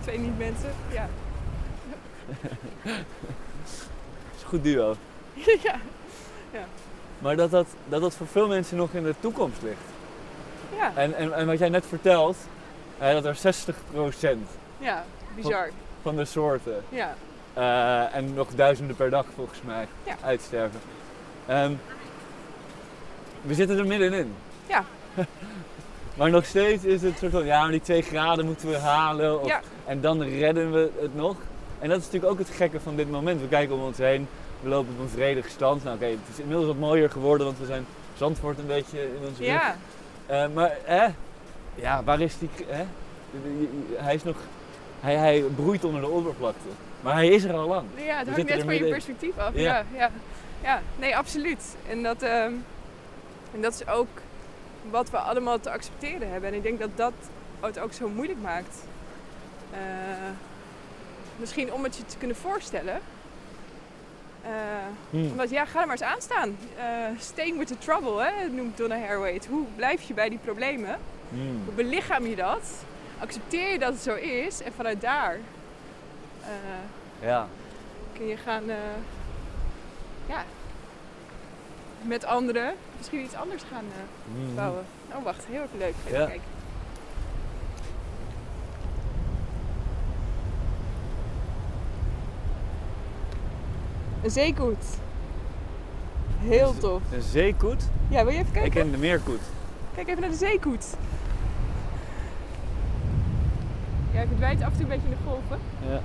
twee 0.01 0.20
niet-mensen. 0.20 0.74
Ja. 0.91 1.09
Het 2.42 2.52
is 4.36 4.42
een 4.42 4.48
goed 4.48 4.64
duo. 4.64 4.96
ja. 5.64 5.76
Maar 7.20 7.36
dat 7.36 7.52
dat, 7.52 7.68
dat 7.90 8.02
dat 8.02 8.16
voor 8.16 8.28
veel 8.28 8.48
mensen 8.48 8.78
nog 8.78 8.94
in 8.94 9.04
de 9.04 9.16
toekomst 9.20 9.62
ligt. 9.62 9.78
Ja. 10.78 10.92
En, 10.96 11.14
en, 11.16 11.34
en 11.34 11.48
wat 11.48 11.60
jij 11.60 11.70
net 11.70 11.86
vertelt, 11.86 12.38
hè, 12.98 13.22
dat 13.22 13.26
er 13.46 13.54
60% 14.34 14.38
ja, 14.78 15.06
bizar. 15.36 15.70
van 16.02 16.16
de 16.16 16.26
soorten 16.26 16.84
Ja, 16.90 17.16
eh, 17.54 18.16
en 18.16 18.34
nog 18.34 18.48
duizenden 18.56 18.96
per 18.96 19.10
dag 19.10 19.26
volgens 19.36 19.62
mij 19.62 19.88
Ja. 20.04 20.16
uitsterven. 20.24 20.80
Ehm, 21.46 21.72
we 23.42 23.54
zitten 23.54 23.78
er 23.78 23.86
middenin. 23.88 24.34
Ja. 24.68 24.84
maar 26.18 26.30
nog 26.30 26.46
steeds 26.46 26.84
is 26.84 27.02
het 27.02 27.18
soort 27.18 27.32
van, 27.32 27.46
ja, 27.46 27.62
maar 27.62 27.72
die 27.72 27.82
twee 27.82 28.02
graden 28.02 28.46
moeten 28.46 28.70
we 28.70 28.78
halen. 28.78 29.42
Of, 29.42 29.48
Ja. 29.48 29.62
En 29.86 30.02
dan 30.02 30.22
redden 30.22 30.72
we 30.72 30.92
het 31.02 31.16
nog. 31.16 31.36
En 31.84 31.90
dat 31.90 31.98
is 31.98 32.04
natuurlijk 32.06 32.32
ook 32.32 32.40
het 32.40 32.50
gekke 32.50 32.80
van 32.80 32.96
dit 32.96 33.12
moment. 33.12 33.42
We 33.42 33.48
kijken 33.48 33.76
om 33.76 33.82
ons 33.82 33.98
heen, 33.98 34.28
we 34.62 34.70
lopen 34.70 34.94
op 34.94 35.00
een 35.00 35.10
vredige 35.10 35.50
stand. 35.50 35.84
Nou 35.84 35.96
oké, 35.96 36.06
het 36.06 36.20
is 36.32 36.40
inmiddels 36.40 36.68
wat 36.68 36.78
mooier 36.78 37.10
geworden, 37.10 37.46
want 37.46 37.60
we 37.60 37.66
zijn 37.66 37.86
Zandvoort 38.18 38.60
een 38.60 38.68
beetje 38.68 39.02
in 39.02 39.28
onze 39.28 39.44
ja. 39.44 39.76
Eh, 40.26 40.46
maar 40.54 40.78
hè? 40.84 41.08
Ja, 41.76 42.04
waar 42.04 42.22
is 42.22 42.38
die... 42.38 42.50
Hè? 42.68 42.84
Hij 43.96 44.16
is 44.16 44.24
nog... 44.24 44.36
Hij, 45.00 45.16
hij 45.16 45.42
broeit 45.56 45.84
onder 45.84 46.02
de 46.02 46.08
oppervlakte. 46.08 46.68
Maar 47.02 47.14
hij 47.14 47.28
is 47.28 47.44
er 47.44 47.54
al 47.54 47.68
lang. 47.68 47.88
ja 47.96 48.18
het 48.18 48.30
hangt 48.30 48.50
net 48.50 48.64
van 48.64 48.76
je 48.76 48.90
perspectief 48.90 49.38
af. 49.38 49.54
Ja. 49.54 49.62
Ja, 49.62 49.86
ja. 49.94 50.12
ja. 50.62 50.82
nee, 50.96 51.18
absoluut. 51.18 51.76
En 51.90 52.04
dat, 52.04 52.22
ehm, 52.22 52.54
en 53.54 53.62
dat 53.62 53.74
is 53.74 53.88
ook 53.88 54.22
wat 54.90 55.10
we 55.10 55.18
allemaal 55.18 55.60
te 55.60 55.72
accepteren 55.72 56.32
hebben. 56.32 56.50
En 56.50 56.56
ik 56.56 56.64
denk 56.64 56.80
dat 56.80 56.90
dat 56.96 57.14
het 57.60 57.80
ook 57.80 57.94
zo 57.94 58.10
moeilijk 58.10 58.42
maakt. 58.42 58.84
Eh, 59.72 59.80
misschien 61.38 61.74
om 61.74 61.84
het 61.84 61.96
je 61.96 62.06
te 62.06 62.18
kunnen 62.18 62.36
voorstellen. 62.38 63.00
Eh, 64.42 64.50
Hmm. 65.10 65.32
omdat 65.32 65.50
ja, 65.50 65.66
ga 65.66 65.80
er 65.82 65.88
maar 65.88 65.96
eens 66.02 66.06
aan 66.14 66.22
staan. 66.22 66.58
Eh, 66.78 66.86
staying 67.20 67.58
with 67.58 67.68
the 67.68 67.78
trouble, 67.78 68.24
hè, 68.24 68.48
noemt 68.50 68.78
Donna 68.78 69.00
Haraway 69.00 69.34
het. 69.34 69.46
Hoe 69.46 69.66
blijf 69.76 70.02
je 70.02 70.14
bij 70.14 70.30
die 70.30 70.38
problemen? 70.44 70.98
Hmm. 71.30 71.62
Hoe 71.66 71.74
belichaam 71.74 72.26
je 72.26 72.36
dat? 72.36 72.62
Accepteer 73.20 73.72
je 73.72 73.80
dat 73.80 73.94
het 73.94 74.02
zo 74.02 74.16
is? 74.16 74.62
En 74.62 74.74
vanuit 74.74 75.02
daar 75.02 75.38
eh, 76.42 77.28
Ja. 77.28 77.48
kun 78.14 78.28
je 78.28 78.38
gaan 78.38 78.70
eh, 78.70 78.76
ja, 80.26 80.44
met 82.02 82.26
anderen 82.26 82.74
misschien 82.98 83.22
iets 83.24 83.36
anders 83.36 83.64
gaan 83.72 83.86
eh, 83.86 84.34
Hmm. 84.36 84.56
bouwen. 84.56 84.86
Oh, 85.16 85.24
wacht, 85.24 85.46
heel 85.50 85.62
erg 85.62 85.70
leuk. 85.78 85.94
Even 86.08 86.20
Ja. 86.20 86.26
kijken. 86.26 86.44
Een 94.24 94.32
zeekoet. 94.32 94.86
Heel 96.40 96.78
tof. 96.78 97.02
Een 97.12 97.22
zeekoet? 97.22 97.90
Ja, 98.10 98.24
wil 98.24 98.34
je 98.34 98.40
even 98.40 98.52
kijken? 98.52 98.72
Ik 98.72 98.72
ken 98.72 98.92
de 98.92 98.98
meerkoet. 98.98 99.42
Kijk 99.96 100.08
even 100.08 100.22
naar 100.22 100.30
de 100.30 100.36
zeekoet. 100.36 100.86
Ja, 104.12 104.18
hij 104.18 104.28
verdwijnt 104.28 104.62
af 104.62 104.72
en 104.72 104.74
toe 104.74 104.82
een 104.82 104.88
beetje 104.88 105.08
in 105.08 105.16
de 105.18 105.30
golven. 105.30 105.58
Ja. 105.90 106.02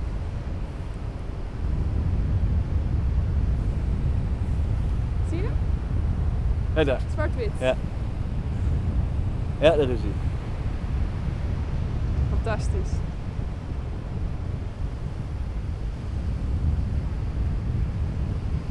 Zie 5.29 5.37
je 5.37 5.43
hem? 5.43 5.53
Ja, 6.75 6.83
daar. 6.83 7.01
Zwart-wit. 7.13 7.51
Ja. 7.59 7.75
Ja, 9.59 9.75
daar 9.75 9.89
is 9.89 9.99
hij. 9.99 10.11
Fantastisch. 12.29 12.91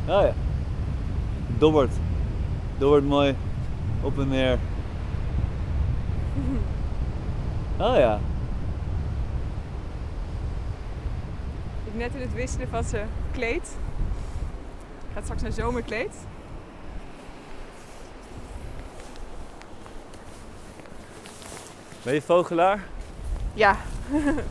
Oh 0.08 0.22
ja. 0.22 0.32
Dobbert. 1.58 1.92
Dobbert 2.78 3.04
mooi 3.04 3.36
op 4.02 4.18
en 4.18 4.28
neer. 4.28 4.58
Oh 7.80 7.96
ja. 7.96 8.20
Ik 11.84 11.94
net 11.94 12.14
in 12.14 12.20
het 12.20 12.34
wisselen 12.34 12.68
van 12.68 12.84
zijn 12.84 13.08
kleed. 13.32 13.76
Gaat 15.14 15.22
straks 15.22 15.42
naar 15.42 15.52
zomerkleed. 15.52 16.14
Ben 22.02 22.14
je 22.14 22.22
vogelaar? 22.22 22.84
Ja, 23.54 23.76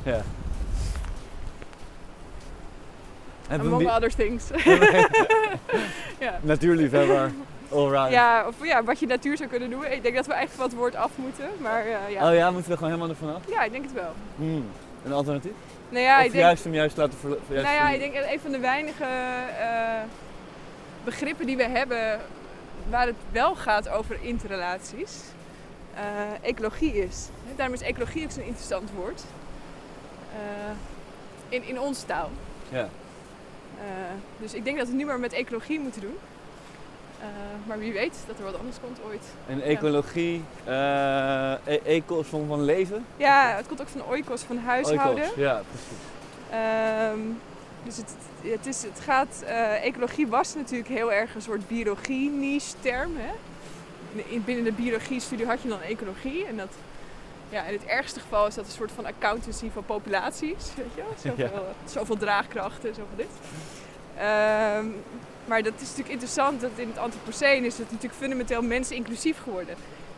Ja. 0.03 0.16
En 0.16 0.24
among 3.50 3.78
die 3.78 3.91
other 3.91 4.16
things. 4.16 4.50
ja. 6.20 6.39
natuurliefhebber. 6.52 7.32
Allround. 7.72 8.12
Ja, 8.12 8.48
of 8.48 8.56
ja, 8.66 8.84
wat 8.84 9.00
je 9.00 9.08
natuur 9.08 9.38
zou 9.38 9.50
kunnen 9.50 9.70
doen. 9.70 9.86
Ik 9.86 10.04
denk 10.04 10.16
dat 10.16 10.26
we 10.26 10.34
eigenlijk 10.34 10.70
het 10.70 10.80
woord 10.80 10.95
af 10.95 11.12
moeten. 11.16 11.50
Maar 11.58 11.86
eh, 11.86 12.10
ja. 12.10 12.30
Oh 12.30 12.36
ja, 12.36 12.52
moeten 12.52 12.66
we 12.66 12.72
er 12.72 12.78
gewoon 12.78 12.93
helemaal 12.93 13.10
ervan 13.10 13.36
af? 13.36 13.41
ja, 13.50 13.64
ik 13.64 13.72
denk 13.72 13.84
het 13.84 13.93
wel. 13.93 14.14
Hmm. 14.36 14.66
Een 15.06 15.14
alternatief? 15.14 15.52
Nou 15.89 16.04
ja, 16.04 16.20
of 16.20 16.26
ik 16.26 16.32
denk, 16.32 16.43
juist 16.43 16.64
hem 16.64 16.74
juist 16.74 16.98
laten 16.98 17.18
juist 17.30 17.50
nou 17.50 17.76
ja, 17.76 17.89
ik 17.89 18.00
denk 18.00 18.14
dat 18.14 18.24
een 18.32 18.39
van 18.39 18.52
de 18.52 18.60
weinige 18.60 19.04
eh, 19.60 20.02
begrippen 21.04 21.45
die 21.45 21.58
we 21.58 21.68
hebben 21.68 22.20
waar 22.89 23.06
het 23.06 23.16
wel 23.32 23.56
gaat 23.56 23.89
over 23.89 24.18
interrelaties, 24.22 25.22
eh, 25.93 26.02
ecologie 26.41 26.93
is. 26.93 27.30
Daarom 27.56 27.76
is 27.76 27.82
ecologie 27.82 28.24
ook 28.24 28.32
zo'n 28.32 28.43
interessant 28.43 28.89
woord. 28.95 29.24
In, 31.50 31.64
in 31.64 31.80
onze 31.80 32.06
taal. 32.06 32.30
Ja. 32.70 32.89
Eh, 33.80 33.86
dus 34.39 34.53
ik 34.53 34.63
denk 34.63 34.78
dat 34.78 34.86
we 34.86 34.91
het 34.91 35.01
nu 35.01 35.07
maar 35.07 35.19
met 35.19 35.34
ecologie 35.34 35.80
moeten 35.80 36.01
doen. 36.01 36.17
Eh, 37.19 37.28
maar 37.67 37.80
wie 37.80 37.93
weet 37.93 38.15
dat 38.28 38.38
er 38.38 38.43
wat 38.43 38.57
anders 38.57 38.78
komt 38.84 38.99
ooit. 39.07 39.23
En 39.47 39.61
ecologie, 39.61 40.43
eh 40.63 41.51
e- 41.65 41.80
ecos 41.86 42.28
vorm 42.28 42.47
van 42.47 42.63
leven? 42.63 43.05
Ja, 43.17 43.53
het 43.55 43.67
komt 43.67 43.82
ook 43.82 43.88
van 43.88 44.03
oikos, 44.05 44.41
van 44.41 44.57
huishouden. 44.57 45.23
Oikos, 45.23 45.38
Ja, 45.38 45.61
precies. 45.69 45.97
Ehm, 46.49 47.19
dus 47.84 47.97
het, 47.97 48.13
het, 48.41 48.65
is, 48.65 48.84
het 48.84 48.99
gaat, 48.99 49.43
ecologie 49.82 50.28
was 50.28 50.55
natuurlijk 50.55 50.89
heel 50.89 51.11
erg 51.13 51.36
een 51.36 51.41
soort 51.41 51.67
biologie-niche 51.67 52.73
term. 52.82 53.11
Hè? 53.17 53.32
In- 54.25 54.43
Binnen 54.45 54.63
de 54.63 54.71
biologie-studie 54.71 55.45
had 55.45 55.61
je 55.61 55.67
dan 55.69 55.82
ecologie. 55.82 56.45
En 56.45 56.57
dat, 56.57 56.69
ja, 57.50 57.64
in 57.64 57.74
het 57.74 57.86
ergste 57.86 58.20
geval 58.20 58.48
is 58.48 58.56
dat 58.56 58.66
een 58.66 58.72
soort 58.72 58.91
van 58.91 59.06
accountancy 59.06 59.70
van 59.70 59.86
populaties. 59.86 60.74
Weet 60.76 60.93
je? 60.95 61.04
Zoveel, 61.30 61.76
zoveel 61.86 62.18
draagkrachten, 62.18 62.95
zoveel 62.95 63.16
dit. 63.16 63.28
Ehm, 64.18 64.86
maar 65.45 65.64
dat 65.64 65.74
is 65.76 65.82
natuurlijk 65.82 66.10
interessant 66.10 66.62
dat 66.62 66.72
in 66.76 66.88
het 66.88 66.98
Anthropoceen 66.98 67.66
is 67.66 67.78
het 67.78 67.91
natuurlijk 67.91 68.20
fundamenteel 68.20 68.62
mensen 68.62 68.95
inclusief 68.95 69.41
geworden. 69.43 69.76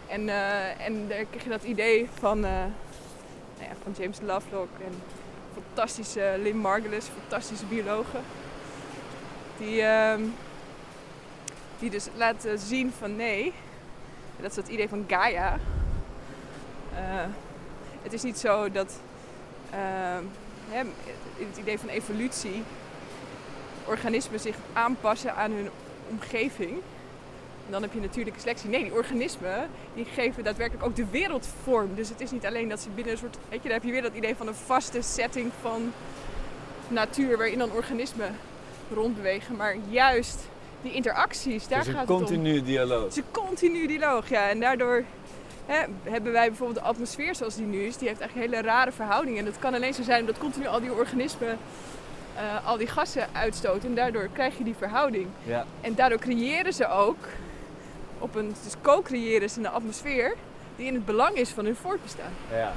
En, 0.07 0.29
eh, 0.29 0.85
en 0.85 1.07
daar 1.07 1.25
krijg 1.25 1.43
je 1.43 1.49
dat 1.49 1.63
idee 1.63 2.07
van, 2.19 2.45
eh, 2.45 2.51
nou 3.57 3.69
ja, 3.69 3.75
van 3.83 3.93
James 3.97 4.19
Lovelock 4.21 4.69
en 4.85 5.01
fantastische 5.53 6.35
Lynn 6.41 6.57
Margulis, 6.57 7.05
fantastische 7.19 7.65
biologen. 7.65 8.21
Die, 9.57 9.81
ehm, 9.81 10.21
die 11.79 11.89
dus 11.89 12.07
laten 12.15 12.59
zien 12.59 12.93
van 12.97 13.15
nee, 13.15 13.53
dat 14.39 14.49
is 14.49 14.55
het 14.55 14.67
idee 14.67 14.89
van 14.89 15.05
Gaia. 15.07 15.59
Eh, 16.95 17.01
het 18.01 18.13
is 18.13 18.23
niet 18.23 18.37
zo 18.37 18.71
dat 18.71 18.99
ehm, 19.69 20.23
hè, 20.69 20.79
in 21.37 21.47
het 21.47 21.57
idee 21.57 21.79
van 21.79 21.89
evolutie 21.89 22.63
organismen 23.85 24.39
zich 24.39 24.55
aanpassen 24.73 25.35
aan 25.35 25.51
hun 25.51 25.69
omgeving. 26.09 26.71
En 27.65 27.71
dan 27.75 27.81
heb 27.81 27.93
je 27.93 27.99
natuurlijke 27.99 28.39
selectie. 28.39 28.69
Nee, 28.69 28.83
die 28.83 28.93
organismen 28.93 29.69
die 29.93 30.05
geven 30.05 30.43
daadwerkelijk 30.43 30.85
ook 30.85 30.95
de 30.95 31.05
wereld 31.11 31.47
vorm. 31.63 31.95
Dus 31.95 32.09
het 32.09 32.21
is 32.21 32.31
niet 32.31 32.45
alleen 32.45 32.69
dat 32.69 32.79
ze 32.79 32.89
binnen 32.89 33.13
een 33.13 33.19
soort. 33.19 33.37
Weet 33.49 33.61
je, 33.61 33.69
dan 33.69 33.77
heb 33.77 33.83
je 33.83 33.91
weer 33.91 34.01
dat 34.01 34.13
idee 34.13 34.35
van 34.35 34.47
een 34.47 34.55
vaste 34.55 35.01
setting 35.01 35.51
van 35.61 35.93
natuur 36.87 37.37
waarin 37.37 37.57
dan 37.57 37.71
organismen 37.71 38.35
rondbewegen. 38.93 39.55
Maar 39.55 39.75
juist 39.89 40.39
die 40.81 40.93
interacties, 40.93 41.67
daar 41.67 41.79
een 41.79 41.93
gaat 41.93 42.01
het 42.01 42.09
om. 42.09 42.17
continu 42.17 42.63
dialoog. 42.63 43.03
Het 43.03 43.11
is 43.11 43.17
een 43.17 43.31
continu 43.31 43.87
dialoog, 43.87 44.29
ja. 44.29 44.49
En 44.49 44.59
daardoor 44.59 45.03
hè, 45.73 45.85
hebben 46.11 46.31
wij 46.31 46.47
bijvoorbeeld 46.47 46.79
de 46.79 46.85
atmosfeer 46.85 47.35
zoals 47.35 47.55
die 47.55 47.65
nu 47.65 47.83
is. 47.83 47.97
Die 47.97 48.07
heeft 48.07 48.19
eigenlijk 48.21 48.51
hele 48.51 48.61
rare 48.67 48.91
verhoudingen. 48.91 49.39
En 49.39 49.45
dat 49.45 49.59
kan 49.59 49.73
alleen 49.73 49.93
zo 49.93 50.03
zijn 50.03 50.19
omdat 50.19 50.37
continu 50.37 50.67
al 50.67 50.79
die 50.79 50.93
organismen 50.93 51.57
eh, 52.35 52.67
al 52.67 52.77
die 52.77 52.87
gassen 52.87 53.27
uitstoten. 53.31 53.89
En 53.89 53.95
daardoor 53.95 54.29
krijg 54.33 54.57
je 54.57 54.63
die 54.63 54.75
verhouding. 54.77 55.27
Ja. 55.43 55.65
En 55.81 55.95
daardoor 55.95 56.19
creëren 56.19 56.73
ze 56.73 56.87
ook, 56.87 57.17
op 58.19 58.35
een, 58.35 58.55
dus 58.63 58.73
co-creëren 58.81 59.49
ze 59.49 59.59
een 59.59 59.67
atmosfeer 59.67 60.35
die 60.75 60.85
in 60.87 60.93
het 60.93 61.05
belang 61.05 61.35
is 61.35 61.49
van 61.49 61.65
hun 61.65 61.75
voortbestaan. 61.75 62.31
ja. 62.51 62.71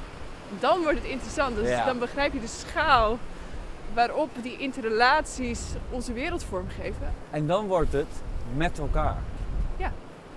Dan 0.59 0.81
wordt 0.81 0.97
het 0.97 1.07
interessant. 1.07 1.55
Dus 1.55 1.69
Ja. 1.69 1.85
dan 1.85 1.99
begrijp 1.99 2.33
je 2.33 2.39
de 2.39 2.47
schaal 2.47 3.17
waarop 3.93 4.29
die 4.41 4.57
interrelaties 4.57 5.61
onze 5.89 6.13
wereld 6.13 6.43
vormgeven. 6.43 7.13
En 7.31 7.47
dan 7.47 7.67
wordt 7.67 7.93
het 7.93 8.07
met 8.55 8.79
elkaar. 8.79 9.17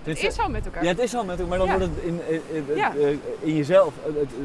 Dit 0.07 0.21
Het 0.21 0.31
is 0.31 0.39
al 0.39 0.49
met 0.49 0.65
elkaar. 0.65 0.83
Ja, 0.83 0.89
het 0.89 0.99
is 0.99 1.15
al 1.15 1.23
met 1.25 1.39
elkaar, 1.39 1.47
maar 1.57 1.57
dan 1.57 1.67
Ja. 1.67 1.77
wordt 1.77 1.95
het 1.95 2.03
in, 2.03 2.21
in, 2.27 2.41
in- 2.67 2.75
Ja. 2.75 2.93
eh, 2.95 3.09
in 3.39 3.55
jezelf. 3.55 3.93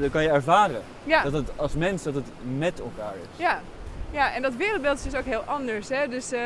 Dan 0.00 0.10
kan 0.10 0.22
je 0.22 0.28
ervaren 0.28 0.82
ja. 1.04 1.22
dat 1.22 1.32
het 1.32 1.48
als 1.56 1.72
mens 1.74 2.02
dat 2.02 2.14
het 2.14 2.26
met 2.58 2.80
elkaar 2.80 3.14
is. 3.22 3.38
Ja. 3.42 3.60
ja, 4.10 4.34
en 4.34 4.42
dat 4.42 4.54
wereldbeeld 4.56 4.96
is 4.98 5.02
dus 5.04 5.14
ook 5.14 5.24
heel 5.24 5.42
anders. 5.46 5.88
Hè? 5.88 6.08
Dus 6.08 6.32
eh, 6.32 6.40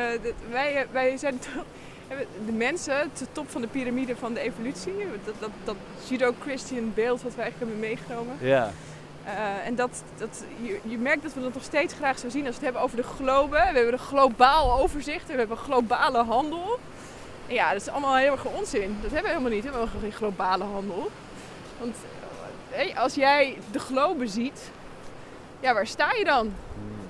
wij, 0.51 0.87
wij 0.91 1.17
zijn 1.17 1.39
de 2.45 2.51
mensen, 2.51 3.11
de 3.19 3.25
top 3.31 3.49
van 3.49 3.61
de 3.61 3.67
piramide 3.67 4.15
van 4.15 4.33
de 4.33 4.39
evolutie. 4.39 4.93
Dat, 5.25 5.33
dat, 5.39 5.49
dat 5.63 5.75
Judo-Christian 6.09 6.91
beeld 6.95 7.21
wat 7.21 7.35
wij 7.35 7.43
eigenlijk 7.43 7.71
hebben 7.71 7.89
meegenomen. 7.89 8.35
Ja. 8.39 8.71
Eh, 9.23 9.67
en 9.67 9.75
dat, 9.75 10.03
dat, 10.17 10.43
je, 10.61 10.79
je 10.83 10.97
merkt 10.97 11.23
dat 11.23 11.33
we 11.33 11.41
dat 11.41 11.53
nog 11.53 11.63
steeds 11.63 11.93
graag 11.93 12.19
zo 12.19 12.29
zien 12.29 12.45
als 12.45 12.49
we 12.49 12.55
het 12.55 12.63
hebben 12.63 12.81
over 12.81 12.97
de 12.97 13.03
globe. 13.03 13.49
We 13.55 13.57
hebben 13.77 13.93
een 13.93 13.99
globaal 13.99 14.79
overzicht, 14.79 15.27
we 15.27 15.33
hebben 15.37 15.57
globale 15.57 16.23
handel. 16.23 16.79
Ja, 17.47 17.71
dat 17.71 17.81
is 17.81 17.89
allemaal 17.89 18.15
heel 18.15 18.31
erg 18.31 18.45
onzin. 18.45 18.97
Dat 19.01 19.11
hebben 19.11 19.31
we 19.31 19.37
helemaal 19.37 19.51
niet. 19.51 19.63
We 19.63 19.69
hebben 19.69 19.89
geen 20.01 20.11
globale 20.11 20.63
handel. 20.63 21.11
Want 21.79 21.95
eh, 22.71 22.77
hey, 22.77 22.95
als 22.97 23.13
jij 23.13 23.57
de 23.71 23.79
globe 23.79 24.27
ziet, 24.27 24.71
ja, 25.59 25.73
waar 25.73 25.87
sta 25.87 26.13
je 26.13 26.23
dan? 26.23 26.53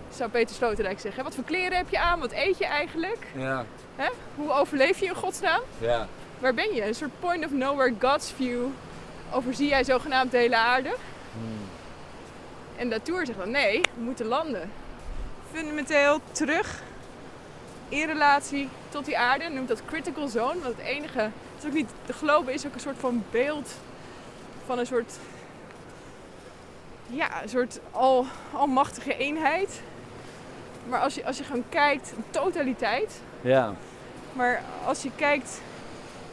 Zou 0.10 0.30
Peter 0.30 0.56
Sloterdijk 0.56 1.00
zeggen. 1.00 1.24
Wat 1.24 1.36
voor 1.36 1.44
kleren 1.44 1.78
heb 1.78 1.90
je 1.90 2.00
aan? 2.00 2.20
Wat 2.20 2.32
eet 2.32 2.58
je 2.58 2.66
eigenlijk? 2.66 3.28
Ja. 3.36 3.66
Hoe 4.36 4.52
overleef 4.52 5.00
je 5.00 5.06
in 5.06 5.16
godsnaam? 5.16 5.62
Ja. 5.78 6.08
Waar 6.40 6.54
ben 6.54 6.74
je? 6.74 6.86
Een 6.86 6.96
soort 6.96 7.20
point 7.20 7.46
of 7.46 7.52
nowhere 7.52 7.94
God's 8.00 8.32
view. 8.32 8.66
Overzie 9.32 9.68
jij 9.68 9.84
zogenaamd 9.84 10.32
de 10.32 10.38
hele 10.38 10.56
aarde? 10.56 10.96
En 12.76 12.90
de 12.90 13.02
Tour 13.02 13.26
zegt 13.26 13.38
dan 13.38 13.52
nee, 13.52 13.82
we 13.82 14.02
moeten 14.02 14.26
landen. 14.26 14.72
Fundamenteel 15.52 16.20
terug 16.32 16.82
in 17.90 18.08
relatie 18.08 18.70
tot 18.90 19.06
die 19.06 19.18
aarde. 19.18 19.50
Noemt 19.50 19.68
dat 19.68 19.86
critical 19.86 20.28
zone. 20.28 20.60
Want 20.62 20.78
het 20.78 20.86
enige, 20.86 21.20
het 21.20 21.32
is 21.60 21.66
ook 21.66 21.74
niet, 21.74 21.90
de 22.06 22.14
globe 22.14 22.54
is 22.54 22.66
ook 22.66 22.74
een 22.74 22.80
soort 22.80 23.00
van 23.00 23.24
beeld 23.32 23.76
van 24.66 24.80
een 24.80 24.86
soort, 24.86 25.14
ja, 27.08 27.44
een 27.44 27.50
soort 27.50 27.80
al, 27.92 28.26
almachtige 28.54 29.18
eenheid. 29.18 29.82
Maar 30.90 31.00
als 31.00 31.16
je, 31.16 31.26
als 31.26 31.38
je 31.38 31.44
gewoon 31.44 31.64
kijkt, 31.70 32.14
een 32.18 32.24
totaliteit. 32.30 33.22
Ja. 33.42 33.74
Maar 34.34 34.62
als 34.86 35.02
je 35.02 35.10
kijkt 35.16 35.62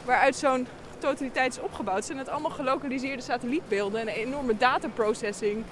waaruit 0.05 0.35
zo'n 0.35 0.67
totaliteit 0.97 1.53
is 1.53 1.59
opgebouwd, 1.59 2.05
zijn 2.05 2.17
het 2.17 2.29
allemaal 2.29 2.51
gelokaliseerde 2.51 3.21
satellietbeelden 3.21 4.01
en 4.01 4.07
een 4.07 4.13
enorme 4.13 4.57
dataprocessing. 4.57 5.63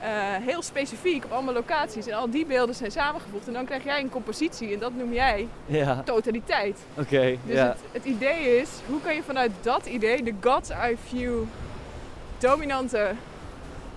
Eh, 0.00 0.08
heel 0.46 0.62
specifiek 0.62 1.24
op 1.24 1.32
allemaal 1.32 1.54
locaties. 1.54 2.06
En 2.06 2.14
al 2.16 2.30
die 2.30 2.46
beelden 2.46 2.74
zijn 2.74 2.90
samengevoegd. 2.90 3.46
En 3.46 3.52
dan 3.52 3.64
krijg 3.64 3.84
jij 3.84 4.00
een 4.00 4.08
compositie 4.10 4.72
en 4.72 4.78
dat 4.78 4.92
noem 4.94 5.12
jij 5.12 5.48
Ja. 5.66 6.02
totaliteit. 6.04 6.78
Oké. 6.94 7.36
Dus 7.44 7.54
ja. 7.56 7.66
het, 7.66 7.78
het 7.92 8.04
idee 8.04 8.56
is, 8.60 8.68
hoe 8.86 9.00
kan 9.00 9.14
je 9.14 9.22
vanuit 9.22 9.50
dat 9.60 9.86
idee, 9.86 10.22
de 10.22 10.34
God's 10.40 10.70
Eye 10.70 10.96
View, 11.08 11.42
dominante 12.38 13.10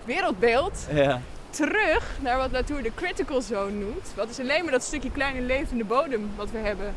wereldbeeld, 0.06 0.88
Ja. 0.94 1.22
terug 1.50 2.18
naar 2.22 2.38
wat 2.38 2.52
Latour 2.52 2.84
de 2.84 2.92
critical 2.96 3.42
zone 3.42 3.72
noemt. 3.72 4.12
Wat 4.16 4.30
is 4.30 4.40
alleen 4.40 4.64
maar 4.64 4.72
dat 4.72 4.84
stukje 4.84 5.12
kleine 5.12 5.42
levende 5.42 5.84
bodem 5.84 6.30
wat 6.36 6.52
we 6.52 6.58
hebben. 6.58 6.94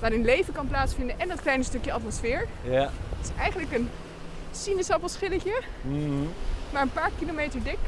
Waarin 0.00 0.24
leven 0.24 0.52
kan 0.54 0.66
plaatsvinden 0.68 1.20
en 1.20 1.28
dat 1.28 1.40
kleine 1.40 1.62
stukje 1.64 1.92
atmosfeer. 1.92 2.46
Ja. 2.62 2.80
Het 3.18 3.26
is 3.26 3.30
eigenlijk 3.38 3.72
een 3.72 3.90
sinaasappelschilletje, 4.50 5.60
Mhm. 5.80 6.22
maar 6.72 6.82
een 6.82 6.92
paar 6.92 7.10
kilometer 7.18 7.62
dik. 7.62 7.78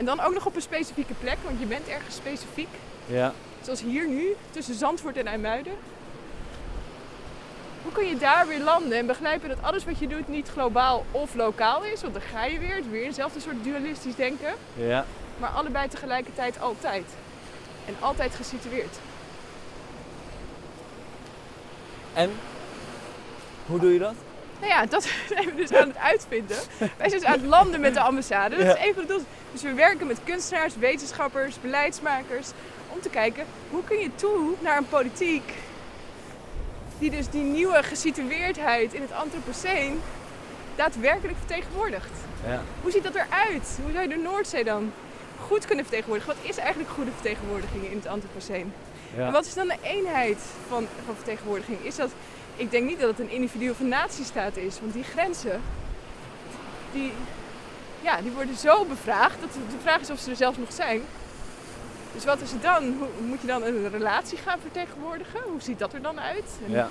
En 0.00 0.06
dan 0.06 0.20
ook 0.20 0.34
nog 0.34 0.46
op 0.46 0.56
een 0.56 0.62
specifieke 0.62 1.14
plek, 1.14 1.36
want 1.44 1.60
je 1.60 1.66
bent 1.66 1.88
ergens 1.88 2.14
specifiek. 2.14 2.68
Ja. 3.06 3.32
Zoals 3.60 3.80
hier 3.82 4.08
nu, 4.08 4.36
tussen 4.50 4.74
Zandvoort 4.74 5.16
en 5.16 5.26
IJmuiden. 5.26 5.72
Hoe 7.82 7.92
kun 7.92 8.06
je 8.06 8.16
daar 8.16 8.46
weer 8.46 8.60
landen 8.60 8.98
en 8.98 9.06
begrijpen 9.06 9.48
dat 9.48 9.62
alles 9.62 9.84
wat 9.84 9.98
je 9.98 10.06
doet 10.06 10.28
niet 10.28 10.48
globaal 10.48 11.04
of 11.10 11.34
lokaal 11.34 11.84
is? 11.84 12.00
Want 12.02 12.12
dan 12.12 12.22
ga 12.22 12.44
je 12.44 12.58
weer, 12.58 12.74
het 12.74 12.90
weer 12.90 13.04
eenzelfde 13.04 13.40
soort 13.40 13.64
dualistisch 13.64 14.14
denken. 14.14 14.54
Ja. 14.74 15.04
Maar 15.38 15.50
allebei 15.50 15.88
tegelijkertijd 15.88 16.60
altijd. 16.60 17.04
En 17.86 17.94
altijd 17.98 18.34
gesitueerd. 18.34 18.98
En? 22.12 22.30
Hoe 23.66 23.78
doe 23.78 23.92
je 23.92 23.98
dat? 23.98 24.14
Nou 24.60 24.72
ja, 24.72 24.86
dat 24.86 25.02
zijn 25.34 25.44
we 25.44 25.54
dus 25.54 25.72
aan 25.72 25.88
het 25.88 25.96
uitvinden. 25.96 26.56
Wij 26.78 27.08
zijn 27.08 27.20
dus 27.20 27.24
aan 27.24 27.40
het 27.40 27.48
landen 27.48 27.80
met 27.80 27.94
de 27.94 28.00
ambassade. 28.00 28.56
Dat 28.56 28.76
is 28.76 28.86
een 28.86 28.94
van 28.94 29.02
de 29.02 29.08
doelen. 29.08 29.26
Dus 29.52 29.62
we 29.62 29.72
werken 29.72 30.06
met 30.06 30.20
kunstenaars, 30.24 30.76
wetenschappers, 30.76 31.60
beleidsmakers. 31.60 32.48
Om 32.88 33.00
te 33.00 33.08
kijken, 33.08 33.44
hoe 33.70 33.84
kun 33.84 33.98
je 33.98 34.10
toe 34.14 34.54
naar 34.60 34.76
een 34.76 34.88
politiek 34.88 35.52
die 36.98 37.10
dus 37.10 37.28
die 37.28 37.42
nieuwe 37.42 37.82
gesitueerdheid 37.82 38.94
in 38.94 39.00
het 39.00 39.12
Anthropoceen 39.12 40.00
daadwerkelijk 40.76 41.38
vertegenwoordigt. 41.38 42.10
Ja. 42.46 42.62
Hoe 42.82 42.90
ziet 42.90 43.02
dat 43.02 43.14
eruit? 43.14 43.78
Hoe 43.82 43.92
zou 43.92 44.02
je 44.02 44.08
de 44.08 44.22
Noordzee 44.22 44.64
dan 44.64 44.92
goed 45.46 45.66
kunnen 45.66 45.84
vertegenwoordigen? 45.84 46.34
Wat 46.34 46.50
is 46.50 46.56
eigenlijk 46.56 46.90
goede 46.90 47.10
vertegenwoordiging 47.10 47.84
in 47.84 47.96
het 47.96 48.06
Anthropoceen? 48.06 48.72
En 49.16 49.32
wat 49.32 49.46
is 49.46 49.54
dan 49.54 49.68
de 49.68 49.76
eenheid 49.82 50.38
van, 50.68 50.86
van 51.06 51.14
vertegenwoordiging? 51.14 51.78
Is 51.82 51.96
dat, 51.96 52.10
ik 52.60 52.70
denk 52.70 52.88
niet 52.88 53.00
dat 53.00 53.08
het 53.08 53.18
een 53.18 53.30
individu 53.30 53.70
of 53.70 53.80
een 53.80 53.88
natiestaat 53.88 54.56
is, 54.56 54.80
want 54.80 54.92
die 54.92 55.02
grenzen, 55.02 55.60
die, 56.92 57.12
ja, 58.00 58.20
die 58.20 58.30
worden 58.30 58.56
zo 58.56 58.84
bevraagd 58.84 59.40
dat 59.40 59.52
de 59.52 59.78
vraag 59.82 60.00
is 60.00 60.10
of 60.10 60.18
ze 60.18 60.30
er 60.30 60.36
zelfs 60.36 60.58
nog 60.58 60.72
zijn. 60.72 61.02
Dus 62.14 62.24
wat 62.24 62.40
is 62.40 62.52
het 62.52 62.62
dan? 62.62 62.96
Hoe, 62.98 63.08
moet 63.26 63.40
je 63.40 63.46
dan 63.46 63.62
een 63.62 63.90
relatie 63.90 64.38
gaan 64.38 64.58
vertegenwoordigen? 64.60 65.40
Hoe 65.50 65.60
ziet 65.60 65.78
dat 65.78 65.92
er 65.92 66.02
dan 66.02 66.20
uit? 66.20 66.58
En 66.66 66.72
Ja. 66.72 66.88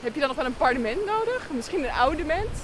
Heb 0.00 0.14
je 0.14 0.20
dan 0.20 0.28
nog 0.28 0.36
wel 0.36 0.46
een 0.46 0.56
parlement 0.56 1.06
nodig? 1.06 1.48
Misschien 1.50 1.84
een 1.84 1.92
oudement? 1.92 2.58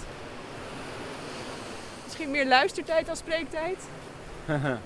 Misschien 2.04 2.30
meer 2.30 2.46
luistertijd 2.46 3.06
dan 3.06 3.16
spreektijd? 3.16 3.78
Ja, 4.44 4.78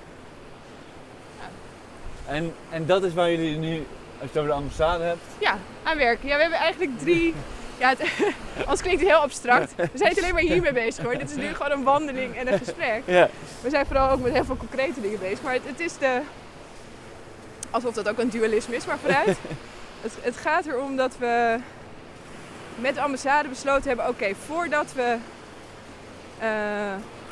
En, 2.27 2.55
en 2.71 2.87
dat 2.87 3.03
is 3.03 3.15
waar 3.15 3.31
jullie 3.31 3.57
nu, 3.57 3.77
als 3.77 3.87
je 4.21 4.27
het 4.27 4.37
over 4.37 4.49
de 4.49 4.57
ambassade 4.57 5.05
hebt, 5.05 5.23
Ja, 5.39 5.59
aan 5.83 5.97
werken. 5.97 6.29
Ja, 6.29 6.35
we 6.35 6.41
hebben 6.41 6.59
eigenlijk 6.59 6.99
drie... 6.99 7.35
Ja, 7.79 7.89
het, 7.89 8.01
anders 8.61 8.81
klinkt 8.81 9.01
het 9.01 9.11
heel 9.11 9.21
abstract. 9.21 9.75
We 9.77 9.89
zijn 9.95 10.09
niet 10.09 10.19
alleen 10.19 10.35
maar 10.35 10.43
hiermee 10.43 10.73
bezig 10.73 11.05
hoor. 11.05 11.19
Dit 11.19 11.31
is 11.31 11.37
nu 11.37 11.55
gewoon 11.55 11.73
een 11.73 11.83
wandeling 11.83 12.37
en 12.37 12.53
een 12.53 12.59
gesprek. 12.59 13.03
ja. 13.05 13.29
We 13.61 13.71
zijn 13.71 13.87
vooral 13.87 14.11
ook 14.11 14.21
met 14.21 14.33
heel 14.33 14.45
veel 14.45 14.57
concrete 14.57 15.01
dingen 15.01 15.19
bezig. 15.19 15.43
Maar 15.43 15.53
het, 15.53 15.63
het 15.67 15.81
is 15.81 15.99
de... 15.99 16.21
Alsof 17.71 17.95
dat 17.95 18.09
ook 18.09 18.19
een 18.19 18.31
dualisme 18.31 18.77
is, 18.77 18.87
maar 18.87 18.99
vooruit. 18.99 19.37
het, 20.03 20.13
het 20.21 20.37
gaat 20.37 20.67
erom 20.67 20.97
dat 20.97 21.17
we 21.19 21.59
met 22.75 22.95
de 22.95 23.01
ambassade 23.01 23.49
besloten 23.49 23.89
hebben... 23.89 24.09
Oké, 24.09 24.35
voordat 24.47 24.93
we 24.95 25.17
eh, 26.39 26.49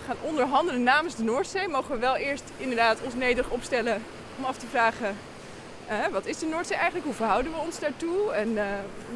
gaan 0.07 0.17
onderhandelen 0.21 0.83
namens 0.83 1.17
de 1.17 1.25
Noordzee... 1.25 1.69
mogen 1.69 1.95
we 1.95 2.01
wel 2.01 2.17
eerst 2.17 2.45
inderdaad 2.57 2.99
ons 3.03 3.15
nederig 3.15 3.51
opstellen 3.51 4.03
om 4.39 4.45
af 4.45 4.57
te 4.57 4.67
vragen... 4.67 5.17
eh, 5.89 6.13
wat 6.13 6.27
is 6.27 6.39
de 6.39 6.47
Noordzee 6.47 6.77
eigenlijk? 6.77 7.07
Hoe 7.07 7.15
verhouden 7.15 7.53
we 7.53 7.59
ons 7.59 7.79
daartoe? 7.79 8.33
En 8.33 8.59
eh, 8.59 8.65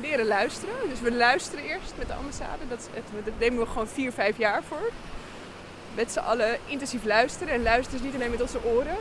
leren 0.01 0.27
luisteren. 0.27 0.75
Dus 0.89 1.01
we 1.01 1.13
luisteren 1.13 1.65
eerst 1.65 1.93
met 1.97 2.07
de 2.07 2.15
ambassade. 2.15 2.69
Dat, 2.69 2.89
dat 3.25 3.35
nemen 3.39 3.59
we 3.59 3.67
gewoon 3.67 3.89
vier, 3.89 4.13
vijf 4.13 4.39
jaar 4.39 4.63
voor 4.63 4.91
met 5.95 6.13
z'n 6.13 6.19
allen 6.19 6.59
intensief 6.67 7.05
luisteren. 7.05 7.55
En 7.55 7.63
luisteren 7.63 7.99
is 7.99 8.05
niet 8.07 8.15
alleen 8.15 8.31
met 8.31 8.43
onze 8.43 8.65
oren. 8.65 8.97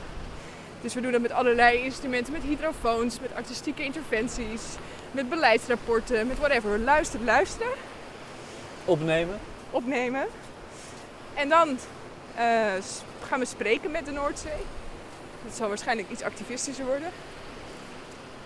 Dus 0.81 0.93
we 0.93 1.01
doen 1.01 1.11
dat 1.11 1.21
met 1.21 1.31
allerlei 1.31 1.83
instrumenten, 1.83 2.33
met 2.33 2.43
hydrofoons, 2.43 3.19
met 3.19 3.35
artistieke 3.35 3.83
interventies, 3.83 4.61
met 5.11 5.29
beleidsrapporten, 5.29 6.27
met 6.27 6.39
whatever. 6.39 6.79
Luisteren, 6.79 7.25
luisteren, 7.25 7.71
opnemen. 8.85 9.39
opnemen. 9.69 10.25
En 11.33 11.49
dan 11.49 11.77
eh, 12.35 12.73
gaan 13.27 13.39
we 13.39 13.45
spreken 13.45 13.91
met 13.91 14.05
de 14.05 14.11
Noordzee. 14.11 14.61
Dat 15.45 15.55
zal 15.55 15.67
waarschijnlijk 15.67 16.09
iets 16.09 16.21
activistischer 16.21 16.85
worden. 16.85 17.09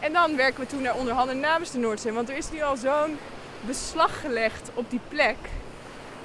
En 0.06 0.14
dan 0.14 0.36
werken 0.36 0.60
we 0.60 0.68
toe 0.68 0.82
naar 0.82 0.96
onderhandelen 0.96 1.42
namens 1.42 1.72
de 1.72 1.78
Noordzee. 1.78 2.12
Want 2.12 2.30
er 2.30 2.38
is 2.38 2.52
nu 2.52 2.62
al 2.62 2.76
zo'n 2.76 3.18
beslag 3.62 4.22
gelegd 4.22 4.70
op 4.74 4.90
die 4.90 5.00
plek. 5.08 5.36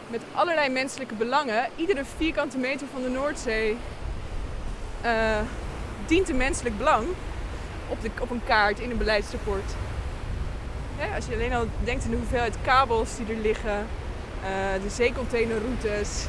Met 0.09 0.21
allerlei 0.33 0.69
menselijke 0.69 1.15
belangen. 1.15 1.69
Iedere 1.77 2.05
vierkante 2.17 2.59
meter 2.59 2.87
van 2.93 3.03
de 3.03 3.09
Noordzee 3.09 3.77
eh, 5.01 5.39
dient 6.07 6.29
een 6.29 6.37
menselijk 6.37 6.79
belang 6.79 7.07
op, 7.89 8.03
de, 8.03 8.11
op 8.21 8.31
een 8.31 8.45
kaart 8.45 8.79
in 8.79 8.91
een 8.91 8.99
beleidsrapport. 8.99 9.73
Als 11.15 11.27
je 11.27 11.35
alleen 11.35 11.53
al 11.53 11.67
denkt 11.85 12.05
aan 12.05 12.11
de 12.11 12.17
hoeveelheid 12.17 12.57
kabels 12.63 13.17
die 13.17 13.35
er 13.35 13.43
liggen, 13.43 13.87
eh, 14.43 14.83
de 14.83 14.91
zeecontainerroutes, 14.91 16.27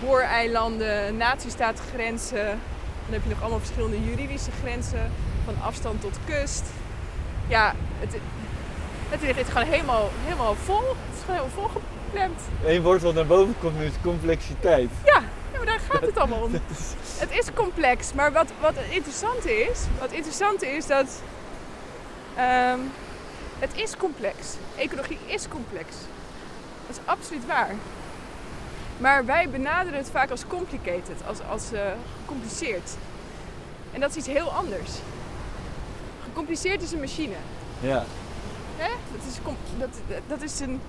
booreilanden, 0.00 1.16
natiestaatgrenzen. 1.16 2.46
Dan 3.04 3.12
heb 3.12 3.22
je 3.22 3.28
nog 3.28 3.40
allemaal 3.40 3.58
verschillende 3.58 4.04
juridische 4.04 4.50
grenzen, 4.62 5.12
van 5.46 5.64
afstand 5.64 6.00
tot 6.00 6.18
kust. 6.24 6.64
Ja, 7.48 7.74
het, 7.98 8.16
het 9.08 9.22
ligt 9.36 9.50
gewoon 9.50 9.68
helemaal, 9.68 10.10
helemaal 10.24 10.54
vol. 10.54 10.88
Het 10.88 11.16
is 11.16 11.20
gewoon 11.24 11.40
helemaal 11.40 11.62
volgepland. 11.62 12.40
Eén 12.64 12.82
woord 12.82 13.02
wat 13.02 13.14
naar 13.14 13.26
boven 13.26 13.54
komt 13.60 13.78
nu 13.78 13.84
is 13.84 13.92
complexiteit. 14.02 14.90
Ja, 15.04 15.22
ja, 15.52 15.56
maar 15.56 15.66
daar 15.66 15.80
gaat 15.90 16.00
het 16.00 16.18
allemaal 16.18 16.42
om. 16.42 16.52
Het 17.24 17.30
is 17.30 17.46
complex, 17.54 18.12
maar 18.12 18.32
wat, 18.32 18.52
wat 18.60 18.74
het 18.74 18.94
interessante 18.94 19.52
is, 19.52 19.80
wat 20.00 20.12
interessante 20.12 20.66
is 20.66 20.86
dat 20.86 21.22
ehm, 22.36 22.78
het 23.58 23.70
is 23.74 23.96
complex. 23.96 24.36
Ecologie 24.76 25.18
is 25.26 25.48
complex. 25.48 25.86
Dat 26.86 26.96
is 26.96 27.02
absoluut 27.04 27.46
waar. 27.46 27.74
Maar 28.98 29.24
wij 29.24 29.48
benaderen 29.48 29.98
het 29.98 30.10
vaak 30.10 30.30
als 30.30 30.46
complicated, 30.46 31.16
als, 31.26 31.38
als 31.50 31.72
eh, 31.72 31.80
gecompliceerd. 32.20 32.90
En 33.92 34.00
dat 34.00 34.10
is 34.10 34.16
iets 34.16 34.26
heel 34.26 34.50
anders. 34.52 34.90
Gecompliceerd 36.36 36.82
is 36.82 36.92
een 36.92 37.00
machine. 37.00 37.34
Ja. 37.80 38.04
Hè? 38.76 38.88
Dat, 39.12 39.26
is, 39.28 39.38
dat, 39.78 40.20
dat 40.26 40.42
is 40.42 40.60
een. 40.60 40.80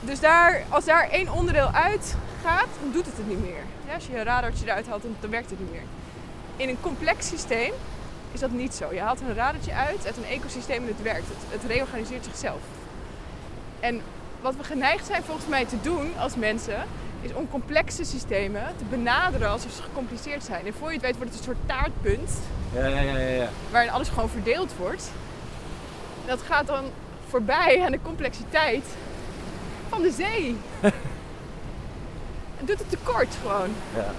Dus 0.00 0.20
daar, 0.20 0.62
als 0.68 0.84
daar 0.84 1.10
één 1.10 1.32
onderdeel 1.32 1.70
uit 1.70 2.14
gaat, 2.42 2.68
dan 2.82 2.92
doet 2.92 3.06
het 3.06 3.16
het 3.16 3.28
niet 3.28 3.40
meer. 3.40 3.62
Ja, 3.86 3.94
als 3.94 4.06
je 4.06 4.18
een 4.18 4.24
radartje 4.24 4.64
eruit 4.64 4.86
haalt, 4.88 5.02
dan, 5.02 5.16
dan 5.20 5.30
werkt 5.30 5.50
het 5.50 5.60
niet 5.60 5.70
meer. 5.70 5.82
In 6.56 6.68
een 6.68 6.80
complex 6.80 7.26
systeem 7.26 7.72
is 8.32 8.40
dat 8.40 8.50
niet 8.50 8.74
zo. 8.74 8.92
Je 8.92 9.00
haalt 9.00 9.20
een 9.20 9.34
radartje 9.34 9.72
uit 9.72 10.06
uit 10.06 10.16
een 10.16 10.24
ecosysteem 10.24 10.82
en 10.82 10.88
het 10.88 11.02
werkt. 11.02 11.28
Het, 11.28 11.60
het 11.60 11.70
reorganiseert 11.70 12.24
zichzelf. 12.24 12.60
En 13.80 14.00
wat 14.40 14.56
we 14.56 14.64
geneigd 14.64 15.06
zijn 15.06 15.24
volgens 15.24 15.46
mij 15.46 15.64
te 15.64 15.80
doen 15.80 16.18
als 16.18 16.36
mensen, 16.36 16.86
is 17.20 17.32
om 17.32 17.48
complexe 17.50 18.04
systemen 18.04 18.62
te 18.78 18.84
benaderen 18.84 19.48
alsof 19.50 19.72
ze 19.72 19.82
gecompliceerd 19.82 20.44
zijn. 20.44 20.66
En 20.66 20.74
voor 20.74 20.88
je 20.88 20.94
het 20.94 21.02
weet 21.02 21.16
wordt 21.16 21.30
het 21.30 21.38
een 21.38 21.44
soort 21.44 21.66
taartpunt 21.66 22.30
Ja, 22.74 22.86
ja, 22.86 23.00
ja, 23.00 23.18
ja. 23.18 23.48
waarin 23.70 23.90
alles 23.90 24.08
gewoon 24.08 24.28
verdeeld 24.28 24.72
wordt. 24.76 25.10
Dat 26.26 26.42
gaat 26.42 26.66
dan 26.66 26.84
voorbij 27.28 27.82
aan 27.84 27.92
de 27.92 27.98
complexiteit 28.02 28.84
van 29.88 30.02
de 30.02 30.10
zee. 30.10 30.56
Het 32.58 32.66
doet 32.66 32.78
het 32.78 32.90
tekort 32.90 33.36
gewoon. 33.42 33.68
ja. 33.96 34.12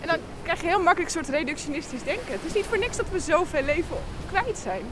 En 0.00 0.06
dan 0.08 0.16
krijg 0.42 0.60
je 0.60 0.66
heel 0.66 0.82
makkelijk 0.82 1.14
een 1.14 1.24
soort 1.24 1.36
reductionistisch 1.38 2.02
denken. 2.02 2.32
Het 2.32 2.44
is 2.46 2.52
niet 2.52 2.66
voor 2.66 2.78
niks 2.78 2.96
dat 2.96 3.06
we 3.12 3.20
zoveel 3.20 3.62
leven 3.62 3.96
kwijt 4.28 4.58
zijn. 4.58 4.82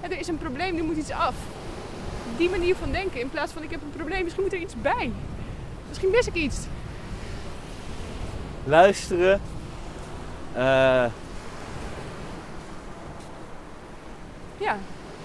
En 0.00 0.10
er 0.12 0.18
is 0.18 0.28
een 0.28 0.38
probleem, 0.38 0.74
nu 0.74 0.82
moet 0.82 0.96
iets 0.96 1.10
af. 1.10 1.34
Die 2.40 2.50
manier 2.50 2.76
van 2.76 2.92
denken, 2.92 3.20
in 3.20 3.30
plaats 3.30 3.52
van 3.52 3.62
ik 3.62 3.70
heb 3.70 3.82
een 3.82 3.90
probleem, 3.96 4.22
misschien 4.22 4.42
moet 4.44 4.52
er 4.52 4.58
iets 4.58 4.74
bij. 4.82 5.12
Misschien 5.88 6.10
mis 6.10 6.26
ik 6.26 6.34
iets. 6.34 6.56
Luisteren. 8.64 9.40
eh, 10.52 11.04
Ja, 14.58 14.76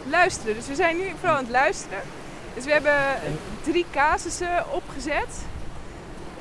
luisteren. 0.09 0.55
Dus 0.55 0.67
we 0.67 0.75
zijn 0.75 0.97
nu 0.97 1.03
vooral 1.19 1.35
aan 1.37 1.43
het 1.43 1.51
luisteren. 1.51 1.99
Dus 2.53 2.65
we 2.65 2.71
hebben 2.71 2.93
drie 3.63 3.85
casussen 3.91 4.71
opgezet. 4.71 5.45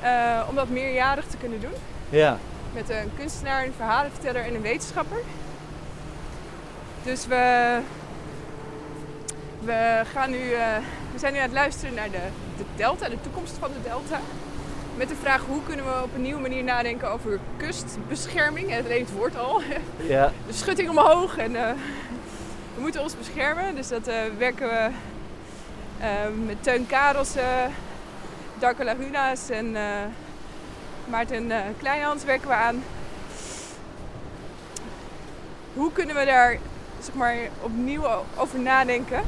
eh, 0.01 0.41
om 0.49 0.55
dat 0.55 0.69
meerjarig 0.69 1.25
te 1.25 1.37
kunnen 1.37 1.61
doen. 1.61 1.73
ja. 2.09 2.37
Met 2.73 2.89
een 2.89 3.11
kunstenaar, 3.17 3.65
een 3.65 3.73
verhalenverteller 3.75 4.45
en 4.45 4.55
een 4.55 4.61
wetenschapper. 4.61 5.17
Dus 7.03 7.27
we, 7.27 7.77
we, 9.65 10.01
gaan 10.13 10.29
nu, 10.29 10.51
eh, 10.51 10.77
we 11.13 11.19
zijn 11.19 11.33
nu 11.33 11.39
aan 11.39 11.45
het 11.45 11.53
luisteren 11.53 11.93
naar 11.93 12.11
de, 12.11 12.21
de 12.57 12.63
delta, 12.75 13.09
de 13.09 13.21
toekomst 13.21 13.57
van 13.59 13.69
de 13.71 13.89
delta. 13.89 14.19
Met 14.97 15.09
de 15.09 15.15
vraag 15.15 15.45
hoe 15.45 15.63
kunnen 15.63 15.85
we 15.85 16.03
op 16.03 16.15
een 16.15 16.21
nieuwe 16.21 16.41
manier 16.41 16.63
nadenken 16.63 17.11
over 17.11 17.39
kustbescherming. 17.57 18.71
Het 18.71 18.87
leeft 18.87 19.09
het 19.09 19.17
woord 19.17 19.37
al. 19.37 19.61
Ja. 20.07 20.31
de 20.47 20.53
schutting 20.53 20.89
omhoog 20.89 21.37
en 21.37 21.55
eh, 21.55 21.71
we 22.75 22.81
moeten 22.81 23.01
ons 23.01 23.17
beschermen. 23.17 23.75
Dus 23.75 23.87
dat 23.87 24.07
eh, 24.07 24.15
werken 24.37 24.67
we 24.67 24.89
met 26.45 26.63
Teun 26.63 26.87
Karelsen, 26.87 27.73
Darko 28.59 28.83
Laguna's 28.83 29.49
en 29.49 29.75
Maarten 31.05 31.51
Kleinhans 31.77 32.23
werken 32.23 32.47
we 32.47 32.53
aan. 32.53 32.83
Hoe 35.73 35.91
kunnen 35.91 36.15
we 36.15 36.25
daar 36.25 36.57
zeg 36.99 37.15
maar, 37.15 37.35
opnieuw 37.61 38.05
over 38.37 38.59
nadenken? 38.59 39.23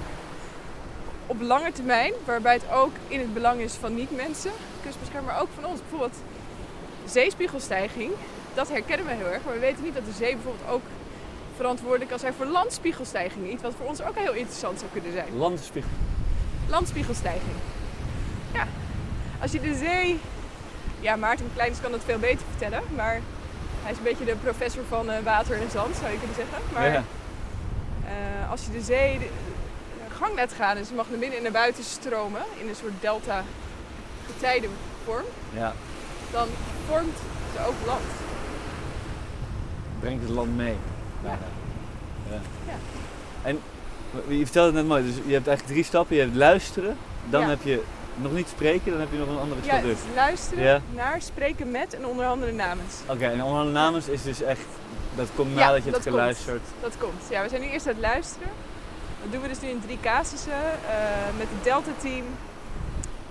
Op 1.27 1.41
lange 1.41 1.71
termijn, 1.71 2.13
waarbij 2.25 2.53
het 2.53 2.71
ook 2.71 2.91
in 3.07 3.19
het 3.19 3.33
belang 3.33 3.59
is 3.59 3.73
van 3.73 3.95
niet-mensen, 3.95 4.51
kustbescherming, 4.83 5.31
maar 5.31 5.41
ook 5.41 5.49
van 5.55 5.65
ons. 5.65 5.79
Bijvoorbeeld 5.79 6.17
zeespiegelstijging, 7.05 8.11
dat 8.53 8.69
herkennen 8.69 9.05
we 9.05 9.11
heel 9.13 9.25
erg. 9.31 9.43
Maar 9.43 9.53
we 9.53 9.59
weten 9.59 9.83
niet 9.83 9.93
dat 9.93 10.05
de 10.05 10.11
zee 10.11 10.33
bijvoorbeeld 10.35 10.69
ook 10.69 10.81
verantwoordelijk 11.55 12.09
kan 12.09 12.19
zijn 12.19 12.33
voor 12.33 12.45
landspiegelstijging. 12.45 13.49
Iets 13.51 13.61
wat 13.63 13.73
voor 13.77 13.85
ons 13.87 14.01
ook 14.03 14.15
heel 14.15 14.33
interessant 14.33 14.79
zou 14.79 14.91
kunnen 14.91 15.11
zijn. 15.11 15.37
Landspiegel. 15.37 15.91
Landspiegelstijging. 16.67 17.55
Ja, 18.53 18.67
als 19.41 19.51
je 19.51 19.59
de 19.61 19.75
zee... 19.75 20.19
Ja, 20.99 21.15
Maarten 21.15 21.49
Kleins 21.53 21.81
kan 21.81 21.91
dat 21.91 22.01
veel 22.05 22.19
beter 22.19 22.45
vertellen, 22.49 22.83
maar 22.95 23.19
hij 23.83 23.91
is 23.91 23.97
een 23.97 24.03
beetje 24.03 24.25
de 24.25 24.35
professor 24.35 24.83
van 24.87 25.09
eh, 25.09 25.23
water 25.23 25.61
en 25.61 25.69
zand, 25.71 25.95
zou 25.95 26.11
je 26.11 26.17
kunnen 26.17 26.35
zeggen. 26.35 26.57
Maar 26.73 26.91
Ja. 26.91 27.03
eh, 28.05 28.51
als 28.51 28.65
je 28.65 28.71
de 28.71 28.81
zee 28.81 29.19
de, 30.17 30.23
de 30.23 30.25
gang 30.25 30.35
laat 30.35 30.53
gaan, 30.53 30.75
dus 30.75 30.89
je 30.89 30.95
mag 30.95 31.09
naar 31.09 31.19
binnen 31.19 31.37
en 31.37 31.43
naar 31.43 31.51
buiten 31.51 31.83
stromen 31.83 32.41
in 32.57 32.67
een 32.69 32.75
soort 32.75 32.93
delta 32.99 33.43
getijdenvorm, 34.33 35.25
ja. 35.53 35.73
dan 36.31 36.47
vormt 36.87 37.17
ze 37.53 37.59
ook 37.67 37.85
land. 37.85 38.01
Brengt 39.99 40.21
het 40.23 40.31
land 40.31 40.55
mee. 40.55 40.75
Ja. 41.23 41.37
Ja. 42.29 42.39
Ja. 42.67 42.73
En 43.41 43.59
je 44.27 44.43
vertelde 44.43 44.67
het 44.67 44.75
net 44.75 44.87
mooi, 44.87 45.03
dus 45.03 45.15
je 45.15 45.33
hebt 45.33 45.47
eigenlijk 45.47 45.67
drie 45.67 45.83
stappen. 45.83 46.15
Je 46.15 46.21
hebt 46.21 46.35
luisteren, 46.35 46.97
dan 47.29 47.41
Ja. 47.41 47.47
heb 47.47 47.61
je 47.63 47.81
nog 48.15 48.31
niet 48.31 48.47
spreken, 48.47 48.91
dan 48.91 48.99
heb 48.99 49.11
je 49.11 49.17
nog 49.17 49.27
een 49.27 49.37
andere 49.39 49.61
Ja, 49.63 49.67
stap. 49.67 49.81
dus 49.81 49.91
dus. 49.91 50.15
luisteren 50.15 50.63
Ja. 50.63 50.81
naar, 50.93 51.21
spreken 51.21 51.71
met 51.71 51.93
en 51.93 52.05
onderhandelen 52.05 52.55
namens. 52.55 52.93
Oké, 53.07 53.25
en 53.25 53.43
onder 53.43 53.65
de 53.65 53.71
namens 53.71 54.07
is 54.07 54.23
dus 54.23 54.41
echt, 54.41 54.65
dat 55.15 55.27
komt 55.35 55.49
Ja, 55.53 55.55
nadat 55.59 55.83
je 55.83 55.89
hebt 55.89 56.03
komt. 56.03 56.15
geluisterd. 56.15 56.61
Dat 56.81 56.97
komt. 56.97 57.21
Ja, 57.29 57.41
we 57.43 57.49
zijn 57.49 57.61
nu 57.61 57.67
eerst 57.67 57.87
aan 57.87 57.93
het 57.93 58.01
luisteren. 58.01 58.47
Dat 59.27 59.35
doen 59.35 59.45
we 59.45 59.53
dus 59.55 59.61
nu 59.61 59.69
in 59.69 59.81
drie 59.81 59.99
casussen 60.01 60.51
eh, 60.53 61.37
met 61.37 61.47
het 61.49 61.63
Delta-team. 61.63 62.25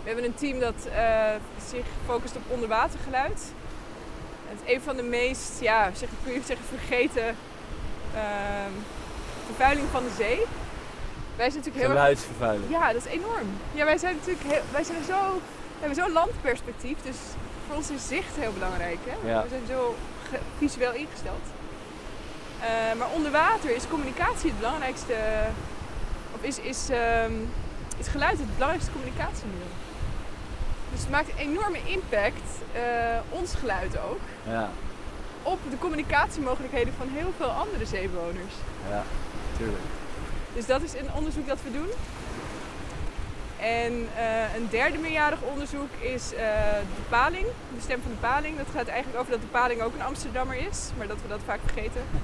We 0.02 0.06
hebben 0.12 0.24
een 0.24 0.34
team 0.34 0.60
dat 0.60 0.86
eh, 0.94 1.34
zich 1.68 1.84
focust 2.06 2.36
op 2.36 2.42
onderwatergeluid. 2.48 3.40
Het 4.48 4.58
is 4.64 4.74
een 4.74 4.80
van 4.80 4.96
de 4.96 5.02
meest, 5.02 5.60
ja, 5.60 5.90
zeg, 5.94 6.08
kun 6.24 6.32
je 6.32 6.40
zeggen, 6.44 6.66
vergeten 6.66 7.26
ehm, 8.14 8.72
vervuiling 9.46 9.88
van 9.90 10.02
de 10.02 10.14
zee. 10.16 10.38
Wij 11.36 11.50
zijn 11.50 11.62
natuurlijk 11.64 11.76
heel 11.76 11.84
erg 11.84 11.92
Geluidsvervuiling. 11.92 12.70
ja, 12.70 12.92
dat 12.92 13.06
is 13.06 13.12
enorm. 13.12 13.48
Ja, 13.72 13.84
wij 13.84 13.98
zijn 13.98 14.14
natuurlijk 14.16 14.46
heel, 14.46 14.62
wij 14.72 14.84
zijn 14.84 15.04
zo, 15.04 15.20
we 15.78 15.80
hebben 15.80 15.96
zo'n 16.04 16.12
landperspectief, 16.12 16.96
dus 17.02 17.16
voor 17.66 17.76
ons 17.76 17.90
is 17.90 18.08
zicht 18.08 18.36
heel 18.36 18.52
belangrijk. 18.52 18.98
Hè? 19.04 19.28
Ja. 19.30 19.42
We 19.42 19.48
zijn 19.48 19.66
zo 19.68 19.94
visueel 20.58 20.92
ingesteld. 20.92 21.44
Eh, 22.60 22.98
maar 22.98 23.08
onder 23.14 23.30
water 23.30 23.70
is 23.76 23.88
communicatie 23.88 24.50
het 24.50 24.58
belangrijkste, 24.58 25.14
is, 26.46 26.58
is, 26.58 26.88
ehm, 26.90 27.32
is 27.98 28.08
geluid 28.08 28.38
het 28.38 28.54
belangrijkste 28.54 28.92
communicatiemiddel. 28.92 29.68
Dus 30.92 31.00
het 31.00 31.10
maakt 31.10 31.28
een 31.30 31.38
enorme 31.48 31.78
impact, 31.84 32.48
eh, 32.72 32.82
ons 33.30 33.54
geluid 33.54 33.98
ook, 33.98 34.20
Ja, 34.48 34.70
op 35.42 35.58
de 35.70 35.78
communicatiemogelijkheden 35.78 36.92
van 36.98 37.08
heel 37.08 37.32
veel 37.36 37.50
andere 37.50 37.86
zeewoners. 37.86 38.54
ja, 38.90 39.02
tuurlijk. 39.56 39.82
Dus 40.54 40.66
dat 40.66 40.82
is 40.82 40.94
een 40.94 41.12
onderzoek 41.14 41.46
dat 41.46 41.58
we 41.64 41.72
doen. 41.72 41.88
En 43.60 44.08
eh, 44.16 44.54
een 44.54 44.68
derde 44.70 44.98
meerjarig 44.98 45.40
onderzoek 45.42 45.90
is 46.00 46.34
eh, 46.34 46.38
de 46.96 47.02
paling, 47.08 47.46
de 47.74 47.80
stem 47.80 48.02
van 48.02 48.10
de 48.10 48.26
paling. 48.26 48.56
Dat 48.56 48.66
gaat 48.74 48.86
eigenlijk 48.86 49.18
over 49.20 49.32
dat 49.32 49.40
de 49.40 49.46
paling 49.46 49.82
ook 49.82 49.94
een 49.94 50.02
Amsterdammer 50.02 50.56
is, 50.56 50.90
maar 50.96 51.06
dat 51.06 51.22
we 51.22 51.28
dat 51.28 51.40
vaak 51.44 51.60
vergeten. 51.64 52.02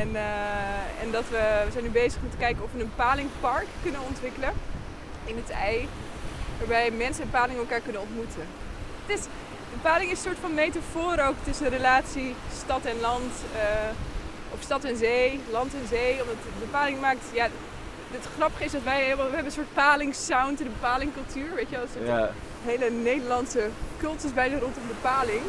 En, 0.00 0.16
eh, 0.16 1.02
en 1.02 1.10
dat 1.10 1.28
we, 1.28 1.62
we 1.64 1.72
zijn 1.72 1.84
nu 1.84 1.90
bezig 1.90 2.22
om 2.22 2.30
te 2.30 2.36
kijken 2.36 2.64
of 2.64 2.72
we 2.72 2.80
een 2.80 2.94
palingpark 2.96 3.66
kunnen 3.82 4.00
ontwikkelen 4.00 4.52
in 5.24 5.36
het 5.36 5.50
ei, 5.50 5.88
waarbij 6.58 6.90
mensen 6.90 7.22
en 7.22 7.30
paling 7.30 7.58
elkaar 7.58 7.80
kunnen 7.80 8.02
ontmoeten. 8.02 8.46
Het 9.06 9.18
is, 9.18 9.24
de 9.72 9.80
paling 9.82 10.10
is 10.10 10.18
een 10.18 10.24
soort 10.24 10.38
van 10.40 10.54
metafoor 10.54 11.18
ook 11.18 11.34
tussen 11.44 11.70
de 11.70 11.76
relatie 11.76 12.34
stad 12.62 12.84
en 12.84 13.00
land, 13.00 13.32
of 14.50 14.62
stad 14.62 14.84
en 14.84 14.96
zee, 14.96 15.40
land 15.50 15.74
en 15.74 15.88
zee. 15.88 16.12
Omdat 16.22 16.36
de 16.58 16.66
paling 16.70 17.00
maakt, 17.00 17.24
ja, 17.32 17.48
het 18.10 18.26
grappige 18.36 18.64
is 18.64 18.72
dat 18.72 18.82
wij 18.82 19.02
helemaal, 19.02 19.24
we 19.24 19.34
hebben 19.34 19.52
een 19.52 19.58
soort 19.58 19.74
palingsound 19.74 20.60
en 20.60 20.64
de 20.64 20.70
palingcultuur, 20.80 21.54
weet 21.54 21.70
je 21.70 21.76
wel. 21.76 22.04
Ja, 22.04 22.22
een 22.22 22.32
hele 22.64 22.90
Nederlandse 22.90 23.68
cultus 23.98 24.34
bijna 24.34 24.58
rondom 24.58 24.86
de 24.88 24.94
paling. 25.00 25.42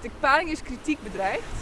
De 0.00 0.10
paling 0.20 0.50
is 0.50 0.62
kritiek 0.62 1.02
bedreigd. 1.02 1.56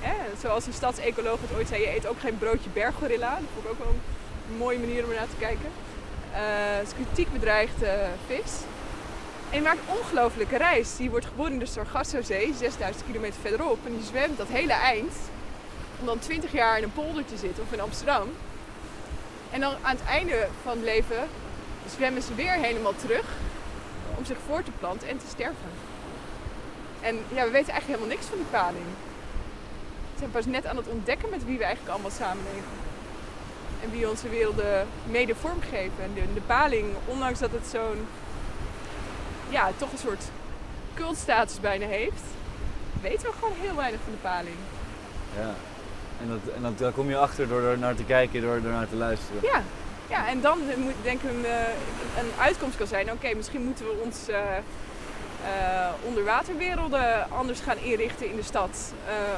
Hè? 0.00 0.14
Zoals 0.40 0.66
een 0.66 0.72
stadsecoloog 0.72 1.40
het 1.40 1.56
ooit 1.56 1.68
zei, 1.68 1.80
je 1.80 1.96
eet 1.96 2.06
ook 2.06 2.20
geen 2.20 2.38
broodje 2.38 2.70
berggorilla. 2.72 3.30
Dat 3.30 3.48
vond 3.54 3.64
ik 3.64 3.70
ook 3.70 3.78
wel 3.78 3.94
een 4.48 4.56
mooie 4.56 4.78
manier 4.78 5.04
om 5.04 5.10
er 5.10 5.16
naar 5.16 5.28
te 5.28 5.36
kijken. 5.38 5.70
Eh, 6.32 6.40
het 6.78 6.86
is 6.86 6.94
kritiek 6.94 7.32
bedreigde 7.32 8.06
vis. 8.26 8.52
En 9.50 9.60
die 9.60 9.62
maakt 9.62 9.78
een 9.78 9.96
ongelofelijke 9.98 10.56
reis. 10.56 10.96
Die 10.96 11.10
wordt 11.10 11.26
geboren 11.26 11.52
in 11.52 11.58
de 11.58 11.66
Sargassozee, 11.66 12.54
6000 12.58 13.04
kilometer 13.06 13.40
verderop. 13.40 13.78
En 13.86 13.92
die 13.92 14.06
zwemt 14.06 14.38
dat 14.38 14.48
hele 14.48 14.72
eind. 14.72 15.12
Om 16.00 16.06
dan 16.06 16.18
20 16.18 16.52
jaar 16.52 16.76
in 16.76 16.82
een 16.82 16.92
polder 16.92 17.24
te 17.24 17.36
zitten 17.36 17.62
of 17.62 17.72
in 17.72 17.80
Amsterdam. 17.80 18.28
En 19.54 19.60
dan 19.60 19.74
aan 19.82 19.96
het 19.96 20.04
einde 20.04 20.48
van 20.62 20.72
het 20.72 20.84
leven 20.84 21.28
zwemmen 21.88 22.22
ze 22.22 22.34
weer 22.34 22.52
helemaal 22.52 22.94
terug 22.96 23.24
om 24.16 24.24
zich 24.24 24.36
voor 24.46 24.62
te 24.62 24.70
planten 24.70 25.08
en 25.08 25.18
te 25.18 25.26
sterven. 25.28 25.70
En 27.00 27.14
ja, 27.14 27.44
we 27.44 27.50
weten 27.50 27.72
eigenlijk 27.72 27.86
helemaal 27.86 28.16
niks 28.16 28.26
van 28.26 28.36
die 28.36 28.46
paling. 28.46 28.84
We 30.12 30.18
zijn 30.18 30.30
pas 30.30 30.46
net 30.46 30.66
aan 30.66 30.76
het 30.76 30.88
ontdekken 30.88 31.30
met 31.30 31.44
wie 31.44 31.58
we 31.58 31.64
eigenlijk 31.64 31.92
allemaal 31.94 32.10
samenleven. 32.10 32.76
En 33.82 33.90
wie 33.90 34.08
onze 34.10 34.28
werelden 34.28 34.86
mede 35.06 35.34
vormgeven. 35.34 36.04
En 36.04 36.14
de, 36.14 36.32
de 36.34 36.40
paling, 36.40 36.86
ondanks 37.06 37.38
dat 37.38 37.50
het 37.50 37.66
zo'n, 37.66 38.06
ja, 39.48 39.70
toch 39.76 39.92
een 39.92 39.98
soort 39.98 40.24
cultstatus 40.94 41.60
bijna 41.60 41.86
heeft, 41.86 42.22
weten 43.00 43.26
we 43.26 43.32
gewoon 43.32 43.56
heel 43.60 43.74
weinig 43.74 44.00
van 44.04 44.12
de 44.12 44.18
paling. 44.18 44.56
ja. 45.36 45.54
En, 46.24 46.30
dat, 46.30 46.54
en 46.54 46.62
dat, 46.62 46.78
daar 46.78 46.92
kom 46.92 47.08
je 47.08 47.16
achter 47.16 47.48
door 47.48 47.62
er 47.62 47.78
naar 47.78 47.94
te 47.94 48.04
kijken, 48.04 48.42
door 48.42 48.54
er 48.54 48.62
naar 48.62 48.88
te 48.88 48.96
luisteren. 48.96 49.42
Ja, 49.42 49.62
ja 50.08 50.28
en 50.28 50.40
dan 50.40 50.58
moet, 50.76 50.94
denk 51.02 51.22
ik 51.22 51.30
een, 51.30 51.44
eh, 51.44 51.68
een 52.18 52.30
uitkomst 52.40 52.76
kan 52.76 52.86
zijn, 52.86 53.12
oké, 53.12 53.34
misschien 53.34 53.64
moeten 53.64 53.84
we 53.84 54.00
ons 54.04 54.28
eh, 54.28 54.38
onderwaterwerelden 56.02 57.30
anders 57.30 57.60
gaan 57.60 57.76
inrichten 57.76 58.30
in 58.30 58.36
de 58.36 58.42
stad. 58.42 58.92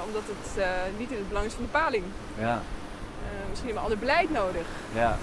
omdat 0.07 0.23
het 0.27 0.65
niet 0.99 1.11
in 1.11 1.17
het 1.17 1.29
belang 1.29 1.47
is 1.47 1.53
van 1.53 1.65
de 1.65 1.71
paling. 1.71 2.05
Ja, 2.39 2.63
misschien 3.49 3.71
hebben 3.71 3.89
we 3.89 3.91
ander 3.91 3.99
beleid 3.99 4.31
nodig. 4.31 4.67
ja. 4.95 5.19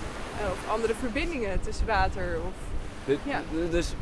of 0.51 0.71
andere 0.73 0.93
verbindingen 0.99 1.61
tussen 1.61 1.85
water. 1.85 2.37
Of, 2.45 3.15
Ja. 3.23 3.41
Dus 3.69 3.93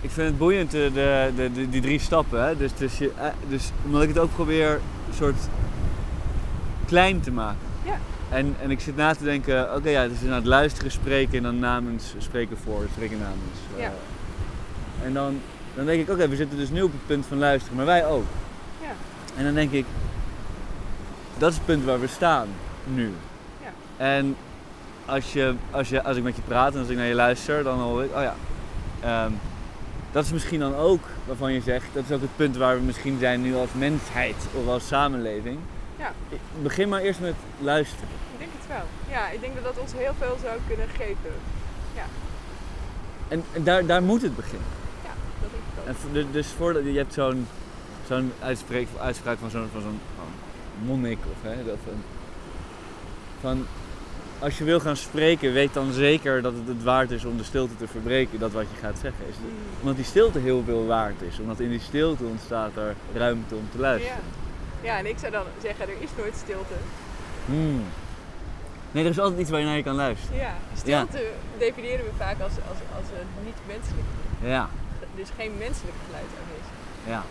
ik 0.00 0.10
vind 0.10 0.28
het 0.28 0.38
boeiend, 0.38 0.70
de, 0.70 0.90
de, 0.94 1.50
de, 1.52 1.68
die 1.68 1.80
drie 1.80 2.00
stappen. 2.00 2.44
Hè? 2.44 2.56
Dus, 2.56 2.74
dus, 2.74 2.98
je, 2.98 3.12
dus 3.48 3.70
omdat 3.84 4.02
ik 4.02 4.08
het 4.08 4.18
ook 4.18 4.34
probeer 4.34 4.80
soort 5.14 5.36
klein 6.86 7.20
te 7.20 7.30
maken. 7.30 7.58
Ja. 7.84 7.98
En, 8.28 8.56
en 8.62 8.70
ik 8.70 8.80
zit 8.80 8.96
na 8.96 9.14
te 9.14 9.24
denken, 9.24 9.74
oké 9.76 9.88
ja, 9.88 10.08
dus 10.08 10.16
aan 10.26 10.32
het 10.32 10.46
luisteren, 10.46 10.90
spreken 10.90 11.36
en 11.36 11.42
dan 11.42 11.58
namens 11.58 12.14
spreken 12.18 12.56
voor, 12.64 12.84
spreken 12.92 13.18
namens. 13.18 13.58
eh. 13.76 13.82
Ja. 13.82 13.92
en 15.04 15.12
dan, 15.12 15.40
dan 15.74 15.84
denk 15.86 16.00
ik, 16.00 16.10
oké, 16.10 16.28
we 16.28 16.36
zitten 16.36 16.58
dus 16.58 16.70
nu 16.70 16.82
op 16.82 16.92
het 16.92 17.06
punt 17.06 17.26
van 17.26 17.38
luisteren, 17.38 17.76
maar 17.76 17.86
wij 17.86 18.06
ook. 18.06 18.24
ja, 18.82 18.88
En 19.36 19.44
dan 19.44 19.54
denk 19.54 19.72
ik, 19.72 19.84
dat 21.38 21.50
is 21.50 21.56
het 21.56 21.66
punt 21.66 21.84
waar 21.84 22.00
we 22.00 22.06
staan 22.06 22.48
nu. 22.84 23.12
Ja. 23.62 23.70
En 24.04 24.36
als, 25.06 25.32
je, 25.32 25.54
als, 25.70 25.88
je, 25.88 26.02
als 26.02 26.16
ik 26.16 26.22
met 26.22 26.36
je 26.36 26.42
praat 26.42 26.72
en 26.74 26.80
als 26.80 26.88
ik 26.88 26.96
naar 26.96 27.06
je 27.06 27.14
luister, 27.14 27.62
dan 27.62 27.78
hoor 27.78 28.04
ik, 28.04 28.14
oh 28.14 28.22
ja, 28.22 28.34
ehm, 29.00 29.30
dat 30.12 30.24
is 30.24 30.32
misschien 30.32 30.60
dan 30.60 30.74
ook 30.74 31.02
waarvan 31.30 31.52
je 31.52 31.60
zegt, 31.60 31.86
dat 31.92 32.04
is 32.08 32.10
ook 32.14 32.20
het 32.20 32.36
punt 32.36 32.56
waar 32.56 32.76
we 32.76 32.82
misschien 32.82 33.18
zijn 33.18 33.42
nu 33.42 33.54
als 33.54 33.68
mensheid 33.72 34.36
of 34.54 34.66
als 34.66 34.86
samenleving. 34.86 35.58
Ja. 35.98 36.12
Begin 36.62 36.88
maar 36.88 37.00
eerst 37.00 37.20
met 37.20 37.34
luisteren. 37.60 38.08
ik 38.32 38.38
denk 38.38 38.50
het 38.58 38.66
wel. 38.68 38.84
Ja, 39.16 39.28
ik 39.28 39.40
denk 39.40 39.54
dat 39.54 39.64
dat 39.64 39.78
ons 39.78 39.92
heel 39.92 40.14
veel 40.18 40.36
zou 40.42 40.58
kunnen 40.68 40.88
geven. 40.88 41.32
En, 43.28 43.44
en 43.52 43.64
daar, 43.64 43.86
daar 43.86 44.02
moet 44.02 44.22
het 44.22 44.36
beginnen. 44.36 44.68
Ja, 45.04 45.10
dat 45.40 45.50
denk 45.50 45.62
ik 45.62 45.80
ook. 45.80 45.86
En 45.86 46.12
de- 46.12 46.30
dus 46.32 46.46
voordat 46.56 46.84
je 46.84 46.92
hebt 46.96 47.12
zo'n 47.14 47.46
zo'n 48.06 48.32
uitspraak, 49.00 49.38
van 49.38 49.50
zo'n 49.50 49.68
van 49.72 49.80
zo'n 49.82 50.00
monnik 50.84 51.18
of 51.32 51.50
hè, 51.50 51.64
dat 51.64 51.76
van, 51.84 52.02
van 53.40 53.66
als 54.40 54.58
je 54.58 54.64
wil 54.64 54.80
gaan 54.80 54.96
spreken, 54.96 55.52
weet 55.52 55.74
dan 55.74 55.92
zeker 55.92 56.42
dat 56.42 56.52
het 56.52 56.66
het 56.68 56.82
waard 56.82 57.10
is 57.10 57.24
om 57.24 57.36
de 57.36 57.44
stilte 57.44 57.76
te 57.76 57.86
verbreken, 57.88 58.38
dat 58.38 58.52
wat 58.52 58.66
je 58.74 58.76
gaat 58.80 58.98
zeggen. 59.02 59.24
Is 59.28 59.34
omdat 59.80 59.96
die 59.96 60.04
stilte 60.04 60.38
heel 60.38 60.62
veel 60.64 60.86
waard 60.86 61.22
is, 61.22 61.38
omdat 61.38 61.60
in 61.60 61.68
die 61.70 61.80
stilte 61.80 62.24
ontstaat 62.24 62.76
er 62.76 62.94
ruimte 63.14 63.54
om 63.54 63.68
te 63.72 63.78
luisteren. 63.78 64.22
ja, 64.82 64.98
en 64.98 65.06
ik 65.06 65.18
zou 65.18 65.32
dan 65.32 65.44
zeggen, 65.62 65.88
er 65.88 65.94
is 66.00 66.08
nooit 66.16 66.34
stilte. 66.44 66.74
Hmm. 67.46 67.82
Nee, 68.92 69.04
er 69.04 69.10
is 69.10 69.18
altijd 69.18 69.40
iets 69.40 69.50
waar 69.50 69.60
je 69.60 69.66
naar 69.66 69.76
je 69.76 69.82
kan 69.82 69.94
luisteren. 69.94 70.36
Ja, 70.36 70.54
stilte 70.76 71.30
definiëren 71.58 72.04
we 72.04 72.10
vaak 72.16 72.40
als, 72.40 72.52
als, 72.52 72.78
als 72.96 73.06
een 73.20 73.44
niet-menselijk. 73.44 74.06
Ja, 74.42 74.68
Er 75.14 75.20
is 75.22 75.28
geen 75.36 75.52
menselijk 75.58 75.96
geluid 76.06 76.24
aanwezig. 76.42 76.72
ja. 77.06 77.22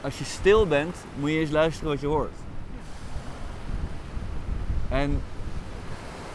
Als 0.00 0.18
je 0.18 0.24
stil 0.24 0.66
bent, 0.66 0.96
moet 1.18 1.30
je 1.30 1.38
eens 1.38 1.50
luisteren 1.50 1.90
wat 1.90 2.00
je 2.00 2.06
hoort. 2.06 2.32
En 4.88 5.20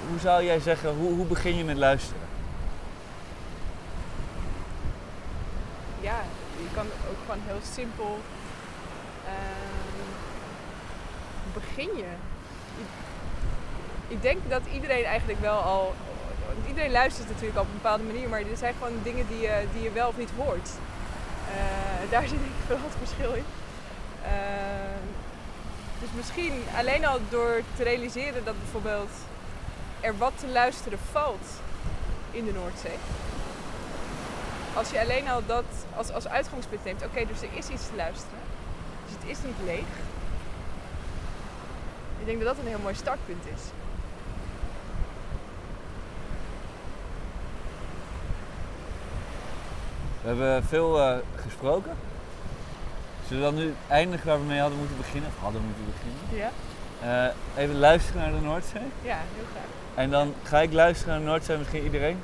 hoe 0.09 0.19
zou 0.19 0.43
jij 0.43 0.59
zeggen, 0.59 0.89
hoe, 0.95 1.13
hoe 1.13 1.25
begin 1.25 1.55
je 1.55 1.63
met 1.63 1.77
luisteren? 1.77 2.21
Ja, 6.01 6.19
je 6.57 6.67
kan 6.73 6.85
ook 6.85 7.17
gewoon 7.25 7.41
heel 7.45 7.59
simpel 7.73 8.19
ehm, 9.25 10.09
begin 11.53 11.89
je. 11.97 12.05
Ik- 14.07 14.21
denk 14.21 14.49
dat 14.49 14.61
iedereen 14.73 15.03
eigenlijk 15.03 15.39
wel 15.39 15.57
al. 15.59 15.93
Iedereen 16.67 16.91
luistert 16.91 17.29
natuurlijk 17.29 17.59
op 17.59 17.65
een 17.65 17.73
bepaalde 17.81 18.03
manier, 18.03 18.29
maar 18.29 18.39
er 18.39 18.57
zijn 18.57 18.73
gewoon 18.77 18.99
dingen 19.03 19.27
die 19.27 19.39
je, 19.39 19.63
die 19.73 19.83
je 19.83 19.91
wel 19.91 20.07
of 20.07 20.17
niet 20.17 20.29
hoort. 20.37 20.69
Eh, 21.53 22.11
daar 22.11 22.21
zit 22.27 22.31
ik 22.39 22.51
vooral 22.65 22.85
het 22.85 22.97
verschil 23.07 23.33
in. 23.33 23.43
Ehm, 24.23 25.05
dus 25.99 26.09
misschien 26.15 26.63
alleen 26.77 27.05
al 27.07 27.19
door 27.29 27.61
te 27.75 27.83
realiseren 27.83 28.45
dat 28.45 28.55
bijvoorbeeld 28.59 29.11
er 30.01 30.17
wat 30.17 30.33
te 30.35 30.47
luisteren 30.47 30.99
valt 31.11 31.47
in 32.31 32.45
de 32.45 32.51
Noordzee 32.51 32.97
als 34.79 34.89
je 34.89 34.99
alleen 34.99 35.29
al 35.29 35.41
dat 35.45 35.65
als, 35.95 36.11
als 36.11 36.27
uitgangspunt 36.27 36.83
neemt, 36.83 37.05
oké, 37.05 37.25
dus 37.25 37.41
er 37.41 37.49
is 37.53 37.67
iets 37.67 37.87
te 37.87 37.95
luisteren. 37.95 38.39
Dus 39.05 39.15
het 39.19 39.29
is 39.37 39.45
niet 39.45 39.65
leeg. 39.65 39.91
Ik 42.19 42.25
denk 42.25 42.37
dat 42.37 42.47
dat 42.47 42.63
een 42.63 42.69
heel 42.69 42.79
mooi 42.79 42.95
startpunt 42.95 43.43
is. 43.55 43.61
We 50.21 50.27
hebben 50.27 50.63
veel 50.63 51.01
eh, 51.01 51.17
gesproken. 51.35 51.91
Zullen 53.27 53.43
we 53.43 53.49
dan 53.49 53.65
nu 53.65 53.73
eindigen 53.87 54.27
waar 54.27 54.39
we 54.39 54.45
mee 54.45 54.59
hadden 54.59 54.79
moeten 54.79 54.97
beginnen? 54.97 55.29
Of 55.29 55.41
hadden 55.41 55.61
moeten 55.61 55.85
beginnen. 55.85 56.45
Ja? 56.45 56.51
Eh, 57.01 57.63
even 57.63 57.79
luisteren 57.79 58.21
naar 58.21 58.31
de 58.31 58.45
Noordzee. 58.45 58.81
Ja, 59.01 59.17
heel 59.35 59.45
graag. 59.51 59.63
En 60.03 60.09
dan 60.09 60.33
ga 60.43 60.59
ik 60.61 60.73
luisteren 60.73 61.13
naar 61.13 61.23
de 61.23 61.29
Noordzee, 61.29 61.57
misschien 61.57 61.83
iedereen. 61.83 62.21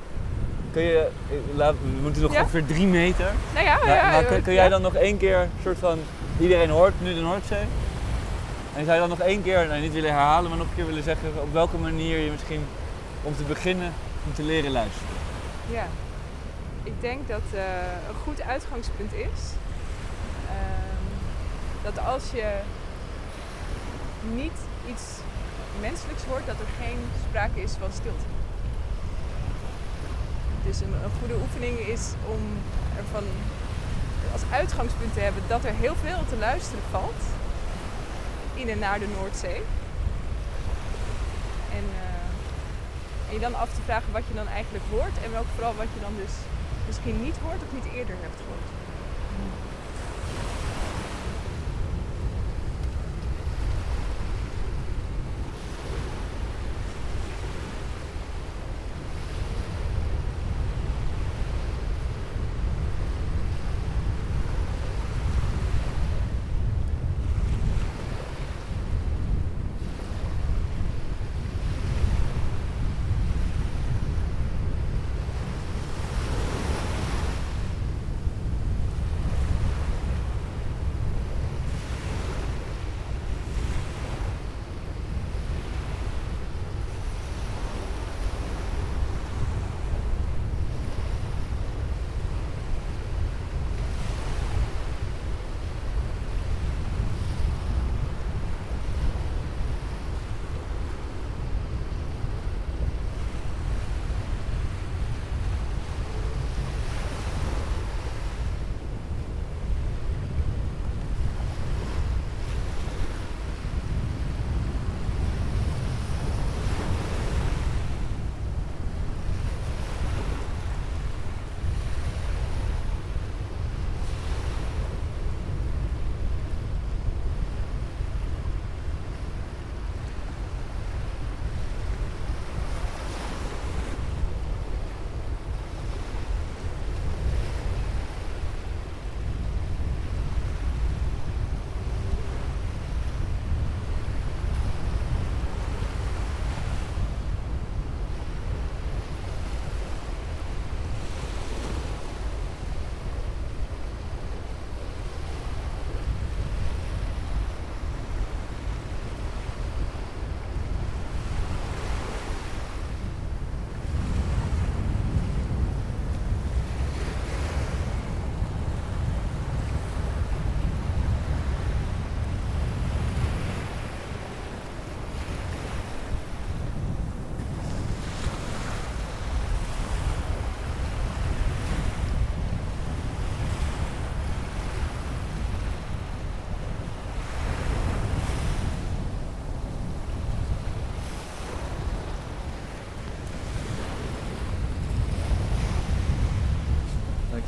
kun 0.72 0.84
je, 0.84 1.08
eh, 1.30 1.36
laat- 1.58 1.76
we 1.82 2.02
moeten 2.02 2.22
nog 2.22 2.34
Ja? 2.34 2.40
ongeveer 2.42 2.66
drie 2.66 2.88
meter. 2.88 3.32
Nou 3.54 3.66
ja, 3.66 3.78
ja, 3.86 4.12
maar 4.12 4.24
kun, 4.42 4.54
jij 4.54 4.70
dan 4.70 4.82
nog 4.82 4.94
één 4.96 5.18
keer, 5.18 5.48
soort 5.64 5.78
van, 5.78 6.00
iedereen 6.40 6.70
hoort 6.70 6.94
nu 7.02 7.14
de 7.14 7.22
Noordzee. 7.22 7.66
En 8.76 8.84
zou 8.86 8.94
je 8.94 9.00
dan 9.00 9.10
nog 9.10 9.20
één 9.20 9.44
keer, 9.44 9.68
nou 9.68 9.82
niet 9.82 9.94
willen 9.94 10.10
herhalen, 10.14 10.50
maar 10.50 10.58
nog 10.58 10.68
een 10.70 10.76
keer 10.76 10.86
willen 10.86 11.04
zeggen 11.04 11.30
op 11.42 11.54
welke 11.54 11.78
manier 11.78 12.18
je 12.20 12.32
misschien 12.32 12.66
om 13.24 13.36
te 13.36 13.44
beginnen 13.44 13.94
moet 14.24 14.36
te 14.36 14.44
leren 14.44 14.72
luisteren. 14.72 15.08
Ja, 15.72 15.86
ik 16.84 17.02
denk 17.02 17.28
dat 17.28 17.42
eh, 17.54 17.60
een 18.10 18.16
goed 18.24 18.42
uitgangspunt 18.42 19.14
is 19.14 19.42
ehm, 20.48 21.06
dat 21.84 22.06
als 22.06 22.24
je 22.34 22.46
niet 24.34 24.58
iets 24.88 25.04
menselijks 25.82 26.24
hoort, 26.24 26.46
dat 26.46 26.60
er 26.60 26.86
geen 26.86 27.00
sprake 27.28 27.62
is 27.62 27.74
van 27.80 27.92
stilte. 27.92 28.26
Dus 30.66 30.82
een, 30.82 30.94
een 31.04 31.18
goede 31.20 31.36
oefening 31.44 31.78
is 31.80 32.04
om 32.34 32.42
ervan 32.98 33.24
als 34.32 34.42
uitgangspunt 34.52 35.14
te 35.14 35.20
hebben 35.20 35.44
dat 35.48 35.64
er 35.64 35.74
heel 35.74 35.96
veel 35.96 36.22
te 36.30 36.38
luisteren 36.38 36.84
valt 36.92 37.22
in 38.54 38.70
en 38.70 38.80
naar 38.80 39.00
de 39.00 39.08
Noordzee. 39.08 39.62
En, 41.78 41.86
eh, 42.02 43.28
en 43.28 43.34
je 43.34 43.40
dan 43.40 43.56
af 43.56 43.74
te 43.74 43.82
vragen 43.82 44.12
wat 44.12 44.28
je 44.28 44.34
dan 44.34 44.48
eigenlijk 44.48 44.84
hoort 44.90 45.18
en 45.24 45.32
welk 45.32 45.50
vooral 45.56 45.76
wat 45.76 45.88
je 45.94 46.02
dan 46.02 46.16
dus 46.16 46.34
misschien 46.88 47.22
niet 47.22 47.38
hoort 47.44 47.62
of 47.66 47.72
niet 47.74 47.94
eerder 47.94 48.16
hebt 48.22 48.40
gehoord. 48.42 48.85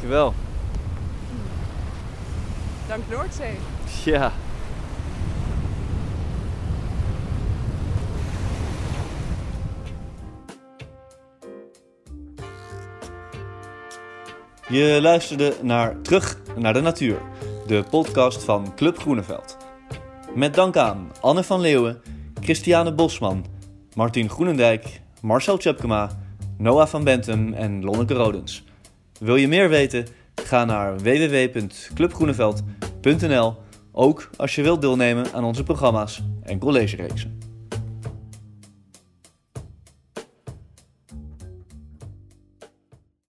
Dankjewel. 0.08 0.34
Dank 2.88 3.04
Noordzee. 3.10 3.56
Ja. 4.06 4.32
Je 14.68 15.00
luisterde 15.02 15.56
naar 15.62 16.02
Terug 16.02 16.38
naar 16.56 16.74
de 16.74 16.82
Natuur, 16.82 17.22
de 17.66 17.84
podcast 17.90 18.44
van 18.44 18.76
Club 18.76 18.98
Groeneveld. 18.98 19.58
Met 20.36 20.54
dank 20.54 20.78
aan 20.78 21.12
Anne 21.22 21.44
van 21.44 21.60
Leeuwen, 21.60 22.02
Christiane 22.42 22.94
Bosman, 22.94 23.46
Martin 23.94 24.30
Groenendijk, 24.30 25.02
Marcel 25.22 25.58
Tjepkema, 25.58 26.10
Noah 26.58 26.88
van 26.88 27.04
Bentum 27.04 27.54
en 27.54 27.84
Lonneke 27.84 28.14
Rodens. 28.14 28.66
Wil 29.20 29.36
je 29.36 29.48
meer 29.48 29.70
weten? 29.70 30.06
Ga 30.36 30.66
naar 30.66 30.98
www.clubgroeneveld.nl, 30.98 33.56
ook 33.92 34.30
als 34.36 34.56
je 34.56 34.62
wilt 34.62 34.82
deelnemen 34.82 35.34
aan 35.34 35.44
onze 35.44 35.64
programma's 35.64 36.24
en 36.44 36.60
collegereeksen. 36.60 37.47